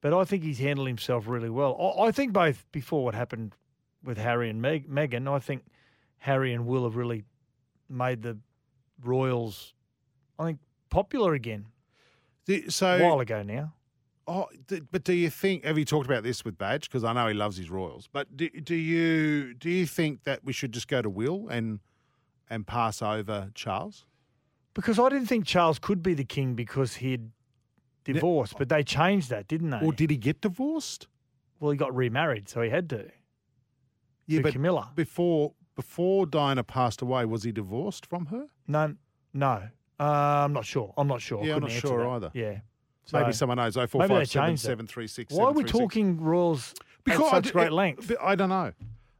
[0.00, 1.76] But I think he's handled himself really well.
[1.98, 3.54] I, I think both before what happened
[4.04, 5.62] with Harry and Meg, Meghan, I think
[6.18, 7.24] Harry and Will have really
[7.88, 8.36] made the
[9.04, 9.74] Royals,
[10.38, 10.58] I think,
[10.90, 11.66] popular again.
[12.46, 13.72] Do- So a while ago now.
[14.28, 14.48] Oh,
[14.90, 15.64] but do you think?
[15.64, 16.88] Have you talked about this with Badge?
[16.88, 18.08] Because I know he loves his Royals.
[18.12, 21.80] But do, do you do you think that we should just go to Will and
[22.50, 24.04] and pass over Charles?
[24.74, 27.30] Because I didn't think Charles could be the king because he'd
[28.04, 29.80] divorced, but they changed that, didn't they?
[29.80, 31.06] Or did he get divorced?
[31.60, 33.06] Well, he got remarried, so he had to.
[34.26, 34.90] Yeah, to but Camilla.
[34.94, 38.46] before before Diana passed away, was he divorced from her?
[38.66, 38.96] No,
[39.32, 39.68] no.
[39.98, 40.92] Uh, I'm not sure.
[40.96, 41.44] I'm not sure.
[41.44, 42.08] Yeah, I'm couldn't sure that.
[42.08, 42.30] either.
[42.34, 42.58] Yeah.
[43.12, 43.76] Maybe someone knows.
[43.76, 45.32] Oh four maybe five seven seven three six.
[45.32, 46.74] Why are we talking Royals
[47.04, 48.12] Because at such d- great length?
[48.20, 48.72] I don't know.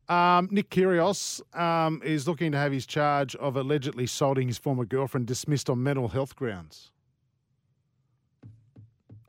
[0.09, 4.85] Um, Nick Kyrgios um, is looking to have his charge of allegedly assaulting his former
[4.85, 6.93] girlfriend dismissed on mental health grounds.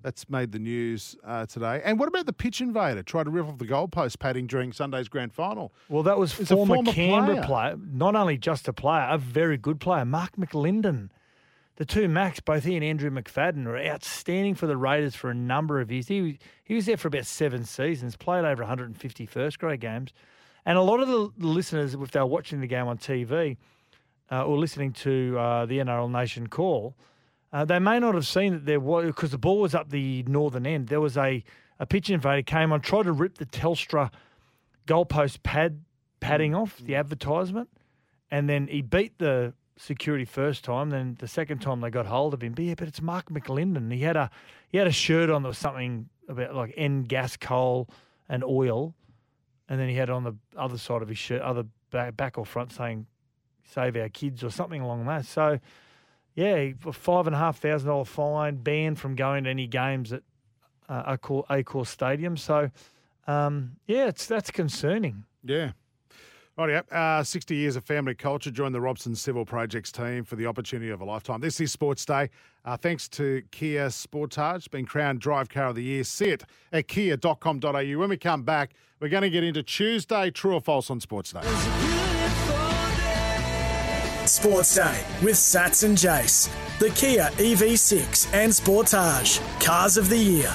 [0.04, 1.82] That's made the news uh, today.
[1.84, 3.02] And what about the pitch invader?
[3.04, 5.74] Tried to rip off the goalpost padding during Sunday's grand final.
[5.90, 7.76] Well, that was former, former Canberra player.
[7.76, 7.78] player.
[7.92, 11.10] Not only just a player, a very good player, Mark McLinden.
[11.78, 15.36] The two Macs, both he and Andrew McFadden, are outstanding for the Raiders for a
[15.36, 16.08] number of years.
[16.08, 16.34] He was,
[16.64, 20.12] he was there for about seven seasons, played over 150 first grade games.
[20.66, 23.58] And a lot of the, the listeners, if they were watching the game on TV
[24.32, 26.96] uh, or listening to uh, the NRL Nation call,
[27.54, 30.24] uh, they may not have seen that there was, because the ball was up the
[30.24, 31.44] northern end, there was a,
[31.80, 34.12] a pitch invader came on, tried to rip the Telstra
[34.88, 35.84] goalpost pad
[36.20, 37.70] padding off the advertisement,
[38.32, 40.90] and then he beat the security first time.
[40.90, 43.92] Then the second time they got hold of him, but yeah, but it's Mark McLinden.
[43.94, 44.30] He had a
[44.70, 47.90] he had a shirt on that was something about like end gas, coal,
[48.28, 48.94] and oil,
[49.70, 52.46] and then he had on the other side of his shirt, other back, back or
[52.46, 53.06] front, saying
[53.64, 55.26] "Save our kids" or something along that.
[55.26, 55.60] So.
[56.36, 60.14] Yeah, a five and a half thousand dollar fine, banned from going to any games
[60.14, 60.22] at
[60.88, 62.38] uh, Accor, Accor Stadium.
[62.38, 62.70] So,
[63.26, 65.24] um, yeah, it's that's concerning.
[65.44, 65.72] Yeah.
[66.58, 68.50] Righty uh, 60 years of family culture.
[68.50, 71.40] Join the Robson Civil Projects team for the opportunity of a lifetime.
[71.40, 72.32] This is Sports Day.
[72.66, 76.04] Uh, thanks to Kia Sportage, been crowned Drive Car of the Year.
[76.04, 76.44] See it
[76.74, 77.72] at kia.com.au.
[77.72, 81.32] When we come back, we're going to get into Tuesday, true or false on Sports
[81.32, 81.42] Day.
[84.26, 86.50] Sports Day with Sats and Jace.
[86.80, 89.40] The Kia EV6 and Sportage.
[89.64, 90.54] Cars of the Year.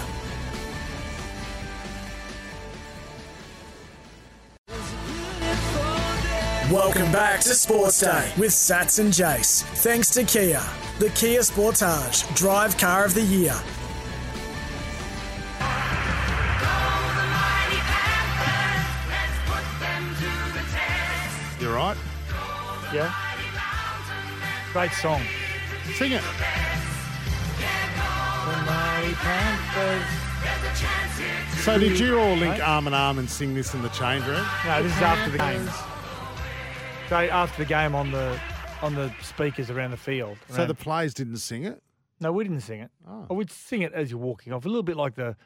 [6.73, 9.63] Welcome back to Sports Day with Sats and Jace.
[9.83, 10.63] Thanks to Kia.
[11.01, 12.35] The Kia Sportage.
[12.35, 13.53] Drive Car of the Year.
[21.61, 21.99] You're right?
[22.95, 23.15] Yeah.
[24.73, 25.21] Great song.
[25.97, 26.23] Sing it.
[31.61, 34.43] So, did you all link arm in arm and sing this in the change room?
[34.65, 35.69] No, this is after the game.
[37.13, 38.41] So after the game on the
[38.81, 40.39] on the speakers around the field.
[40.49, 41.83] So, the players didn't sing it?
[42.21, 42.91] no, we didn't sing it.
[43.07, 43.27] Oh.
[43.29, 45.37] I would sing it as you're walking off, a little bit like the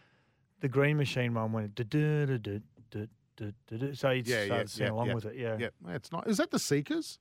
[0.60, 1.76] the Green Machine one when it.
[3.98, 5.14] So you Yeah, start yeah, to sing yeah, along yeah.
[5.14, 5.34] with it.
[5.36, 5.56] Yeah.
[5.58, 6.28] Yeah, it's not.
[6.28, 7.18] Is that the Seekers?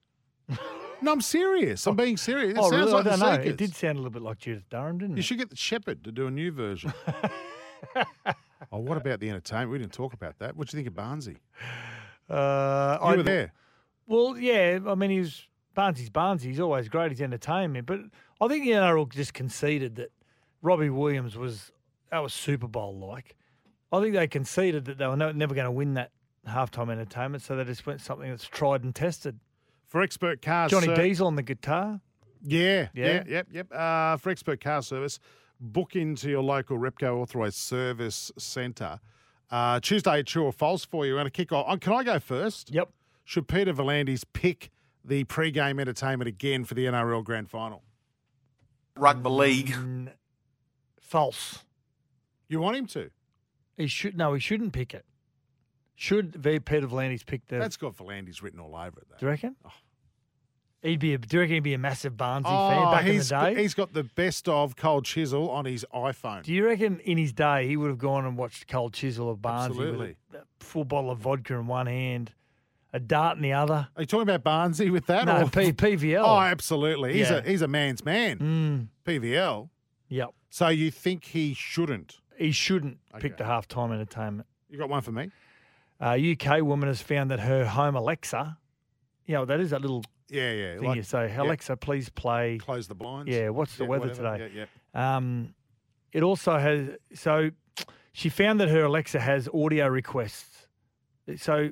[1.02, 1.88] no, I'm serious.
[1.88, 2.52] I'm being serious.
[2.52, 2.92] It oh, sounds really?
[2.92, 3.50] like I don't the know.
[3.50, 5.26] It did sound a little bit like Judith Durham, didn't You it?
[5.26, 6.94] should get the Shepherd to do a new version.
[8.72, 9.72] oh, what about the entertainment?
[9.72, 10.56] We didn't talk about that.
[10.56, 11.38] What do you think of Barnsey?
[12.30, 13.52] Uh, You I- were there.
[14.08, 14.80] Well, yeah.
[14.88, 16.50] I mean, he's Barnsley's Barnsley.
[16.50, 17.12] He's always great.
[17.12, 17.86] He's entertainment.
[17.86, 18.00] But
[18.42, 20.12] I think the NRL just conceded that
[20.62, 21.72] Robbie Williams was
[22.12, 23.36] that was Super Bowl like.
[23.92, 26.12] I think they conceded that they were no, never going to win that
[26.48, 29.40] halftime entertainment, so they just went something that's tried and tested.
[29.88, 32.02] For expert cars, Johnny ser- Diesel on the guitar.
[32.44, 33.24] Yeah, yeah, Yeah.
[33.28, 33.68] yep, yep.
[33.72, 35.20] Uh, for expert car service,
[35.60, 39.00] book into your local Repco authorised service centre.
[39.50, 41.14] Uh, Tuesday, true or false for you.
[41.14, 41.66] We're going to kick off.
[41.70, 42.74] Oh, can I go first?
[42.74, 42.90] Yep.
[43.26, 44.70] Should Peter V'landys pick
[45.04, 47.84] the pre-game entertainment again for the NRL Grand Final?
[48.96, 49.68] Rugby league.
[49.72, 50.12] Mm,
[51.02, 51.66] false.
[52.48, 53.10] You want him to?
[53.76, 54.34] He should no.
[54.34, 55.06] He shouldn't pick it.
[55.96, 56.60] Should V.
[56.60, 57.58] Peter V'landys pick the?
[57.58, 59.08] That's got V'landys written all over it.
[59.10, 59.16] Though.
[59.20, 59.56] do you reckon?
[60.82, 61.14] He'd be.
[61.16, 63.30] A, do you reckon he'd be a massive Barnsley Oh, fan back in the he's
[63.32, 63.62] got- day?
[63.62, 66.44] he's got the best of Cold Chisel on his iPhone.
[66.44, 69.42] Do you reckon in his day he would have gone and watched Cold Chisel of
[69.42, 70.16] Barnsley Absolutely.
[70.32, 72.34] with a full bottle of vodka in one hand,
[72.96, 73.88] a dart in the other?
[73.96, 75.26] Are you talking about Barnsley with that?
[75.26, 76.24] No, or- P- PVL.
[76.26, 77.14] Oh, absolutely.
[77.14, 77.38] He's Yeah.
[77.38, 78.40] a he's a man's man.
[78.40, 79.70] Mm, PVL.
[80.10, 80.30] Yep.
[80.50, 82.22] So you think he shouldn't?
[82.38, 84.48] He shouldn't pick the halftime entertainment.
[84.70, 85.30] You got one for me?
[86.00, 88.58] A UK woman has found that her home Alexa,
[89.26, 90.76] you know, that is that little Yeah, yeah.
[90.76, 91.42] thing like- you say, yeah.
[91.42, 92.58] Alexa, please play.
[92.58, 93.30] Close the blinds.
[93.32, 94.38] Yeah, what's the Yeah, weather whatever.
[94.38, 94.54] today?
[94.56, 95.16] Yeah, yeah.
[95.18, 95.54] Um,
[96.12, 97.52] it also has, so
[98.14, 100.68] she found that her Alexa has audio requests.
[101.38, 101.72] So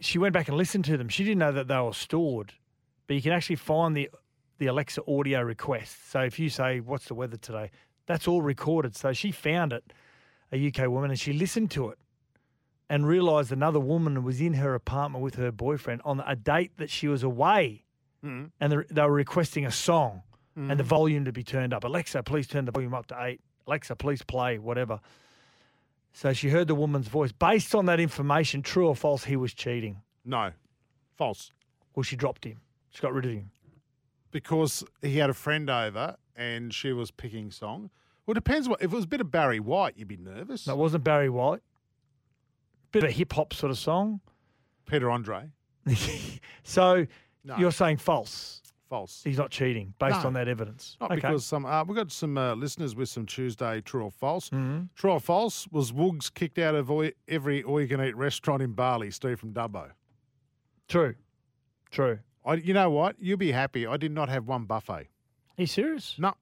[0.00, 1.08] she went back and listened to them.
[1.08, 2.52] She didn't know that they were stored,
[3.06, 4.10] but you can actually find the
[4.58, 6.10] the Alexa audio requests.
[6.10, 7.70] So if you say, "What's the weather today?"
[8.06, 8.94] That's all recorded.
[8.96, 9.92] So she found it,
[10.52, 11.98] a UK woman, and she listened to it,
[12.88, 16.90] and realised another woman was in her apartment with her boyfriend on a date that
[16.90, 17.84] she was away,
[18.22, 18.50] Mhm.
[18.60, 20.22] and they- they were requesting a song
[20.56, 20.88] and the Mhm.
[20.88, 21.84] volume to be turned up.
[21.84, 23.40] Alexa, please turn the volume up to eight.
[23.66, 25.00] Alexa, please play whatever.
[26.12, 27.32] So she heard the woman's voice.
[27.32, 30.02] Based on that information, true or false, he was cheating.
[30.24, 30.50] No,
[31.16, 31.52] false.
[31.94, 32.60] Well, she dropped him.
[32.90, 33.50] She got rid of him.
[34.30, 37.90] Because he had a friend over and she was picking song.
[38.26, 38.80] Well, it depends what.
[38.82, 40.64] If it was a bit of Barry White, you'd be nervous.
[40.64, 41.60] That wasn't Barry White.
[42.92, 44.20] Bit of a hip hop sort of song.
[44.86, 45.50] Peter Andre.
[46.62, 47.06] So
[47.44, 47.56] No.
[47.56, 48.59] you're saying false.
[48.90, 49.22] False.
[49.24, 50.26] He's not cheating based No.
[50.26, 50.96] on that evidence.
[51.00, 51.20] Not Okay.
[51.20, 51.64] because some.
[51.64, 54.50] Uh, we've got some uh, listeners with some Tuesday true or false.
[54.50, 54.88] Mhm.
[54.96, 58.60] True or false was Woogs kicked out of all, every all you can eat restaurant
[58.62, 59.12] in Bali.
[59.12, 59.92] Steve from Dubbo.
[60.88, 61.14] True.
[61.92, 62.18] True.
[62.44, 63.14] I, you know what?
[63.20, 63.86] You'll be happy.
[63.86, 64.92] I did not have one buffet.
[64.92, 65.06] Are
[65.56, 66.16] you serious?
[66.18, 66.34] No,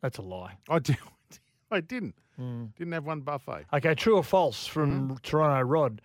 [0.00, 0.56] That's a lie.
[0.70, 0.96] I did.
[1.70, 2.14] I didn't.
[2.40, 2.74] Mm.
[2.76, 3.66] Didn't have one buffet.
[3.72, 5.14] Okay, true or false from Mm-hmm.
[5.22, 6.00] Toronto Rod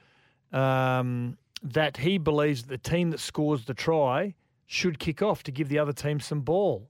[0.52, 4.34] um, that he believes the team that scores the try
[4.72, 6.90] should kick off to give the other team some ball.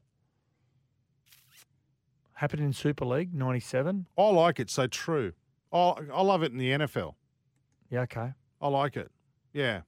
[2.34, 4.06] Happened in Super League '97.
[4.18, 4.70] I like it.
[4.70, 5.34] So true.
[5.74, 7.16] I I love it in the NFL.
[7.90, 8.34] Yeah, okay.
[8.62, 9.12] I like it.
[9.52, 9.82] Yeah.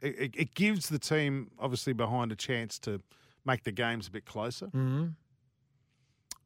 [0.00, 3.00] It, it, it gives the team obviously behind a chance to
[3.44, 4.66] make the games a bit closer.
[4.66, 5.08] Mm-hmm.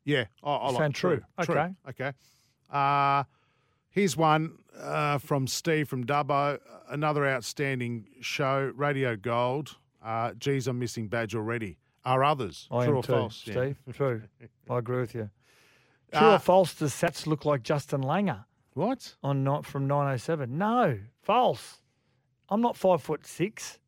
[0.05, 1.23] Yeah, I, I like saying true.
[1.43, 1.55] True.
[1.55, 1.74] Okay.
[1.89, 2.12] Okay.
[2.69, 3.24] Uh,
[3.90, 6.59] here's one uh, from Steve from Dubbo.
[6.89, 9.77] Another outstanding show, Radio Gold.
[10.05, 11.79] Uh, geez, I'm missing badge already.
[12.05, 13.43] Are others I true or too, false?
[13.47, 13.53] Yeah.
[13.55, 13.77] Steve.
[13.95, 14.23] True.
[14.69, 15.31] I agree with you.
[16.12, 16.74] True Uh, or false?
[16.74, 19.15] Does Sats look like Justin Langer What?
[19.23, 20.59] on not from 907?
[20.59, 21.79] No, false.
[22.51, 23.79] I'm not five foot six.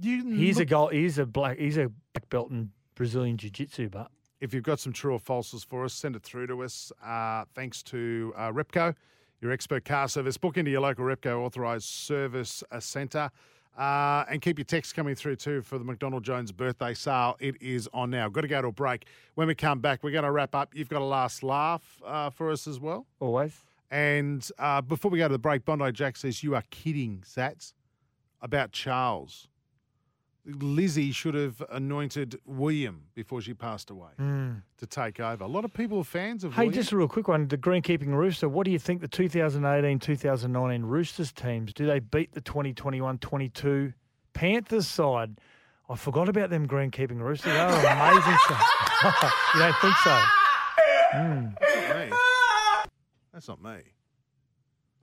[0.00, 0.88] You He's a look- goal.
[0.88, 1.58] He's a black.
[1.58, 4.10] He's a black belt in Brazilian Jiu Jitsu, but
[4.40, 6.92] If you've got some true or falses for us, send it through to us.
[7.04, 8.94] Uh, thanks to uh, Repco,
[9.40, 10.36] your expert car service.
[10.36, 13.30] Book into your local Repco authorised service uh, centre.
[13.78, 17.36] Uh, and keep your texts coming through too for the McDonald Jones birthday sale.
[17.38, 18.28] It is on now.
[18.28, 19.06] Got to go to a break.
[19.36, 20.74] When we come back, we're going to wrap up.
[20.74, 23.06] You've got a last laugh uh, for us as well.
[23.20, 23.62] always.
[23.90, 27.72] And uh, before we go to the break, Bondi Jack says, You are kidding, Sats,
[28.42, 29.48] about Charles.
[30.48, 34.62] Lizzie should have anointed William before she passed away Mm.
[34.78, 35.44] to take over.
[35.44, 36.72] A lot of people are fans of Hey, William.
[36.74, 37.48] just a real quick one.
[37.48, 38.48] The greenkeeping rooster.
[38.48, 43.92] What do you think the 2018 2019 Roosters teams do they beat the 2021 22
[44.32, 45.38] Panthers side?
[45.90, 47.52] I forgot about them greenkeeping roosters.
[47.52, 48.32] They were amazing.
[49.54, 50.22] you don't think so?
[51.14, 51.54] Mm.
[51.60, 52.16] That's not me.
[53.32, 53.78] That's not me.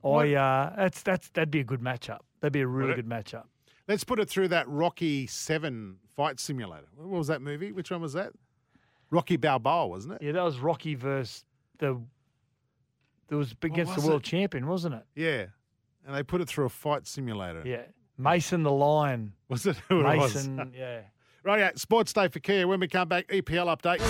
[0.03, 2.19] I uh, that's that's that'd be a good matchup.
[2.39, 3.45] That'd be a really good matchup.
[3.87, 6.87] Let's put it through that Rocky 7 fight simulator.
[6.95, 7.71] What was that movie?
[7.71, 8.31] Which one was that?
[9.11, 10.21] Rocky Balboa, wasn't it?
[10.23, 11.45] Yeah, that was Rocky versus
[11.77, 12.01] the.
[13.27, 14.25] There was against was the world it?
[14.25, 15.03] champion, wasn't it?
[15.15, 15.45] Yeah.
[16.05, 17.63] And they put it through a fight simulator.
[17.65, 17.83] Yeah,
[18.17, 19.33] Mason the Lion.
[19.49, 20.35] Was it who it was?
[20.35, 21.01] Mason, yeah.
[21.43, 22.67] Right, yeah, Sports Day for Kia.
[22.67, 24.01] When we come back, EPL update.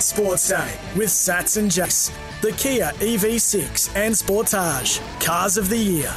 [0.00, 2.12] Sports Day with Sats and Jace.
[2.40, 5.00] The Kia EV6 and Sportage.
[5.24, 6.12] Cars of the Year.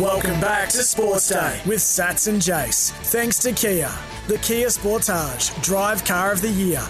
[0.00, 2.90] Welcome back to Sports Day with Sats and Jace.
[3.12, 3.92] Thanks to Kia.
[4.26, 5.62] The Kia Sportage.
[5.62, 6.82] Drive Car of the Year.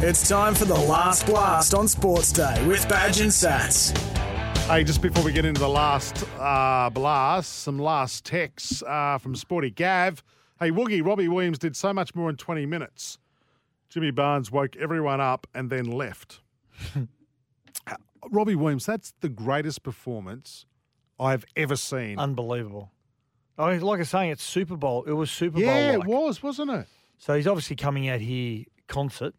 [0.00, 3.94] It's time for the last blast on Sports Day with Badge and Sats.
[4.66, 9.36] Hey, just before we get into the last uh, blast, some last texts uh, from
[9.36, 10.22] Sporty Gav.
[10.58, 13.18] Hey, Woogie, Robbie Williams did so much more in 20 minutes.
[13.90, 16.40] Jimmy Barnes woke everyone up and then left.
[18.30, 20.66] Robbie Williams, that's the greatest performance
[21.18, 22.18] I've ever seen.
[22.18, 22.92] Unbelievable.
[23.58, 25.04] Oh, like I was saying, it's Super Bowl.
[25.04, 25.62] It was Super Bowl.
[25.62, 26.86] yeah, it was, wasn't it?
[27.18, 29.34] So he's obviously coming out here concert,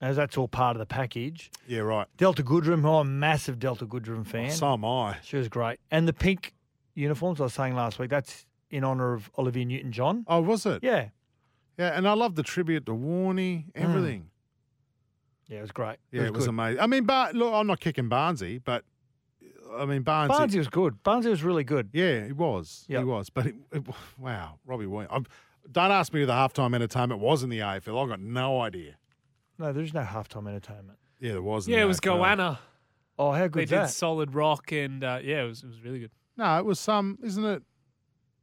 [0.00, 1.50] as that's all part of the package.
[1.68, 2.06] Yeah, right.
[2.16, 4.50] Delta Goodrem, who I'm a massive Delta Goodrem fan.
[4.50, 5.18] Oh, so am I.
[5.22, 5.78] She was great.
[5.90, 6.54] And the pink
[6.94, 10.24] uniforms I was saying last week, that's in honour of Olivia Newton John.
[10.26, 10.82] Oh, was it?
[10.82, 11.08] Yeah.
[11.78, 13.70] Yeah, and I love the tribute to Warney, mm.
[13.74, 14.29] everything.
[15.50, 15.96] Yeah, it was great.
[16.12, 16.50] Yeah, it was, good.
[16.50, 16.80] amazing.
[16.80, 18.84] I mean, but look, I'm not kicking Barnsey, but
[19.76, 20.30] I mean, Barnes.
[20.32, 21.02] Barnesy was good.
[21.02, 21.90] Barnesy was really good.
[21.92, 22.84] Yeah, he was.
[22.86, 23.30] He was.
[23.30, 23.82] But it, it,
[24.16, 25.10] wow, Robbie Williams.
[25.12, 25.26] I'm,
[25.70, 28.00] don't ask me who the halftime entertainment was in the AFL.
[28.00, 28.96] I've got no idea.
[29.58, 30.98] No, there's no halftime entertainment.
[31.18, 31.66] Yeah, there was.
[31.66, 32.18] Yeah, the it was AFL.
[32.20, 32.58] Goanna.
[33.18, 33.68] Oh, how good!
[33.68, 36.12] They good's did solid rock and uh, yeah, it was it was really good.
[36.36, 37.62] No, it was some, isn't it?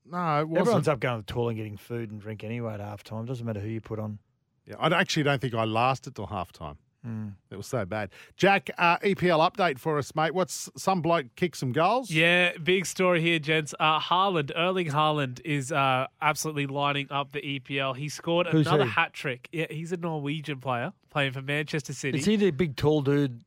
[0.05, 0.59] No, it wasn't.
[0.59, 3.23] Everyone's up going to the toilet and getting food and drink anyway at halftime.
[3.23, 4.19] It doesn't matter who you put on.
[4.65, 6.75] Yeah, I actually don't think I lasted till halftime.
[7.07, 7.33] Mm.
[7.49, 8.09] It was so bad.
[8.35, 10.33] Jack, uh, EPL update for us, mate.
[10.33, 12.11] What's some bloke kick some goals?
[12.11, 13.73] Yeah, big story here, gents.
[13.79, 17.95] Uh, Haaland, Erling Haaland is uh, absolutely lining up the EPL.
[17.95, 19.47] He scored Who's another hat trick.
[19.53, 22.19] Yeah, he's a Norwegian player playing for Manchester City.
[22.19, 23.41] Is he the big tall dude,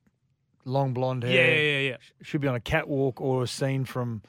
[0.64, 1.32] long blonde hair?
[1.32, 1.96] Yeah, yeah, yeah.
[2.22, 4.22] Should be on a catwalk or a scene from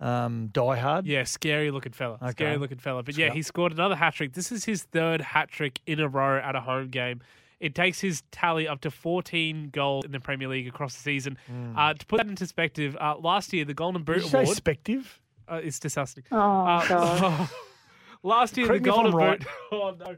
[0.00, 1.06] um, Die Hard.
[1.06, 2.14] Yeah, scary looking fella.
[2.20, 2.30] Okay.
[2.32, 3.04] Scary looking fella.
[3.04, 4.32] But yeah, he scored another hat trick.
[4.32, 7.20] This is his third hat trick in a row at a home game.
[7.58, 11.38] It takes his tally up to 14 goals in the Premier League across the season.
[11.74, 14.56] Uh, to put that into perspective, uh, last year the Golden Boot Did you Award.
[14.58, 15.06] spective?
[15.48, 16.24] Uh, it's disgusting.
[16.30, 17.48] Oh, Uh, God.
[18.22, 19.38] last year, Correct the me if I'm Golden right.
[19.40, 19.48] Boot.
[19.72, 20.16] Oh no!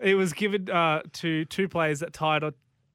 [0.00, 2.54] It was given uh, to two players that tied on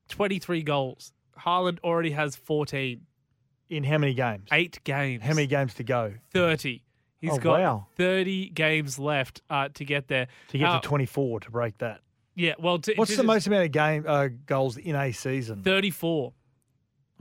[0.10, 1.14] 23 goals.
[1.40, 3.02] Haaland already has 14.
[3.70, 4.48] In how many games?
[4.52, 5.24] Eight games.
[5.24, 6.14] How many games to go?
[6.34, 6.84] 30.
[7.20, 7.88] He's Oh, got wow.
[7.98, 10.28] 30 games left uh, to get there.
[10.50, 12.02] To get Uh, to 24 to break that.
[12.36, 15.12] Yeah, well, to, What's to the just- most amount of game uh, goals in a
[15.12, 15.64] season?
[15.64, 16.34] 34.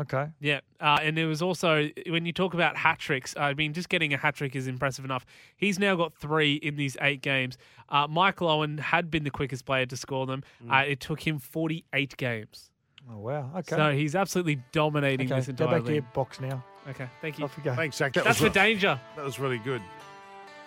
[0.00, 0.26] Okay.
[0.40, 3.32] Yeah, uh, and there was also when you talk about hat tricks.
[3.38, 5.24] I mean, just getting a hat trick is impressive enough.
[5.56, 7.56] He's now got three in these eight games.
[7.88, 10.42] Uh, Michael Owen had been the quickest player to score them.
[10.68, 12.70] Uh, it took him forty-eight games.
[13.08, 13.50] Oh, wow.
[13.58, 13.76] Okay.
[13.76, 16.64] So he's absolutely dominating Okay, this Go entire back to your box now.
[16.88, 17.44] Okay, thank you.
[17.44, 17.76] Off you go.
[17.76, 18.14] Thanks, Jack.
[18.14, 19.00] That That's was for danger.
[19.14, 19.82] That was really good.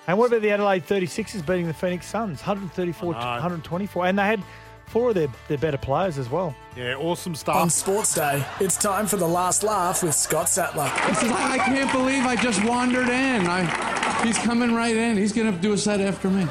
[0.08, 2.40] And what about the Adelaide 36ers beating the Phoenix Suns?
[2.40, 4.06] 134 to 124.
[4.06, 4.42] And they had
[4.86, 6.56] four of their, their better players as well.
[6.78, 7.58] Yeah, awesome stuff.
[7.58, 7.88] On stuff.
[7.88, 10.88] Sports Day, it's time for the last laugh with Scott Sattler.
[11.10, 13.48] He says, I, I can't believe I just wandered in.
[13.48, 15.18] I, he's coming right in.
[15.18, 16.46] He's going to do a set after me.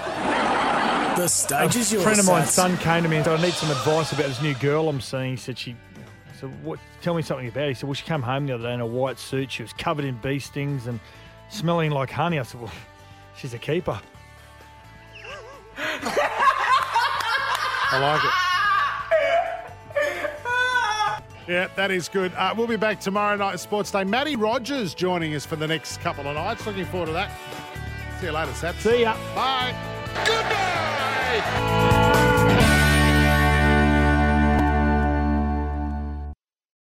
[1.17, 2.03] The stage a is yours.
[2.03, 4.27] A friend of mine's son came to me and said, I need some advice about
[4.27, 5.31] this new girl I'm seeing.
[5.31, 5.75] He said, she,
[6.31, 7.69] I said, what, tell me something about it.
[7.69, 9.51] He said, well, she came home the other day in a white suit.
[9.51, 11.01] She was covered in bee stings and
[11.49, 12.39] smelling like honey.
[12.39, 12.73] I said, well,
[13.37, 14.01] she's a keeper.
[17.89, 18.31] I like it.
[21.49, 22.33] Yeah, that is good.
[22.35, 24.03] Uh, we'll be back tomorrow night at Sports Day.
[24.03, 26.67] Matty Rogers joining us for the next couple of nights.
[26.67, 27.31] Looking forward to that.
[28.19, 28.81] See you later, Sats.
[28.81, 29.17] See ya.
[29.35, 29.75] Bye.